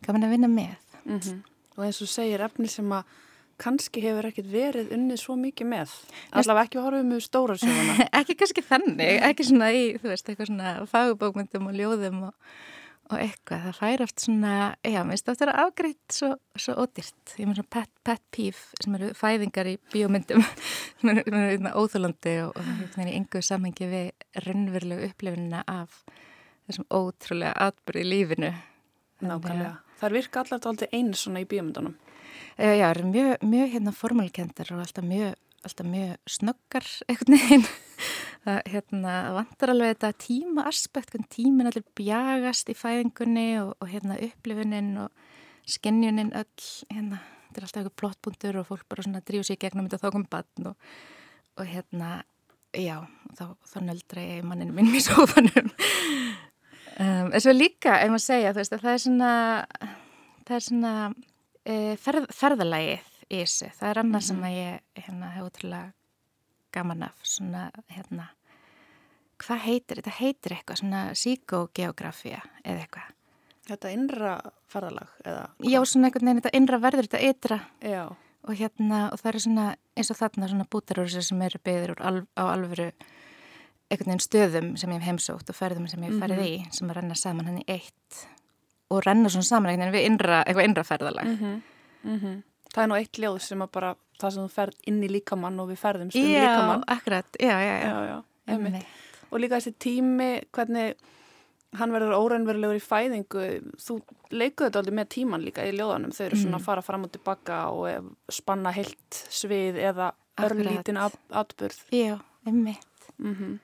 gaman 0.06 0.28
að 0.28 0.34
vinna 0.36 0.52
með. 0.52 0.76
Mm 1.04 1.18
-hmm. 1.18 1.40
Og 1.78 1.84
eins 1.86 2.02
og 2.02 2.11
segir 2.11 2.44
efni 2.44 2.68
sem 2.68 2.92
að 2.92 3.16
kannski 3.59 4.02
hefur 4.02 4.28
ekkert 4.28 4.50
verið 4.52 4.92
unnið 4.94 5.20
svo 5.22 5.36
mikið 5.38 5.66
með. 5.66 5.94
Allavega 6.30 6.68
ekki 6.68 6.82
horfum 6.82 7.12
við 7.14 7.22
stóra 7.26 7.56
sjóðana. 7.59 8.06
ekki 8.20 8.36
kannski 8.38 8.62
þannig, 8.62 9.22
ekki 9.28 9.46
svona 9.48 9.70
í, 9.74 9.84
þú 9.98 10.12
veist, 10.12 10.28
eitthvað 10.28 10.50
svona 10.52 10.74
fagubókmyndum 10.86 11.70
og 11.70 11.78
ljóðum 11.78 12.20
og 12.28 12.34
og 13.09 13.16
eitthvað, 13.22 13.64
það 13.64 13.78
fær 13.78 14.02
oft 14.04 14.22
svona, 14.22 14.54
já, 14.84 14.98
mér 15.00 15.16
finnst 15.16 15.28
þetta 15.30 15.48
að 15.48 15.61
afgreitt 15.62 16.14
svo, 16.14 16.28
svo 16.61 16.74
ódýrt. 16.82 17.34
Ég 17.40 17.48
með 17.48 17.59
svona 17.59 17.72
pet, 17.72 17.90
pet 18.04 18.22
peeve 18.34 18.82
sem 18.82 18.96
eru 18.98 19.09
fæðingar 19.16 19.70
í 19.70 19.74
bíómyndum 19.92 20.44
sem 21.00 21.12
eru, 21.14 21.24
eru 21.24 21.42
hérna 21.46 21.72
óþólandi 21.78 22.34
og, 22.44 22.61
það 22.92 23.02
er 23.04 23.11
í 23.11 23.16
engu 23.16 23.42
samhengi 23.44 23.88
við 23.88 24.44
raunverulegu 24.44 25.09
upplifinina 25.09 25.64
af 25.72 26.02
þessum 26.68 26.88
ótrúlega 26.92 27.56
atbyrði 27.68 28.04
í 28.04 28.11
lífinu. 28.12 28.52
Nákvæmlega. 29.24 29.74
Það 29.98 30.16
virka 30.18 30.44
allar 30.44 30.70
aldrei 30.70 30.88
eins 31.00 31.24
svona 31.24 31.42
í 31.42 31.48
bíómyndunum. 31.48 31.96
Já, 32.59 32.70
já, 32.74 32.84
það 32.84 32.90
eru 32.92 33.11
mjög, 33.14 33.34
mjög 33.56 33.76
hérna 33.76 33.96
formálkendar 33.96 34.72
og 34.76 34.84
alltaf 34.84 35.06
mjög, 35.06 35.36
alltaf 35.64 35.92
mjög 35.96 36.34
snöggar 36.38 36.90
einhvern 37.09 37.38
veginn 37.38 37.68
það 38.46 38.60
hérna, 38.72 39.14
vantar 39.36 39.72
alveg 39.72 39.94
þetta 39.94 40.12
tíma 40.24 40.64
aspekt, 40.70 41.16
tímin 41.32 41.70
allir 41.70 41.84
bjagast 41.98 42.70
í 42.72 42.76
fæðingunni 42.78 43.48
og, 43.62 43.74
og 43.82 43.92
hérna, 43.92 44.18
upplifunin 44.28 44.94
og 45.04 45.10
skennjunin 45.68 46.32
öll, 46.38 46.66
hérna, 46.92 47.20
þetta 47.48 47.60
er 47.60 47.66
alltaf 47.66 47.82
eitthvað 47.82 47.98
plottbúndur 48.02 48.60
og 48.60 48.68
fólk 48.70 48.88
bara 48.88 49.04
svona 49.04 49.22
dríu 49.26 49.44
sér 49.46 49.60
gegnum 49.60 49.88
þetta 49.88 50.02
þá 50.04 50.14
kom 50.14 50.26
bann 50.30 50.70
og, 50.72 50.92
og 51.58 51.68
hérna, 51.68 52.10
já, 52.76 52.96
þá, 53.38 53.44
þá 53.68 53.78
nöldra 53.86 54.24
ég 54.24 54.46
manninu 54.46 54.76
minn 54.76 54.94
í 54.94 55.02
sofanum. 55.04 55.72
Um, 56.98 57.28
en 57.30 57.42
svo 57.42 57.52
líka, 57.54 58.00
ef 58.02 58.10
maður 58.10 58.24
segja, 58.24 58.54
veist, 58.56 58.72
að 58.74 58.86
það 58.86 58.96
er 58.96 59.02
svona, 59.04 59.32
það 60.48 60.56
er 60.56 60.64
svona 60.66 60.94
e, 61.62 61.76
ferð, 62.02 62.26
ferðalagið 62.34 63.12
í 63.28 63.42
þessu, 63.44 63.68
það 63.78 63.90
er 63.90 64.00
annað 64.02 64.08
mm 64.08 64.18
-hmm. 64.18 64.26
sem 64.28 64.44
að 64.48 64.56
ég 64.56 65.04
hérna, 65.04 65.30
hef 65.36 65.46
útrúlega 65.46 65.92
gaman 66.78 67.06
af 67.08 67.26
svona, 67.26 67.68
hérna, 67.92 68.30
hvað 69.42 69.64
heitir, 69.66 70.00
þetta 70.00 70.16
heitir 70.18 70.56
eitthvað 70.56 70.80
svona 70.82 71.02
síkógeografía 71.18 72.40
eða 72.64 72.86
eitthvað. 72.86 73.12
Þetta 73.68 73.92
innra 73.92 74.32
ferðalag 74.72 75.12
eða? 75.26 75.44
Hvað? 75.58 75.68
Já, 75.68 75.78
svona 75.84 76.08
einhvern 76.08 76.30
veginn, 76.30 76.40
þetta 76.40 76.56
innra 76.56 76.80
verður 76.80 77.08
þetta 77.08 77.20
ytra 77.28 77.60
Já. 77.84 78.02
og 78.48 78.56
hérna, 78.56 79.04
og 79.12 79.20
það 79.20 79.30
eru 79.32 79.44
svona 79.44 79.68
eins 79.98 80.12
og 80.12 80.18
þarna 80.22 80.48
svona 80.48 80.68
bútarúsir 80.72 81.26
sem 81.26 81.42
eru 81.44 81.60
byggðir 81.68 81.94
alv, 82.00 82.28
á 82.32 82.44
alvöru 82.48 82.88
einhvern 83.88 84.12
veginn 84.12 84.24
stöðum 84.24 84.72
sem 84.80 84.92
ég 84.92 85.00
hef 85.00 85.08
heimsótt 85.08 85.52
og 85.52 85.56
ferðum 85.56 85.88
sem 85.88 86.02
ég 86.04 86.12
hef 86.12 86.22
ferðið 86.22 86.44
mm 86.44 86.54
-hmm. 86.54 86.72
í 86.72 86.76
sem 86.78 86.90
að 86.90 86.96
renna 86.96 87.14
saman 87.14 87.46
hann 87.46 87.62
í 87.62 87.64
eitt 87.68 88.26
og 88.90 89.04
renna 89.04 89.28
svona 89.28 89.48
saman 89.48 89.70
einhvern 89.70 89.92
veginn 89.92 89.98
við 89.98 90.10
innra, 90.12 90.42
eitthvað 90.44 90.64
innra 90.64 90.84
ferðalag. 90.84 91.26
Mm 91.26 91.36
-hmm. 91.36 91.62
Mm 92.02 92.18
-hmm. 92.20 92.42
Það 92.74 92.82
er 92.82 92.88
nú 92.88 92.94
eitt 92.94 93.18
ljóð 93.18 93.38
sem 93.38 93.62
að 93.62 93.70
bara 93.72 93.96
það 94.18 94.34
sem 94.34 94.46
þú 94.46 94.54
ferð 94.54 94.88
inn 94.90 95.02
í 95.02 95.12
líkamann 95.12 95.60
og 95.62 95.68
við 95.70 95.82
ferðum 95.82 96.10
stund 96.10 96.32
líkamann. 96.32 96.82
Já, 96.82 96.94
akkurat, 96.96 97.38
já, 97.40 97.54
já, 97.62 97.74
já. 97.82 97.92
já, 97.92 98.18
já 98.48 98.82
og 99.28 99.42
líka 99.42 99.58
þessi 99.58 99.74
tími 99.80 100.30
hvernig 100.54 100.96
hann 101.76 101.92
verður 101.92 102.16
óreinverulegur 102.16 102.78
í 102.78 102.82
fæðingu 102.82 103.44
þú 103.76 103.98
leikuðu 104.32 104.68
þetta 104.68 104.80
aldrei 104.80 104.96
með 104.96 105.10
tíman 105.12 105.44
líka 105.44 105.66
í 105.68 105.74
ljóðanum 105.76 106.14
þau 106.16 106.22
eru 106.24 106.40
svona 106.40 106.56
mm. 106.56 106.60
að 106.60 106.68
fara 106.68 106.84
fram 106.84 107.04
og 107.04 107.12
tilbaka 107.12 107.58
og 107.74 108.12
spanna 108.32 108.72
heilt 108.72 109.20
svið 109.28 109.80
eða 109.90 110.12
örlítin 110.40 111.00
atbyrð 111.02 111.82
Já, 111.92 112.16
einmitt 112.46 113.10
mm 113.18 113.34
-hmm. 113.34 113.58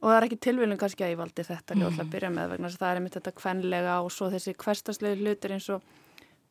og 0.00 0.08
það 0.08 0.16
er 0.16 0.26
ekki 0.26 0.40
tilvílun 0.48 0.80
kannski 0.82 1.04
að 1.04 1.14
ég 1.14 1.22
valdi 1.22 1.46
þetta 1.46 1.78
ljóð 1.78 1.92
mm. 1.92 2.00
að 2.00 2.10
byrja 2.10 2.30
með 2.30 2.50
vegna 2.50 2.68
það 2.68 2.90
er 2.90 2.96
einmitt 2.96 3.18
þetta 3.20 3.38
kvenlega 3.40 4.00
og 4.00 4.12
svo 4.12 4.30
þessi 4.30 4.54
hverstaslega 4.54 5.20
hlutir 5.22 5.52
eins 5.52 5.68
og 5.70 5.82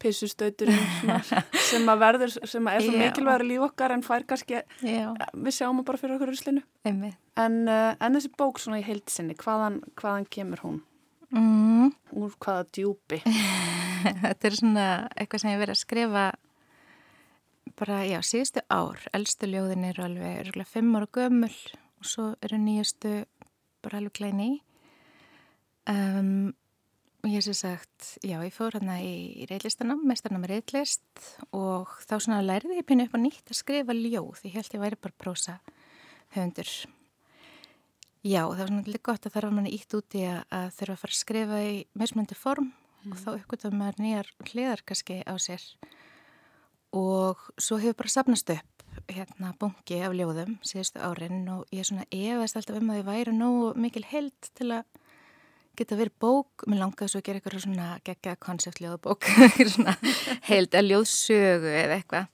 pissustauturinn 0.02 1.22
sem 1.70 1.88
að 1.92 2.02
verður, 2.04 2.36
sem 2.50 2.70
að 2.70 2.80
er 2.80 2.86
svo 2.86 2.98
mikilvægur 3.02 3.46
líf 3.50 3.66
okkar 3.70 3.96
en 3.96 4.04
fær 4.06 4.26
kannski, 4.30 4.62
Já. 4.86 5.08
við 5.34 5.56
sjáum 5.58 5.84
bara 5.88 6.02
fyrir 6.02 6.18
okkur 6.18 6.32
ruslinu. 6.34 6.64
En, 6.88 7.58
uh, 7.68 7.94
en 7.94 8.18
þessi 8.18 8.34
bók 8.38 8.62
svona 8.62 8.82
í 8.82 8.86
heilsinni, 8.88 9.38
hvaðan, 9.40 9.82
hvaðan 10.00 10.28
kemur 10.34 10.64
hún? 10.66 10.82
Mm. 11.36 11.92
Úr 12.16 12.36
hvaða 12.40 12.68
djúpi? 12.78 13.22
Þetta 14.24 14.48
er 14.48 14.56
svona 14.56 14.86
eitthvað 15.18 15.44
sem 15.44 15.52
ég 15.52 15.64
verið 15.64 15.76
að 15.76 15.82
skrifa 15.82 16.28
bara, 17.78 18.04
já, 18.08 18.20
síðustu 18.26 18.64
ár. 18.72 19.02
Elstu 19.16 19.50
ljóðin 19.50 19.90
eru 19.90 20.06
alveg, 20.08 20.40
eru 20.44 20.56
alveg 20.56 20.72
fimm 20.72 20.96
ára 20.98 21.10
gömul 21.18 21.52
og 21.98 22.08
svo 22.08 22.30
eru 22.46 22.60
nýjastu 22.62 23.20
bara 23.86 24.00
alveg 24.02 24.16
klæni 24.18 24.48
í. 24.48 24.56
Um, 25.88 26.56
Ég 27.28 27.44
sé 27.44 27.52
sagt, 27.58 28.06
já, 28.24 28.38
ég 28.40 28.54
fór 28.56 28.78
hérna 28.78 29.02
í, 29.04 29.44
mestarnam 30.08 30.46
er 30.46 30.52
reyllist 30.54 31.24
og 31.52 31.90
þá 32.08 32.14
svona 32.24 32.38
læriði 32.46 32.78
ég 32.78 32.86
pínu 32.88 33.04
upp 33.04 33.18
á 33.18 33.20
nýtt 33.20 33.52
að 33.52 33.58
skrifa 33.60 33.96
ljóð. 33.96 34.46
Ég 34.48 34.54
held 34.56 34.76
ég 34.78 34.84
væri 34.84 35.00
bara 35.02 35.18
prósa 35.20 35.58
höfundur. 36.36 36.70
Já, 38.24 38.46
það 38.48 38.62
var 38.62 38.72
svona 38.72 39.02
gott 39.10 39.28
að 39.28 39.34
það 39.34 39.44
var 39.44 39.56
manni 39.58 39.74
ítt 39.76 39.96
úti 39.98 40.22
að, 40.24 40.40
að 40.56 40.70
þurfa 40.78 40.96
að 40.96 41.02
fara 41.02 41.16
að 41.16 41.20
skrifa 41.20 41.60
í 41.68 41.74
meðsmöndu 42.00 42.38
form 42.40 42.70
mm. 42.70 43.12
og 43.12 43.20
þá 43.26 43.30
uppgötum 43.34 43.76
maður 43.82 44.00
nýjar 44.06 44.32
hliðar 44.48 44.84
kannski 44.88 45.20
á 45.28 45.34
sér. 45.36 45.66
Og 46.96 47.44
svo 47.60 47.80
hefur 47.82 47.98
bara 48.06 48.14
sapnast 48.14 48.54
upp 48.56 48.88
hérna 49.12 49.52
bungi 49.60 50.00
af 50.00 50.16
ljóðum 50.16 50.56
síðustu 50.64 51.04
árin 51.04 51.44
og 51.52 51.68
ég 51.76 51.84
er 51.84 51.90
svona 51.92 52.08
efast 52.08 52.62
alltaf 52.62 52.80
um 52.80 52.94
að 52.94 53.02
ég 53.02 53.10
væri 53.12 53.36
nógu 53.36 53.74
mikil 53.76 54.06
held 54.08 54.52
til 54.56 54.72
að 54.80 55.04
geta 55.78 55.98
verið 56.00 56.16
bók, 56.24 56.66
mér 56.70 56.82
langaði 56.84 57.12
svo 57.12 57.22
að 57.22 57.28
gera 57.28 57.40
eitthvað 57.40 57.64
svona 57.64 57.90
gegga 58.08 58.34
konseptljóðabók 58.44 59.30
heild 60.50 60.78
að 60.78 60.90
ljóðsögu 60.92 61.72
eða 61.72 62.00
eitthvað. 62.00 62.34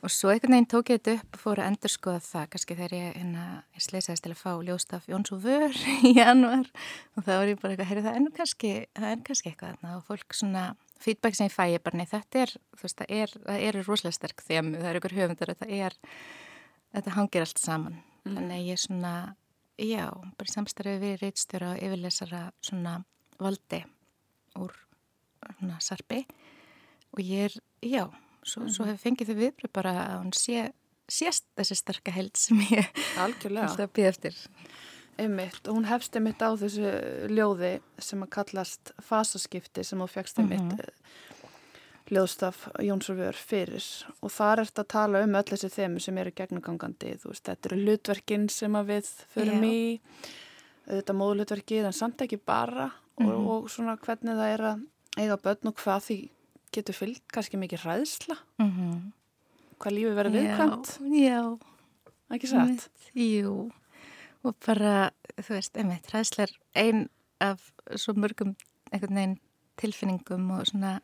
Og 0.00 0.08
svo 0.08 0.30
einhvern 0.32 0.54
veginn 0.54 0.68
tók 0.70 0.88
ég 0.88 1.00
þetta 1.00 1.14
upp 1.18 1.34
og 1.36 1.40
fór 1.42 1.60
að 1.60 1.66
endur 1.68 1.92
skoða 1.92 2.20
það 2.24 2.44
kannski 2.54 2.76
þegar 2.78 2.94
ég, 2.96 3.08
hérna, 3.18 3.42
ég 3.76 3.84
sleisaðist 3.84 4.24
til 4.24 4.30
að 4.32 4.38
fá 4.40 4.52
ljóðstaf 4.64 5.08
Jóns 5.10 5.32
og 5.34 5.42
Vör 5.44 5.74
í 6.08 6.14
januar 6.16 6.70
og 7.18 7.26
þá 7.26 7.32
var 7.34 7.50
ég 7.50 7.60
bara 7.60 7.74
eitthvað, 7.74 7.90
heyrðu 7.90 8.04
það 8.06 8.16
er 8.20 8.36
kannski, 8.38 8.70
það 8.96 9.10
er 9.10 9.26
kannski 9.26 9.50
eitthvað 9.50 9.74
þarna. 9.74 9.98
Og 9.98 10.06
fólk 10.08 10.38
svona, 10.38 10.62
feedback 11.04 11.36
sem 11.36 11.50
ég 11.50 11.56
fæ 11.56 11.66
ég 11.74 11.84
bara, 11.84 12.00
nei 12.00 12.08
þetta 12.08 12.44
er, 12.46 12.54
þú 12.78 12.86
veist, 12.86 13.02
það 13.02 13.12
er, 13.18 13.36
það 13.44 13.66
er 13.66 13.80
rosalega 13.82 14.16
sterk 14.16 14.46
þemu, 14.46 14.72
það 14.78 14.88
er 14.90 15.00
ykkur 15.02 15.16
höfundar, 15.18 15.52
þetta 15.52 15.84
er, 15.84 15.98
þetta 16.96 17.16
hangir 17.18 17.44
allt 17.44 17.60
saman, 17.60 18.00
mm. 18.24 18.38
þannig 18.38 18.66
ég 18.70 18.82
svona 18.86 19.14
Já, 19.80 20.10
bara 20.36 20.52
samstarfið 20.52 21.00
við 21.00 21.22
reitstjóra 21.22 21.70
og 21.72 21.80
yfirlesara 21.80 22.40
svona 22.64 22.98
valdi 23.40 23.80
úr 24.60 24.74
svona 25.46 25.78
sarpi 25.80 26.20
og 27.14 27.22
ég 27.24 27.48
er, 27.48 27.56
já, 27.80 28.04
svo, 28.42 28.66
mm. 28.66 28.74
svo 28.74 28.84
mhm. 28.84 28.90
hefur 28.90 29.02
fengið 29.06 29.30
þau 29.30 29.38
viðbröð 29.40 29.72
bara 29.80 29.94
að 30.02 30.14
hún 30.18 30.36
sé, 30.36 30.66
sést 31.08 31.48
þessi 31.56 31.78
starka 31.80 32.14
held 32.14 32.36
sem 32.36 32.60
ég 32.68 33.02
alltaf 33.24 33.96
býð 33.96 34.10
eftir. 34.12 34.38
Einmitt, 35.20 35.64
og 35.68 35.76
hún 35.76 35.88
hefst 35.88 36.14
einmitt 36.16 36.40
á 36.44 36.52
þessu 36.60 36.92
ljóði 37.32 37.74
sem 38.00 38.22
að 38.24 38.32
kallast 38.36 38.92
fasaskipti 39.04 39.84
sem 39.84 40.00
þú 40.00 40.08
fegst 40.12 40.40
einmitt 40.40 40.68
mm 40.68 40.76
-hmm 40.76 41.29
ljóðstaf 42.10 42.66
Jónsúrfjör 42.82 43.38
fyrir 43.38 43.86
og 44.20 44.32
þar 44.34 44.64
ert 44.64 44.82
að 44.82 44.88
tala 44.94 45.22
um 45.24 45.36
öll 45.38 45.46
þessi 45.50 45.70
þemu 45.74 46.02
sem 46.02 46.18
eru 46.18 46.32
gegnugangandi, 46.36 47.16
þú 47.22 47.32
veist, 47.32 47.44
þetta 47.46 47.70
eru 47.70 47.80
hlutverkin 47.84 48.48
sem 48.52 48.78
að 48.78 48.92
við 48.94 49.10
förum 49.34 49.66
í 49.66 49.80
þetta 50.90 51.16
móðlutverkið 51.16 51.88
en 51.88 51.96
samt 51.96 52.24
ekki 52.24 52.40
bara 52.42 52.90
mm 52.90 53.26
-hmm. 53.26 53.30
og, 53.30 53.40
mhm. 53.40 53.48
og 53.48 53.70
svona 53.70 53.96
hvernig 53.96 54.36
það 54.36 54.54
er 54.54 54.64
að 54.70 54.84
eiga 55.18 55.36
börn 55.36 55.70
og 55.70 55.76
hvað 55.76 56.00
því 56.06 56.18
getur 56.72 56.94
fyllt 56.94 57.26
kannski 57.32 57.56
mikið 57.56 57.84
ræðsla 57.84 58.36
mm 58.58 58.70
-hmm. 58.70 59.12
hvað 59.78 59.94
lífi 59.94 60.14
verður 60.14 60.36
viðkvæmt 60.38 60.88
Já, 61.28 61.58
ekki 62.30 62.46
satt? 62.46 62.90
Jú, 63.14 63.70
og 64.42 64.54
bara 64.66 65.10
þú 65.36 65.50
veist, 65.54 65.76
einmitt, 65.76 66.12
ræðsla 66.14 66.42
er 66.42 66.52
ein 66.74 67.08
af 67.40 67.72
svo 67.96 68.12
mörgum 68.14 68.54
einhvern 68.92 69.14
veginn 69.14 69.40
tilfinningum 69.76 70.50
og 70.50 70.66
svona 70.66 71.00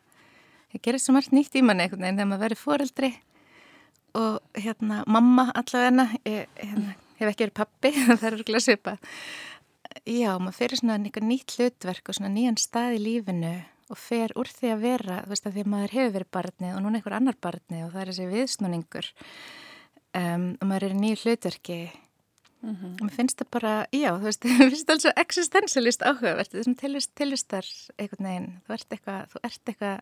það 0.77 0.85
gerir 0.87 1.03
svo 1.03 1.17
margt 1.17 1.33
nýtt 1.35 1.57
í 1.57 1.63
manni 1.65 1.85
einhvern 1.85 2.05
veginn 2.05 2.19
þegar 2.21 2.31
maður 2.31 2.45
verið 2.45 2.63
foreldri 2.63 3.11
og 4.17 4.39
hérna 4.57 5.03
mamma 5.09 5.49
allavegna 5.57 6.07
ég 6.25 6.47
hérna, 6.55 6.95
hef 7.19 7.31
ekki 7.31 7.47
verið 7.47 7.57
pappi 7.57 7.93
það 8.07 8.27
er 8.29 8.37
örgulega 8.39 8.63
svipa. 8.63 8.97
Já, 10.07 10.37
maður 10.37 10.57
fyrir 10.59 10.79
svona 10.79 10.97
einhver 10.99 11.25
nýtt 11.25 11.57
hlutverk 11.57 12.09
og 12.09 12.17
svona 12.17 12.31
nýjan 12.33 12.59
stað 12.61 12.97
í 12.97 13.03
lífinu 13.03 13.53
og 13.87 13.99
fer 13.99 14.33
úr 14.39 14.49
því 14.51 14.73
að 14.73 14.83
vera 14.83 15.21
þú 15.23 15.31
veist 15.31 15.47
að 15.47 15.55
því 15.55 15.63
að 15.63 15.71
maður 15.73 15.95
hefur 15.97 16.15
verið 16.17 16.33
barnið 16.37 16.73
og 16.73 16.83
núna 16.83 16.99
einhver 16.99 17.15
annar 17.17 17.37
barnið 17.43 17.85
og 17.85 17.93
það 17.93 18.01
er 18.01 18.11
þessi 18.11 18.27
viðsnúningur 18.33 19.07
um, 20.19 20.49
og 20.59 20.67
maður 20.67 20.87
er 20.87 20.97
í 20.97 20.99
nýju 21.03 21.21
hlutverki. 21.23 21.79
Mm 22.57 22.73
-hmm. 22.73 22.93
og 22.97 23.01
mér 23.05 23.13
finnst 23.13 23.37
það 23.37 23.49
bara, 23.51 23.73
já, 23.93 24.09
þú 24.17 24.23
veist 24.25 24.45
mér 24.45 24.69
finnst 24.71 24.87
það 24.87 24.93
alveg 24.93 25.01
svo 25.01 25.11
existentialist 25.23 26.01
áhugavert 26.01 26.51
þessum 26.51 26.75
tilistar 27.15 27.65
einhvern 27.97 28.27
veginn. 28.27 28.49
Þú 28.65 28.73
ert 28.73 28.93
eitthvað, 28.93 29.21
þú 29.31 29.37
ert 29.43 29.69
eitthvað 29.69 29.99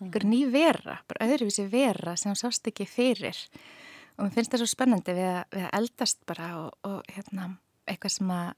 einhver 0.00 0.26
ný 0.28 0.42
vera, 0.52 0.98
bara 1.08 1.28
öðruvísi 1.28 1.66
vera 1.70 2.16
sem 2.20 2.34
sást 2.38 2.66
ekki 2.70 2.86
fyrir. 2.88 3.38
Og 4.18 4.26
mér 4.26 4.34
finnst 4.36 4.52
það 4.54 4.62
svo 4.62 4.70
spennandi 4.70 5.14
við 5.16 5.30
að, 5.30 5.42
við 5.54 5.66
að 5.66 5.76
eldast 5.80 6.20
bara 6.28 6.50
og, 6.60 6.70
og 6.86 7.14
hérna, 7.14 7.48
eitthvað 7.90 8.16
sem 8.16 8.30
að 8.34 8.52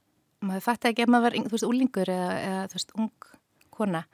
maður 0.46 0.66
fætti 0.66 0.90
ekki 0.90 1.06
að 1.06 1.12
maður 1.14 1.26
var, 1.26 1.38
þú 1.46 1.54
veist, 1.56 1.68
úlingur 1.70 2.12
eða, 2.12 2.30
eða 2.44 2.62
þú 2.68 2.78
veist, 2.78 2.94
ung 3.00 3.30
kona 3.76 4.04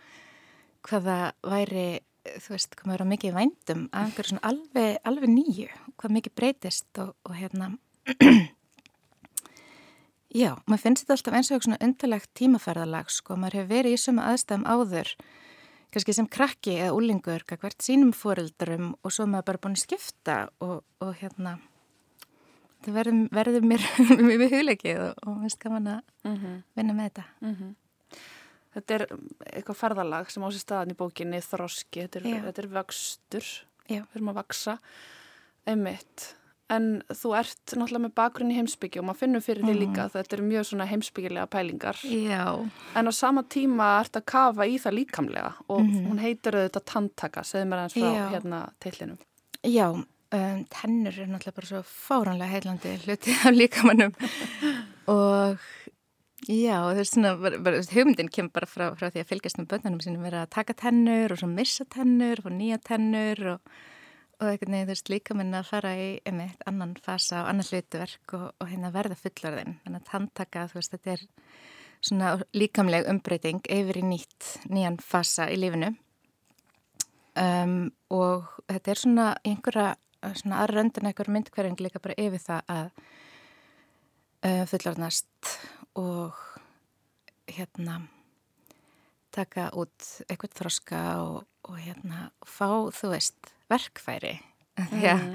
hvaða 0.87 1.18
væri 1.47 1.87
þú 2.23 2.55
veist, 2.55 2.75
hvað 2.79 2.89
maður 2.89 3.05
er 3.05 3.11
mikið 3.12 3.37
vændum 3.37 3.85
af 3.91 4.07
einhverju 4.07 4.33
svona 4.33 4.49
alveg, 4.51 4.99
alveg 5.09 5.31
nýju 5.33 5.68
hvað 5.99 6.16
mikið 6.16 6.35
breytist 6.39 7.01
og, 7.03 7.14
og 7.27 7.39
hérna 7.39 7.73
Já, 10.33 10.55
maður 10.64 10.83
finnst 10.87 11.03
þetta 11.03 11.16
alltaf 11.18 11.35
eins 11.37 11.51
og 11.53 11.64
svona 11.66 11.83
undarlegt 11.85 12.31
tímaferðalag 12.39 13.11
sko, 13.12 13.37
maður 13.37 13.59
hefur 13.61 13.73
verið 13.75 13.97
í 13.97 14.01
suma 14.01 14.31
aðstæðum 14.31 14.64
áður, 14.64 15.11
kannski 15.93 16.14
sem 16.16 16.28
krakki 16.30 16.78
eða 16.78 16.97
úlingur, 16.97 17.45
hvert 17.49 17.84
sínum 17.84 18.12
fóreldurum 18.16 18.95
og 19.03 19.12
svo 19.12 19.26
maður 19.28 19.51
bara 19.51 19.62
búin 19.62 19.76
að 19.76 19.84
skipta 19.84 20.38
og, 20.64 20.82
og 21.05 21.14
hérna, 21.20 21.59
það 22.82 22.99
verður, 22.99 23.22
verður 23.38 23.68
mér 23.68 23.86
mjög 24.28 24.47
hugleikið 24.57 25.03
og, 25.07 25.22
og 25.26 25.40
finnst 25.45 25.62
gaman 25.62 25.90
að 25.97 26.03
mm 26.24 26.36
-hmm. 26.36 26.61
vinna 26.74 26.99
með 26.99 27.11
þetta. 27.11 27.24
Mm 27.40 27.57
-hmm. 27.57 27.74
Þetta 28.72 28.95
er 28.95 29.07
eitthvað 29.53 29.76
ferðalag 29.76 30.30
sem 30.30 30.45
á 30.45 30.49
sér 30.49 30.64
staðan 30.64 30.95
í 30.95 30.97
bókinni, 30.97 31.40
þroski, 31.40 32.07
þetta 32.07 32.18
er, 32.18 32.43
þetta 32.47 32.62
er 32.62 32.68
vöxtur, 32.68 33.47
við 33.88 34.07
erum 34.14 34.28
að 34.28 34.38
vaksa, 34.40 34.78
einmitt 35.66 36.36
en 36.70 36.86
þú 37.10 37.32
ert 37.36 37.74
náttúrulega 37.74 38.04
með 38.06 38.14
bakgrunn 38.18 38.52
í 38.52 38.56
heimsbyggju 38.56 39.02
og 39.02 39.08
maður 39.08 39.20
finnur 39.22 39.44
fyrir 39.44 39.66
því 39.66 39.74
líka 39.76 40.04
að 40.06 40.14
þetta 40.16 40.36
eru 40.36 40.46
mjög 40.46 40.68
svona 40.68 40.86
heimsbyggilega 40.90 41.50
pælingar 41.52 41.98
Já. 42.06 42.44
en 42.96 43.10
á 43.10 43.12
sama 43.12 43.42
tíma 43.42 43.88
ert 44.00 44.16
að 44.16 44.28
kafa 44.32 44.68
í 44.68 44.78
það 44.80 44.96
líkamlega 45.00 45.52
og 45.68 45.80
mm 45.80 45.90
-hmm. 45.90 46.08
hún 46.08 46.22
heitir 46.22 46.56
auðvitað 46.56 46.84
tantaka, 46.84 47.44
segð 47.44 47.68
mér 47.68 47.82
eins 47.82 47.94
frá 47.94 48.10
Já. 48.14 48.30
hérna 48.30 48.60
tillinum. 48.80 49.18
Já, 49.62 49.88
um, 49.90 50.64
tennur 50.70 51.18
er 51.18 51.28
náttúrulega 51.28 51.54
bara 51.54 51.66
svo 51.66 51.82
fáranlega 51.82 52.50
heilandi 52.50 52.98
hluti 53.04 53.30
af 53.46 53.54
líkamannum 53.54 54.12
og 55.06 55.58
Já, 56.50 56.90
það 56.90 56.98
er 56.98 57.06
svona, 57.06 57.32
hugmyndin 57.94 58.28
kemur 58.28 58.50
bara 58.50 58.66
frá, 58.66 58.88
frá 58.98 59.12
því 59.12 59.20
að 59.22 59.28
fylgjast 59.30 59.58
með 59.60 59.68
börnunum 59.70 60.00
sínum 60.02 60.24
vera 60.26 60.42
að 60.42 60.50
taka 60.56 60.74
tennur 60.74 61.30
og 61.30 61.38
svo 61.38 61.46
missa 61.46 61.84
tennur 61.84 62.42
og 62.42 62.50
nýja 62.50 62.80
tennur 62.82 63.42
og 63.52 63.60
og 64.43 64.51
eitthvað 64.51 64.72
nefnir 64.72 64.88
þú 64.88 64.93
veist 64.93 65.11
líka 65.12 65.36
minna 65.38 65.61
að 65.62 65.68
fara 65.70 65.93
í 65.95 66.07
einmitt 66.26 66.64
annan 66.66 66.97
fasa 66.99 67.45
og 67.45 67.51
annan 67.53 67.68
hlutverk 67.68 68.34
og, 68.38 68.49
og 68.59 68.70
hérna 68.70 68.90
verða 68.95 69.18
fullorðin. 69.20 69.76
Þannig 69.84 70.03
að 70.03 70.14
handtaka 70.16 70.64
þú 70.70 70.80
veist 70.80 70.97
þetta 70.97 71.12
er 71.14 71.26
svona 72.03 72.32
líkamleg 72.57 73.07
umbreyting 73.11 73.62
yfir 73.70 74.01
í 74.01 74.07
nýtt 74.07 74.49
nýjan 74.72 74.99
fasa 75.03 75.47
í 75.53 75.61
lífinu. 75.62 75.93
Um, 77.38 77.93
og 78.12 78.51
þetta 78.68 78.93
er 78.93 79.01
svona 79.01 79.28
einhverja 79.47 79.93
svona 80.38 80.62
aðröndin 80.62 81.09
eitthvað 81.09 81.32
myndkverðing 81.36 81.80
líka 81.82 82.03
bara 82.03 82.18
yfir 82.20 82.43
það 82.43 82.74
að 82.74 82.90
uh, 84.47 84.64
fullorðnast 84.70 85.53
og 85.99 86.43
hérna 87.51 88.03
taka 89.32 89.70
út 89.78 90.11
eitthvað 90.28 90.59
þroska 90.59 91.01
og, 91.22 91.43
og 91.68 91.80
hérna 91.80 92.28
fá 92.45 92.90
þú 92.93 93.14
veist 93.14 93.55
verkfæri 93.73 94.37
því 94.93 95.03
að, 95.11 95.27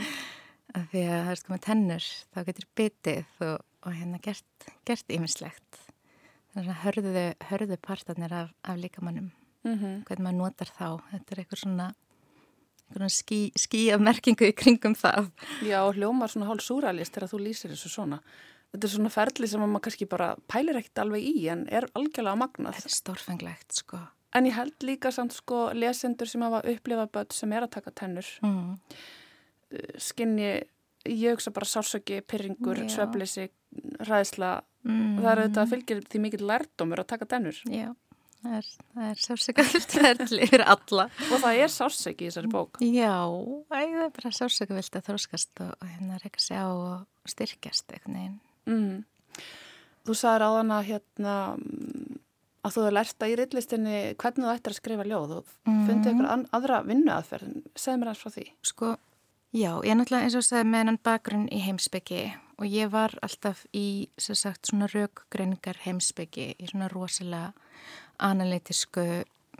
að 0.73 0.87
því 0.93 1.03
að 1.03 1.13
það 1.17 1.33
er 1.33 1.41
sko 1.41 1.53
með 1.53 1.63
tennur 1.67 2.07
þá 2.33 2.39
getur 2.49 2.69
bitið 2.79 3.43
og, 3.47 3.55
og 3.83 3.99
hérna 3.99 4.21
gert, 4.23 5.13
ímislegt 5.13 5.83
þannig 6.53 6.73
að 6.73 6.81
hörðu, 6.85 7.27
hörðu 7.51 7.79
partarnir 7.83 8.33
af, 8.33 8.51
af 8.63 8.81
líkamannum 8.81 9.31
mm 9.31 9.77
-hmm. 9.77 10.03
hvernig 10.09 10.25
maður 10.27 10.41
notar 10.41 10.73
þá 10.73 10.87
þetta 11.11 11.31
er 11.31 11.39
eitthvað 11.43 11.63
svona, 11.63 11.87
skí, 13.13 13.39
skí 13.55 13.87
af 13.93 14.01
merkingu 14.01 14.49
í 14.49 14.55
kringum 14.55 14.95
það 14.95 15.31
Já 15.61 15.81
hljómar 15.91 16.31
svona 16.31 16.49
hálf 16.49 16.63
súralist 16.63 17.13
þegar 17.13 17.33
þú 17.33 17.43
lýsir 17.45 17.73
þessu 17.73 17.89
svona 17.89 18.21
Þetta 18.73 18.87
er 18.87 18.91
svona 18.91 19.11
ferli 19.13 19.47
sem 19.47 19.61
maður 19.63 19.83
kannski 19.87 20.05
bara 20.11 20.27
pælir 20.51 20.77
ekkert 20.79 21.01
alveg 21.05 21.23
í 21.23 21.47
en 21.51 21.63
er 21.71 21.87
algjörlega 21.95 22.35
magnað. 22.35 22.75
Þetta 22.75 22.89
er 22.89 22.95
stórfenglegt 22.97 23.77
sko. 23.79 24.01
En 24.37 24.47
ég 24.47 24.55
held 24.57 24.85
líka 24.85 25.11
samt 25.13 25.35
sko 25.35 25.67
lesendur 25.73 26.29
sem 26.29 26.43
hafa 26.45 26.63
upplifað 26.69 27.13
börn 27.15 27.35
sem 27.35 27.53
er 27.55 27.65
að 27.65 27.75
taka 27.77 27.93
tennur. 28.03 28.31
Mm. 28.45 28.73
Uh, 29.73 29.93
skinni, 30.01 30.49
ég 31.07 31.35
hugsa 31.35 31.53
bara 31.55 31.69
sálsöki, 31.69 32.21
pyrringur, 32.27 32.83
sveflisi, 32.91 33.47
ræðsla. 34.07 34.57
Mm. 34.87 35.17
Það 35.21 35.31
er 35.31 35.41
þetta 35.45 35.63
að 35.63 35.71
fylgjir 35.73 36.03
því 36.11 36.21
mikið 36.27 36.45
lærdomur 36.51 37.03
að 37.03 37.09
taka 37.11 37.27
tennur. 37.33 37.59
Já, 37.71 37.89
það 38.43 38.57
er, 38.59 38.69
er 39.09 39.21
sálsökavilt 39.25 39.97
verðli 39.97 40.47
fyrir 40.53 40.65
alla. 40.75 41.09
Og 41.27 41.43
það 41.43 41.61
er 41.65 41.73
sálsöki 41.73 42.27
í 42.27 42.31
þessari 42.31 42.53
bók. 42.53 42.81
Já, 42.85 43.13
það 43.73 43.99
er 44.05 44.15
bara 44.19 44.33
sálsökavilt 44.39 44.99
að 44.99 45.07
þróskast 45.09 45.63
og, 45.65 45.75
og 45.75 45.93
hérna 45.93 46.21
reyka 46.23 46.43
sig 46.43 46.61
á 46.61 46.67
og 46.69 47.31
styrkjast 47.33 47.97
eitthvað. 47.97 48.37
Mm. 48.69 49.01
Þú 50.07 50.15
sagði 50.15 50.39
ráðan 50.45 50.71
að 50.71 50.85
hérna 50.87 51.33
að 52.65 52.73
þú 52.73 52.83
hefur 52.83 52.95
lært 52.97 53.23
að 53.23 53.31
í 53.31 53.37
reillistinni 53.39 53.99
hvernig 54.21 54.45
þú 54.45 54.53
ættir 54.53 54.73
að 54.73 54.79
skrifa 54.79 55.05
ljóð 55.07 55.35
og 55.37 55.53
mm. 55.67 55.83
fundið 55.87 56.11
eitthvað 56.11 56.47
aðra 56.57 56.81
vinnu 56.87 57.13
aðferð 57.13 57.53
segð 57.77 57.99
mér 58.01 58.11
aðeins 58.11 58.23
frá 58.23 58.33
því. 58.35 58.45
Sko, 58.71 58.91
já, 59.53 59.71
ég 59.71 59.91
er 59.93 59.99
náttúrulega 59.99 60.27
eins 60.27 60.37
og 60.39 60.47
segði 60.47 60.67
með 60.71 60.83
hennan 60.83 60.99
bakgrunn 61.07 61.47
í 61.53 61.61
heimsbyggi 61.63 62.21
og 62.57 62.73
ég 62.73 62.91
var 62.93 63.13
alltaf 63.25 63.63
í, 63.77 63.87
sem 64.17 64.37
sagt, 64.37 64.69
svona 64.69 64.89
raukgreiningar 64.91 65.83
heimsbyggi 65.85 66.51
í 66.57 66.69
svona 66.71 66.89
rosalega 66.91 67.53
analytisku 68.17 69.05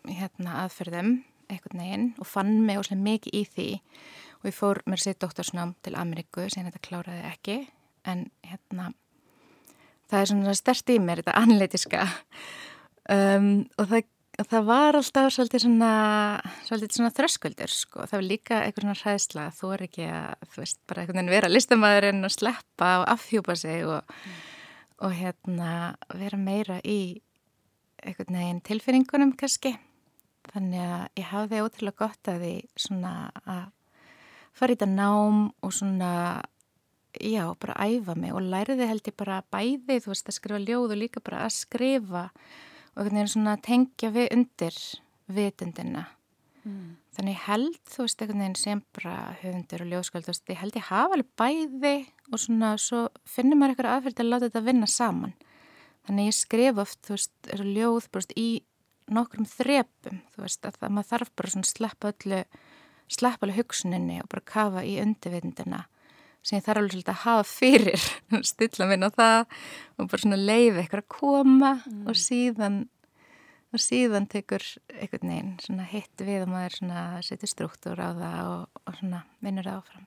hérna, 0.07 0.63
aðferðum 0.63 1.19
eitthvað 1.47 1.79
neginn 1.79 2.07
og 2.19 2.27
fann 2.27 2.57
mig 2.65 2.79
óslega 2.79 3.03
mikið 3.03 3.35
í 3.37 3.43
því 3.53 3.67
og 4.41 4.47
ég 4.49 4.55
fór 4.55 4.81
mér 4.89 5.01
sér 5.01 5.17
doktorsnám 5.21 5.75
til 5.85 5.95
Ameríku 5.97 6.47
sem 6.51 6.65
þetta 6.67 6.83
kláraði 6.83 7.23
ekki 7.29 7.57
en 8.07 8.27
hérna 8.45 8.91
það 10.11 10.19
er 10.19 10.31
svona 10.31 10.55
stert 10.57 10.91
í 10.93 10.97
mér 11.03 11.21
þetta 11.21 11.37
analytiska 11.41 12.07
um, 13.13 13.49
og 13.77 13.89
það, 13.91 14.09
það 14.41 14.67
var 14.69 14.99
alltaf 14.99 15.29
svolítið 15.35 15.63
svona, 15.65 15.93
svolítið 16.67 16.99
svona 16.99 17.13
þröskuldur 17.17 17.73
sko. 17.73 18.05
það 18.05 18.17
var 18.17 18.27
líka 18.27 18.59
eitthvað 18.63 18.85
svona 18.85 18.99
hræðsla 19.01 19.47
þú 19.59 19.71
er 19.75 19.85
ekki 19.87 20.09
að, 20.09 20.49
þú 20.51 20.63
veist, 20.63 20.79
bara 20.89 21.03
einhvern 21.03 21.21
veginn 21.21 21.35
vera 21.35 21.53
listamæðurinn 21.53 22.27
og 22.27 22.35
sleppa 22.35 22.91
og 23.01 23.07
afhjúpa 23.15 23.57
sig 23.59 23.87
og, 23.87 24.03
mm. 24.03 24.37
og 25.07 25.17
hérna 25.17 25.71
vera 26.13 26.41
meira 26.41 26.81
í 26.83 26.99
einhvern 28.03 28.39
veginn 28.39 28.65
tilfinningunum 28.65 29.33
kannski 29.39 29.77
þannig 30.51 30.83
að 30.83 31.07
ég 31.19 31.31
hafði 31.31 31.63
ótrúlega 31.65 32.05
gott 32.05 32.29
að 32.31 32.43
því 32.43 32.53
svona 32.79 33.15
að 33.43 33.65
fara 34.57 34.73
í 34.73 34.77
þetta 34.77 34.89
nám 34.93 35.41
og 35.63 35.73
svona 35.75 36.11
já, 37.21 37.43
bara 37.59 37.77
æfa 37.87 38.15
mig 38.17 38.33
og 38.35 38.45
læriði 38.45 38.87
held 38.89 39.09
ég 39.09 39.17
bara 39.17 39.43
bæði, 39.51 39.99
þú 40.03 40.11
veist, 40.11 40.29
að 40.29 40.37
skrifa 40.37 40.63
ljóð 40.63 40.93
og 40.93 41.01
líka 41.01 41.23
bara 41.23 41.45
að 41.45 41.55
skrifa 41.57 42.23
og 42.97 43.03
einhvern 43.03 43.19
veginn 43.19 43.29
svona 43.29 43.57
tengja 43.61 44.09
við 44.13 44.31
undir 44.33 44.77
vitundina. 45.29 46.07
Mm. 46.67 46.97
þannig 47.15 47.37
held 47.45 47.75
þú 47.87 48.03
veist 48.03 48.21
einhvern 48.21 48.41
veginn 48.43 48.57
sem 48.59 48.79
bara 48.97 49.13
höfundur 49.39 49.83
og 49.85 49.91
ljóðskald 49.93 50.25
þú 50.25 50.33
veist 50.33 50.49
ég 50.51 50.59
held 50.59 50.75
ég 50.75 50.87
hafa 50.89 51.15
alveg 51.15 51.29
bæði 51.39 51.93
og 52.27 52.41
svona 52.43 52.71
svo 52.81 53.03
finnir 53.29 53.55
maður 53.55 53.75
eitthvað 53.75 53.93
aðferð 53.93 54.23
að 54.23 54.31
láta 54.33 54.49
þetta 54.49 54.63
vinna 54.65 54.89
saman. 54.91 55.35
Þannig 56.07 56.27
ég 56.27 56.35
skrif 56.35 56.81
oft 56.83 56.99
þú 57.07 57.13
veist 57.15 57.51
eru 57.55 57.69
ljóð 57.77 58.09
bara 58.17 58.37
í 58.41 58.49
nokkrum 59.13 59.47
þrepum 59.47 60.19
þú 60.33 60.43
veist 60.43 60.67
að 60.67 60.81
það, 60.81 60.93
maður 60.97 61.11
þarf 61.13 61.31
bara 61.39 61.53
svona 61.53 61.71
sleppa 61.71 62.11
öllu 62.11 62.41
sleppa 63.07 63.47
alveg 63.47 63.61
hugsuninni 63.61 64.19
og 64.23 64.31
bara 64.33 64.49
kafa 64.51 64.83
í 64.83 64.97
undirvitundina 64.99 65.85
sem 66.47 66.57
ég 66.57 66.65
þarf 66.65 66.81
alveg 66.81 66.93
svolítið 66.95 67.13
að 67.13 67.23
hafa 67.25 67.47
fyrir 67.49 68.05
stilla 68.51 68.87
minn 68.89 69.07
á 69.07 69.11
það 69.11 69.39
og 69.97 70.11
bara 70.11 70.23
svona 70.23 70.39
leiði 70.39 70.83
eitthvað 70.83 71.03
að 71.03 71.09
koma 71.17 71.71
mm. 71.81 72.03
og 72.07 72.19
síðan 72.21 72.83
og 73.75 73.83
síðan 73.83 74.27
tekur 74.31 74.63
einhvern 74.95 75.31
veginn 75.33 75.55
svona 75.63 75.87
hitt 75.89 76.23
við 76.23 76.45
og 76.45 76.53
maður 76.53 76.77
svona 76.79 77.01
setur 77.25 77.51
struktúr 77.51 77.99
á 77.99 78.09
það 78.15 78.51
og, 78.51 78.83
og 78.87 79.01
svona 79.01 79.25
vinnur 79.43 79.67
það 79.67 79.81
áfram 79.81 80.05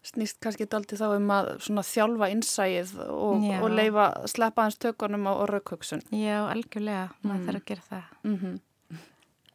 Snýst 0.00 0.38
kannski 0.40 0.64
þetta 0.64 0.78
aldrei 0.78 0.96
þá 0.96 1.08
um 1.12 1.32
að 1.34 1.48
svona 1.60 1.82
þjálfa 1.84 2.28
innsæið 2.32 2.92
og, 3.04 3.42
og 3.60 3.66
leifa 3.68 4.06
sleppa 4.32 4.64
hans 4.64 4.78
tökunum 4.80 5.28
á 5.28 5.32
orðaukvöksun 5.44 6.06
Já, 6.16 6.38
algjörlega, 6.48 7.10
maður 7.20 7.40
mm. 7.40 7.48
þarf 7.48 7.60
að 7.60 7.66
gera 7.68 7.88
það 7.88 8.14
mm 8.24 8.38
-hmm. 8.38 8.54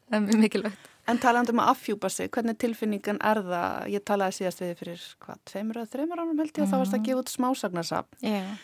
Það 0.06 0.18
er 0.18 0.26
mjög 0.28 0.44
mikilvægt 0.44 0.92
En 1.06 1.20
talandum 1.22 1.60
að 1.62 1.72
affjúpa 1.76 2.10
sig, 2.10 2.30
hvernig 2.34 2.58
tilfinningan 2.62 3.20
er 3.22 3.42
það? 3.46 3.90
Ég 3.94 4.06
talaði 4.10 4.40
síðast 4.40 4.62
við 4.64 4.72
fyrir 4.80 5.04
hvað, 5.22 5.42
tveimur 5.52 5.82
eða 5.82 5.92
þreimur 5.94 6.22
ánum 6.24 6.40
held 6.42 6.50
ég 6.50 6.56
mm. 6.58 6.64
að 6.66 6.72
það 6.72 6.82
varst 6.82 6.96
að 6.96 7.00
mhm. 7.00 7.08
gefa 7.10 7.22
út 7.22 7.34
smásagnarsap. 7.34 8.16
Yeah. 8.26 8.56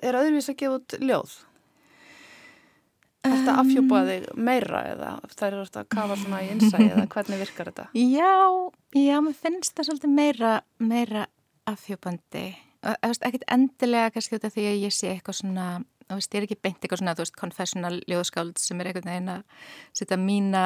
Er 0.00 0.18
öðruvís 0.22 0.48
að 0.48 0.58
gefa 0.62 0.78
út 0.78 0.96
ljóð? 1.02 1.34
Er 3.24 3.32
þetta 3.32 3.52
um, 3.54 3.60
affjúpa 3.62 4.00
þig 4.08 4.26
meira 4.36 4.80
eða 4.90 5.10
það 5.32 5.46
eru 5.46 5.62
að 5.64 5.86
kafa 5.94 6.16
svona 6.20 6.40
í 6.44 6.50
innsæði 6.52 6.88
eða 6.90 7.04
hvernig 7.14 7.40
virkar 7.40 7.70
þetta? 7.70 7.86
Já, 7.96 8.34
já, 9.00 9.16
mér 9.24 9.38
finnst 9.40 9.76
það 9.76 9.88
svolítið 9.88 10.14
meira, 10.18 10.52
meira 10.80 11.26
affjúpandi. 11.68 12.46
Ekkert 12.84 13.46
endilega 13.52 14.12
kannski 14.12 14.36
út 14.36 14.44
af 14.44 14.52
því 14.56 14.66
að 14.68 14.82
ég 14.84 14.92
sé 14.96 15.12
eitthvað 15.12 15.38
svona 15.40 15.68
þú 16.08 16.18
veist, 16.18 16.34
ég 16.34 16.40
er 16.40 16.46
ekki 16.48 16.60
beint 16.62 16.80
eitthvað 16.80 17.02
svona, 17.02 17.14
þú 17.16 17.24
veist, 17.24 17.36
confessional 17.40 17.98
ljóðskáld 18.10 18.58
sem 18.60 18.80
er 18.80 18.90
einhvern 18.90 19.10
veginn 19.10 19.32
að 19.34 19.44
setja 20.00 20.18
mína, 20.20 20.64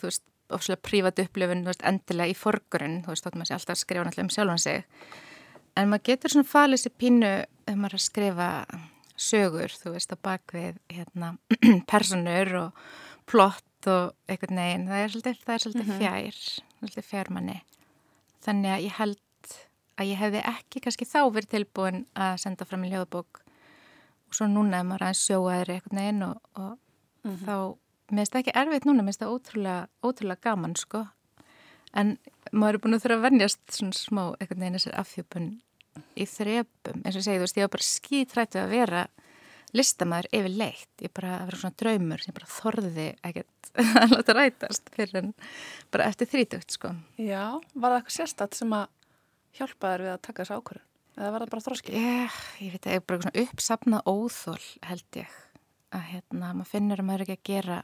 þú 0.00 0.08
veist, 0.08 0.24
ofslega 0.56 0.82
prívat 0.86 1.22
upplifun 1.24 1.64
veist, 1.66 1.84
endilega 1.86 2.32
í 2.32 2.36
forgrunn, 2.38 3.00
þú 3.04 3.14
veist, 3.14 3.26
þóttum 3.26 3.44
að 3.44 3.50
sé 3.50 3.56
alltaf 3.58 3.76
að 3.76 3.82
skrifa 3.82 4.04
náttúrulega 4.06 4.26
um 4.26 4.34
sjálfan 4.36 4.62
sig. 4.62 4.84
En 5.76 5.90
maður 5.90 6.06
getur 6.10 6.32
svona 6.32 6.50
falið 6.50 6.82
sér 6.82 6.94
pínu 7.00 7.32
ef 7.36 7.74
maður 7.76 7.96
er 7.96 8.00
að 8.00 8.06
skrifa 8.06 8.50
sögur, 9.16 9.74
þú 9.80 9.94
veist, 9.96 10.12
á 10.12 10.16
bakvið 10.28 10.78
hérna, 10.92 11.32
personur 11.92 12.52
og 12.60 12.86
plott 13.26 13.90
og 13.90 14.14
eitthvað 14.30 14.56
neginn, 14.56 14.86
það 14.90 15.02
er 15.02 15.12
svolítið, 15.14 15.40
það 15.44 15.54
er 15.54 15.64
svolítið 15.64 15.86
mm 15.86 15.92
-hmm. 15.92 16.04
fjær 16.04 16.66
svolítið 16.76 17.08
fjármanni 17.10 17.56
þannig 18.46 18.72
að 18.74 18.84
ég 18.86 18.98
held 19.00 19.54
að 19.96 20.10
ég 20.10 20.20
hefði 20.20 20.42
ekki 20.52 20.82
kannski 20.84 21.08
þá 21.08 21.20
verið 21.34 21.52
tilbúin 21.54 22.04
að 22.14 22.38
senda 22.42 22.66
fram 22.68 22.84
í 22.86 22.92
ljóðbók 22.92 23.42
og 24.26 24.38
svo 24.38 24.48
núna 24.50 24.80
er 24.80 24.88
maður 24.88 25.08
aðeins 25.08 25.24
sjóaður 25.26 25.74
eitthvað 25.74 25.98
neginn 25.98 26.22
og, 26.26 26.40
og 26.54 26.72
mm 27.24 27.34
-hmm. 27.34 27.44
þá 27.46 27.56
mér 28.06 28.22
finnst 28.22 28.32
það 28.32 28.42
ekki 28.42 28.58
erfitt 28.62 28.86
núna, 28.86 29.02
mér 29.02 29.12
finnst 29.12 29.22
það 29.22 29.34
ótrúlega, 29.34 29.86
ótrúlega 30.02 30.40
gaman 30.42 30.76
sko 30.76 31.06
en 31.94 32.16
maður 32.52 32.74
er 32.74 32.82
búin 32.84 32.96
að 32.96 33.04
þurfa 33.04 33.16
að 33.16 33.26
vennjast 33.26 33.62
svona 33.72 33.92
smá 33.92 34.24
eitthvað 34.38 34.62
neina 34.62 34.78
sér 34.78 34.98
afhjöpun 35.00 35.60
í 36.16 36.26
þrepum, 36.28 37.02
eins 37.04 37.16
og 37.16 37.20
ég 37.22 37.26
segi 37.26 37.38
þú 37.38 37.44
veist 37.46 37.56
ég 37.56 37.66
var 37.66 37.74
bara 37.76 37.88
skítrættu 37.90 38.60
að 38.60 38.74
vera 38.74 39.06
listamæður 39.76 40.28
yfir 40.38 40.54
leitt, 40.60 40.92
ég 41.02 41.12
bara 41.16 41.32
að 41.40 41.46
vera 41.50 41.60
svona 41.60 41.78
draumur 41.82 42.22
sem 42.22 42.36
bara 42.36 42.50
þorði 42.50 43.06
ekkert 43.28 43.70
að 44.02 44.12
láta 44.14 44.36
rætast 44.36 44.92
fyrir 44.94 45.22
en 45.22 45.32
bara 45.92 46.08
eftir 46.10 46.30
þrítugt 46.32 46.76
sko. 46.76 46.92
Já, 47.20 47.58
var 47.74 47.90
það 47.90 47.98
eitthvað 47.98 48.16
sérstatt 48.16 48.58
sem 48.58 48.76
að 48.76 48.86
hjálpa 49.58 49.92
þér 49.92 50.04
við 50.06 50.12
að 50.14 50.22
taka 50.28 50.44
þessu 50.44 50.60
ákvörðun 50.60 50.85
eða 51.16 51.32
var 51.32 51.44
það 51.44 51.52
bara 51.54 51.64
þróskil? 51.66 51.94
Ég, 51.96 52.40
ég 52.62 52.74
veit 52.74 52.86
að 52.86 52.96
ég 52.96 53.00
er 53.00 53.06
bara 53.08 53.22
svona 53.24 53.44
uppsapna 53.44 54.02
óþól 54.06 54.58
held 54.86 55.20
ég. 55.20 55.38
Að 55.96 56.10
hérna, 56.12 56.50
maður 56.50 56.72
finnur 56.72 57.00
að 57.00 57.08
maður 57.08 57.24
er 57.24 57.26
ekki 57.26 57.38
að 57.38 57.48
gera 57.52 57.78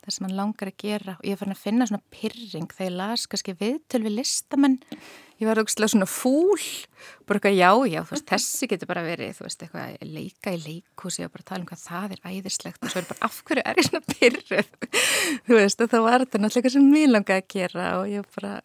það 0.00 0.14
sem 0.14 0.24
maður 0.24 0.38
langar 0.38 0.70
að 0.70 0.78
gera. 0.80 1.14
Og 1.18 1.26
ég 1.28 1.40
fann 1.40 1.54
að 1.54 1.60
finna 1.60 1.88
svona 1.88 2.14
pyrring 2.14 2.70
þegar 2.72 2.88
ég 2.88 2.96
las 3.00 3.26
kannski 3.30 3.56
viðtöl 3.60 4.00
við 4.06 4.16
listamenn. 4.16 4.78
Ég 5.40 5.48
var 5.48 5.60
auðvitað 5.60 5.92
svona 5.94 6.08
fúl. 6.08 6.64
Bara 7.28 7.40
eitthvað 7.40 7.56
já, 7.56 7.70
já, 7.88 8.00
þú 8.04 8.16
veist, 8.16 8.26
þessi 8.28 8.68
getur 8.72 8.90
bara 8.90 9.04
verið 9.06 9.36
þú 9.38 9.46
veist, 9.46 9.64
eitthvað 9.64 10.10
leika 10.16 10.54
í 10.56 10.60
leikhúsi 10.64 11.24
og 11.24 11.32
bara 11.36 11.48
tala 11.48 11.64
um 11.64 11.68
hvað 11.70 11.84
það 11.84 12.16
er 12.16 12.24
æðislegt. 12.28 12.80
Og 12.84 12.92
svo 12.92 13.00
er 13.00 13.08
bara 13.12 13.28
af 13.28 13.40
hverju 13.48 13.64
er 13.64 13.80
ég 13.80 13.88
svona 13.88 14.14
pyrruð 14.14 14.74
þú 15.48 15.60
veist, 15.60 15.80
og 15.80 15.92
þá 15.92 15.98
var 16.06 16.26
þetta 16.26 16.42
náttúrulega 16.42 16.74
sem 16.76 16.90
mér 16.92 17.14
langaði 17.14 17.44
að 17.44 17.52
gera 17.56 17.88
og 18.00 18.10
ég 18.12 18.34
bara 18.36 18.56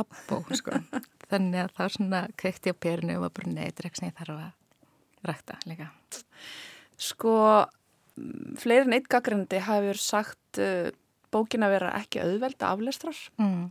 abbó, 0.00 0.40
sko 0.56 0.80
þannig 1.32 1.64
að 1.64 1.76
þá 1.78 1.84
svona 1.96 2.24
kvekti 2.40 2.72
á 2.72 2.80
pyrrinu 2.84 3.18
og 3.20 3.32
bara 3.32 3.52
neytur 3.52 3.88
eitthvað 3.88 4.00
sem 4.00 4.10
ég 4.10 4.18
þarf 4.20 4.36
að 4.38 5.30
rækta 5.30 5.58
líka 5.66 5.90
Sko 7.02 7.36
fleirin 8.60 8.94
eitt 8.94 9.08
gaggrindi 9.10 9.62
hafur 9.64 9.98
sagt 9.98 10.60
uh, 10.60 10.90
bókin 11.32 11.64
að 11.64 11.78
vera 11.78 11.94
ekki 11.96 12.20
auðvelda 12.22 12.72
aflestrar 12.74 13.18
mm. 13.40 13.70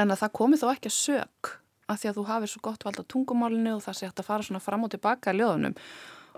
en 0.00 0.14
að 0.14 0.20
það 0.22 0.36
komi 0.40 0.60
þó 0.60 0.68
ekki 0.72 0.90
að 0.90 0.96
sög 0.96 1.52
að 1.86 2.00
því 2.00 2.10
að 2.10 2.18
þú 2.18 2.24
hafið 2.30 2.52
svo 2.52 2.62
gott 2.66 2.86
vald 2.86 3.00
á 3.02 3.10
tungumálinu 3.12 3.74
og 3.76 3.82
það 3.84 3.98
sé 3.98 4.08
hægt 4.08 4.22
að 4.22 4.30
fara 4.30 4.46
svona 4.46 4.62
fram 4.64 4.86
og 4.86 4.92
tilbaka 4.94 5.34
í 5.34 5.38
ljóðunum 5.38 5.76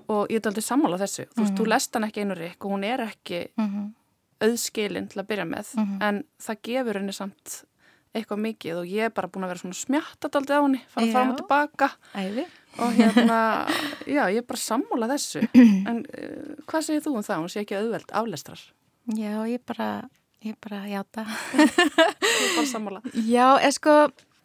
og 0.09 0.33
ég 0.33 0.41
er 0.41 0.51
aldrei 0.51 0.65
sammála 0.65 0.99
þessu 1.01 1.25
mm 1.25 1.29
-hmm. 1.29 1.37
þú 1.37 1.45
veist, 1.45 1.57
þú 1.57 1.65
mhm. 1.65 1.73
lest 1.73 1.95
hann 1.95 2.09
ekki 2.09 2.21
einu 2.21 2.35
rikk 2.35 2.65
og 2.65 2.73
hún 2.73 2.85
er 2.85 3.01
ekki 3.01 3.41
mm 3.57 3.69
-hmm. 3.69 3.87
auðskilinn 4.41 5.09
til 5.09 5.21
að 5.21 5.29
byrja 5.31 5.45
með 5.45 5.67
-hmm. 5.75 6.03
en 6.03 6.25
það 6.39 6.63
gefur 6.63 6.95
henni 6.95 7.13
samt 7.13 7.65
eitthvað 8.17 8.41
mikið 8.45 8.81
og 8.81 8.87
ég 8.91 9.09
er 9.09 9.15
bara 9.15 9.29
búin 9.33 9.45
að 9.47 9.53
vera 9.53 9.63
svona 9.63 9.79
smjattat 9.79 10.39
aldrei 10.39 10.57
á 10.59 10.63
henni, 10.65 10.81
fara 10.93 11.11
fram 11.13 11.33
og 11.35 11.41
tilbaka. 11.43 11.91
Ævi 12.15 12.47
og 12.79 12.95
hérna, 12.95 13.41
já, 14.17 14.23
ég 14.31 14.43
er 14.43 14.47
bara 14.47 14.63
sammála 14.63 15.11
þessu. 15.11 15.43
En 15.91 16.05
uh, 16.05 16.55
hvað 16.69 16.87
segir 16.87 17.05
þú 17.05 17.17
um 17.19 17.27
það? 17.27 17.43
Hún 17.43 17.53
sé 17.53 17.65
ekki 17.65 17.79
auðveld 17.79 18.15
aflestrar. 18.21 18.63
Já, 19.17 19.35
ég 19.49 19.63
bara, 19.67 19.89
ég 20.45 20.57
bara 20.63 20.83
játa. 20.91 21.25
Þú 21.55 21.65
er 21.65 22.57
bara 22.57 22.67
sammála. 22.71 23.03
Já, 23.35 23.47
eða 23.57 23.73
sko, 23.77 23.97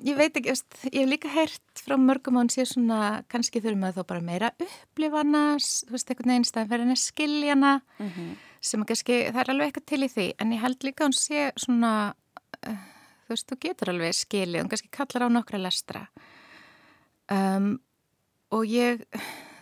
ég 0.07 0.19
veit 0.19 0.39
ekki 0.39 0.53
ég 0.53 1.01
hef 1.01 1.11
líka 1.11 1.33
heyrt 1.33 1.83
frá 1.83 1.97
mörgum 1.99 2.39
að 2.39 2.45
hún 2.45 2.53
sé 2.55 2.65
svona 2.69 3.01
kannski 3.31 3.61
þurfum 3.63 3.85
að 3.89 3.99
þá 3.99 4.07
bara 4.13 4.25
meira 4.25 4.53
upplifana, 4.55 5.43
þú 5.59 5.97
veist, 5.97 6.09
einhvern 6.09 6.33
veginn 6.33 6.49
stæðan 6.49 6.71
fyrir 6.71 6.85
henni 6.85 6.99
skiljana 7.01 7.75
mm 7.99 8.09
-hmm. 8.09 8.33
sem 8.61 8.81
að 8.81 8.89
kannski, 8.93 9.19
það 9.31 9.41
er 9.43 9.53
alveg 9.53 9.67
eitthvað 9.67 9.85
til 9.91 10.03
í 10.03 10.09
því. 10.15 10.27
En 10.39 10.53
ég 10.53 10.63
held 10.63 10.83
líka 10.83 11.03
að 11.03 11.07
hún 11.07 11.19
sé 11.19 11.51
svona 11.57 11.93
uh, 12.67 12.92
þú 13.23 13.33
veist, 13.33 13.47
þú 13.49 13.59
getur 13.65 13.93
alveg 13.93 14.15
skilið, 14.17 14.61
hún 14.63 14.71
kannski 14.71 14.91
kallar 14.93 15.27
á 15.27 15.29
nokkra 15.31 15.61
lestra 15.61 16.05
um 17.31 17.75
og 18.53 18.69
ég, 18.69 19.01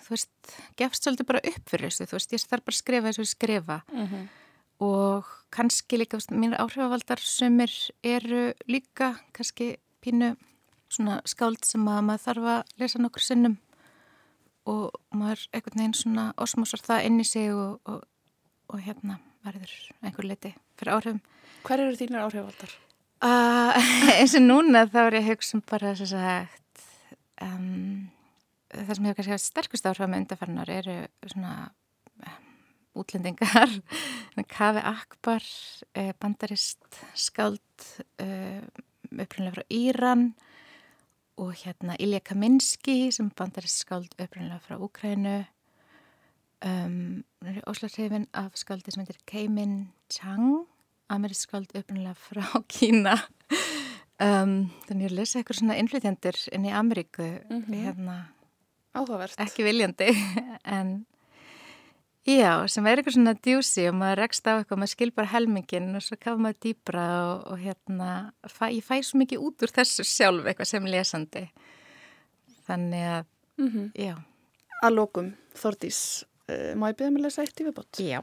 þú 0.04 0.12
veist, 0.12 0.54
gefst 0.80 1.06
svolítið 1.06 1.30
bara 1.30 1.44
upp 1.48 1.70
fyrir 1.72 1.88
þessu, 1.88 2.10
þú 2.10 2.18
veist, 2.18 2.34
ég 2.36 2.46
þarf 2.52 2.66
bara 2.68 2.76
að 2.76 2.82
skrifa 2.82 3.08
þessu 3.08 3.26
skrifa 3.30 3.78
mm 3.88 4.08
-hmm. 4.08 4.28
og 4.80 5.26
kannski 5.50 5.98
líka, 5.98 6.18
þú 6.18 6.20
veist, 6.20 6.32
mín 6.32 6.58
áhrifavaldar 6.58 7.20
sumir 7.20 7.72
eru 8.04 8.54
líka 8.68 9.16
kannski 9.34 9.78
pínu 10.02 10.36
svona 10.90 11.22
skáld 11.26 11.66
sem 11.66 11.88
að 11.88 12.02
maður 12.02 12.26
þarf 12.26 12.44
að 12.44 12.64
lesa 12.80 13.00
nokkur 13.00 13.24
sinnum 13.24 13.58
og 14.66 14.92
maður 15.12 15.48
einhvern 15.54 15.80
veginn 15.80 15.94
svona 15.94 16.34
osmosar 16.38 16.80
það 16.80 17.06
inn 17.06 17.20
í 17.20 17.24
sig 17.24 17.54
og, 17.54 17.80
og, 17.86 18.04
og 18.68 18.80
hérna 18.80 19.20
verður 19.46 19.74
einhver 20.02 20.28
liti 20.28 20.54
fyrir 20.78 20.94
áhrifum. 20.94 21.22
Hver 21.64 21.80
eru 21.80 21.98
þínar 21.98 22.26
áhrifavaldar? 22.28 22.91
Uh, 23.22 23.76
eins 24.18 24.34
og 24.34 24.42
núna 24.42 24.88
þá 24.90 25.04
er 25.04 25.16
ég 25.20 25.28
að 25.28 25.30
hugsa 25.36 25.58
um 25.58 25.62
bara 25.70 25.92
þess 25.94 26.16
að 26.18 26.48
um, 27.46 28.08
það 28.72 28.96
sem 28.96 29.06
hefur 29.06 29.18
kannski 29.20 29.36
haft 29.36 29.46
sterkust 29.46 29.90
áhrif 29.90 30.10
með 30.10 30.24
undarfarnar 30.24 30.72
eru 30.74 30.96
svona 31.30 31.52
um, 32.26 32.48
útlendingar. 33.04 33.76
Kavi 34.56 34.82
Akbar 34.90 35.46
eh, 35.94 36.14
bandarist 36.18 37.02
skáld 37.14 37.86
uh, 38.24 38.66
upprænlega 39.12 39.60
frá 39.60 39.66
Íran 39.70 40.32
og 41.42 41.54
hérna 41.62 42.00
Ilja 42.02 42.24
Kaminski 42.26 43.12
sem 43.14 43.30
bandarist 43.38 43.84
skáld 43.86 44.18
upprænlega 44.18 44.64
frá 44.66 44.82
Úkrænu 44.82 45.44
um, 46.66 47.24
Óslarhefin 47.70 48.28
af 48.34 48.58
skáldi 48.58 48.92
sem 48.92 49.06
heitir 49.06 49.22
Keimin 49.30 49.92
Chang 50.10 50.66
amerisk 51.12 51.50
skáld 51.50 51.72
upprænlega 51.76 52.16
frá 52.18 52.46
Kína 52.74 53.16
um, 54.22 54.70
þannig 54.88 55.02
að 55.02 55.08
ég 55.08 55.18
lesa 55.18 55.40
eitthvað 55.40 55.62
svona 55.62 55.80
innflytjandur 55.82 56.38
inn 56.56 56.68
í 56.68 56.76
Ameríku 56.76 57.26
mm 57.26 57.64
-hmm. 57.64 57.82
hérna 57.86 58.20
Áhugavert. 58.92 59.40
Ekki 59.40 59.64
viljandi, 59.64 60.10
en 60.78 61.06
já, 62.28 62.68
sem 62.68 62.88
er 62.88 63.00
eitthvað 63.00 63.16
svona 63.16 63.34
djúsi 63.40 63.86
og 63.88 63.96
maður 63.96 64.20
rekst 64.26 64.50
á 64.52 64.60
eitthvað, 64.60 64.82
maður 64.82 64.94
skil 64.94 65.12
bara 65.16 65.32
helmingin 65.32 65.96
og 65.96 66.04
svo 66.04 66.18
kafa 66.20 66.44
maður 66.44 66.60
dýbra 66.66 67.06
og, 67.30 67.46
og 67.54 67.62
hérna, 67.64 68.10
fæ, 68.52 68.66
ég 68.76 68.84
fæ 68.84 69.00
svo 69.08 69.22
mikið 69.22 69.46
út 69.48 69.64
úr 69.64 69.72
þessu 69.78 70.04
sjálf 70.04 70.50
eitthvað 70.50 70.72
sem 70.74 70.90
lesandi. 70.92 71.46
Þannig 72.68 73.08
að, 73.14 73.32
mm 73.58 73.70
-hmm. 73.70 73.88
já. 73.96 74.16
Að 74.84 74.96
lókum, 74.98 75.34
Þordís, 75.56 76.02
uh, 76.50 76.76
má 76.76 76.92
ég 76.92 76.98
byrja 77.00 77.12
með 77.12 77.20
að 77.22 77.26
lesa 77.30 77.42
eitt 77.42 77.62
í 77.62 77.68
viðbót? 77.70 78.04
Já. 78.04 78.20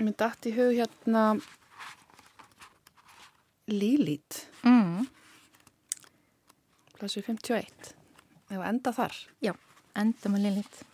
Mér 0.00 0.16
dætt 0.16 0.46
í 0.46 0.56
hug 0.56 0.72
hérna 0.72 1.22
Lílít. 3.70 4.46
Mm. 4.64 5.06
Plassu 6.98 7.22
51. 7.22 7.94
Eða 8.50 8.68
enda 8.68 8.92
þar? 8.94 9.16
Já. 9.42 9.54
Endum 9.98 10.36
að 10.38 10.46
Lilith. 10.46 10.84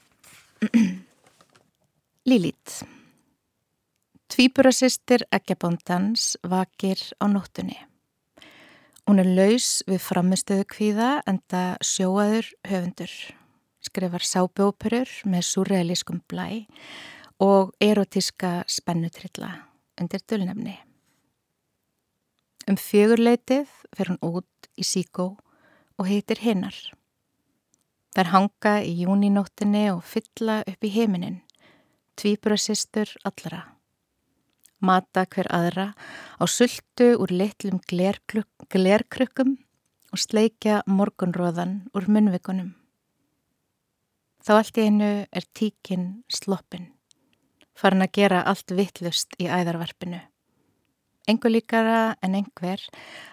Lilith. 2.28 2.84
Tvíburasistir 4.28 5.24
ekkjabóndans 5.32 6.36
vakir 6.44 7.00
á 7.22 7.24
nóttunni. 7.30 7.78
Hún 9.08 9.22
er 9.22 9.30
laus 9.32 9.82
við 9.88 10.02
framistöðu 10.04 10.66
kvíða 10.68 11.10
enda 11.30 11.78
sjóaður 11.80 12.50
höfundur. 12.68 13.14
Skrifar 13.80 14.26
sábjóperur 14.26 15.08
með 15.24 15.46
surrealískum 15.48 16.20
blæ 16.28 16.66
og 17.40 17.72
erotíska 17.80 18.66
spennutrilla 18.68 19.54
undir 20.00 20.20
dölnefni. 20.28 20.76
Um 22.68 22.76
fjögurleitið 22.76 23.68
fer 23.96 24.10
hún 24.10 24.18
út 24.20 24.66
í 24.76 24.84
síkó 24.84 25.30
og 25.96 26.04
heitir 26.04 26.42
hinnar. 26.42 26.76
Þær 28.12 28.28
hanga 28.34 28.72
í 28.84 28.92
júninóttinni 29.06 29.86
og 29.94 30.02
fylla 30.04 30.58
upp 30.68 30.84
í 30.84 30.90
heiminin, 30.92 31.40
tvíburasistur 32.20 33.14
allra. 33.24 33.62
Mata 34.84 35.24
hver 35.24 35.48
aðra 35.48 35.88
á 36.36 36.44
sultu 36.44 37.14
úr 37.16 37.32
litlum 37.32 37.80
glerkrukkum 37.88 39.56
og 40.12 40.20
sleikja 40.20 40.82
morgunróðan 40.84 41.88
úr 41.96 42.04
munvikunum. 42.04 42.74
Þá 44.44 44.52
allt 44.60 44.76
í 44.76 44.88
einu 44.90 45.12
er 45.24 45.52
tíkin 45.56 46.08
sloppin, 46.28 46.92
farin 47.72 48.04
að 48.04 48.14
gera 48.20 48.44
allt 48.44 48.76
vittlust 48.76 49.40
í 49.40 49.48
æðarvarpinu. 49.48 50.20
Engur 51.28 51.52
líkara 51.52 52.16
en 52.24 52.38
einhver 52.38 52.80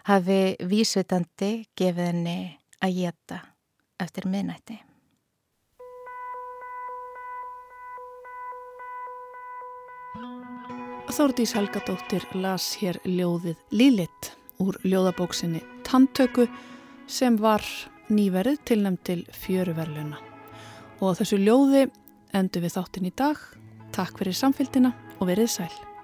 hafi 0.10 0.58
vísvitandi 0.68 1.52
gefið 1.80 2.10
henni 2.10 2.40
að 2.84 2.98
geta 2.98 3.38
eftir 4.04 4.28
miðnætti. 4.28 4.82
Þórdís 11.16 11.56
Helgadóttir 11.56 12.28
las 12.36 12.74
hér 12.82 13.00
ljóðið 13.08 13.56
Lílitt 13.72 14.34
úr 14.60 14.76
ljóðabóksinni 14.84 15.64
Tantöku 15.88 16.50
sem 17.08 17.40
var 17.40 17.64
nýverið 18.12 18.60
tilnæmt 18.68 19.06
til 19.08 19.22
fjöruverluna. 19.32 20.20
Og 21.00 21.16
þessu 21.16 21.40
ljóði 21.40 21.88
endur 22.36 22.68
við 22.68 22.76
þáttin 22.76 23.08
í 23.08 23.16
dag. 23.16 23.40
Takk 23.96 24.20
fyrir 24.20 24.36
samfélgina 24.36 24.92
og 25.22 25.30
verið 25.32 25.54
sæl. 25.56 25.95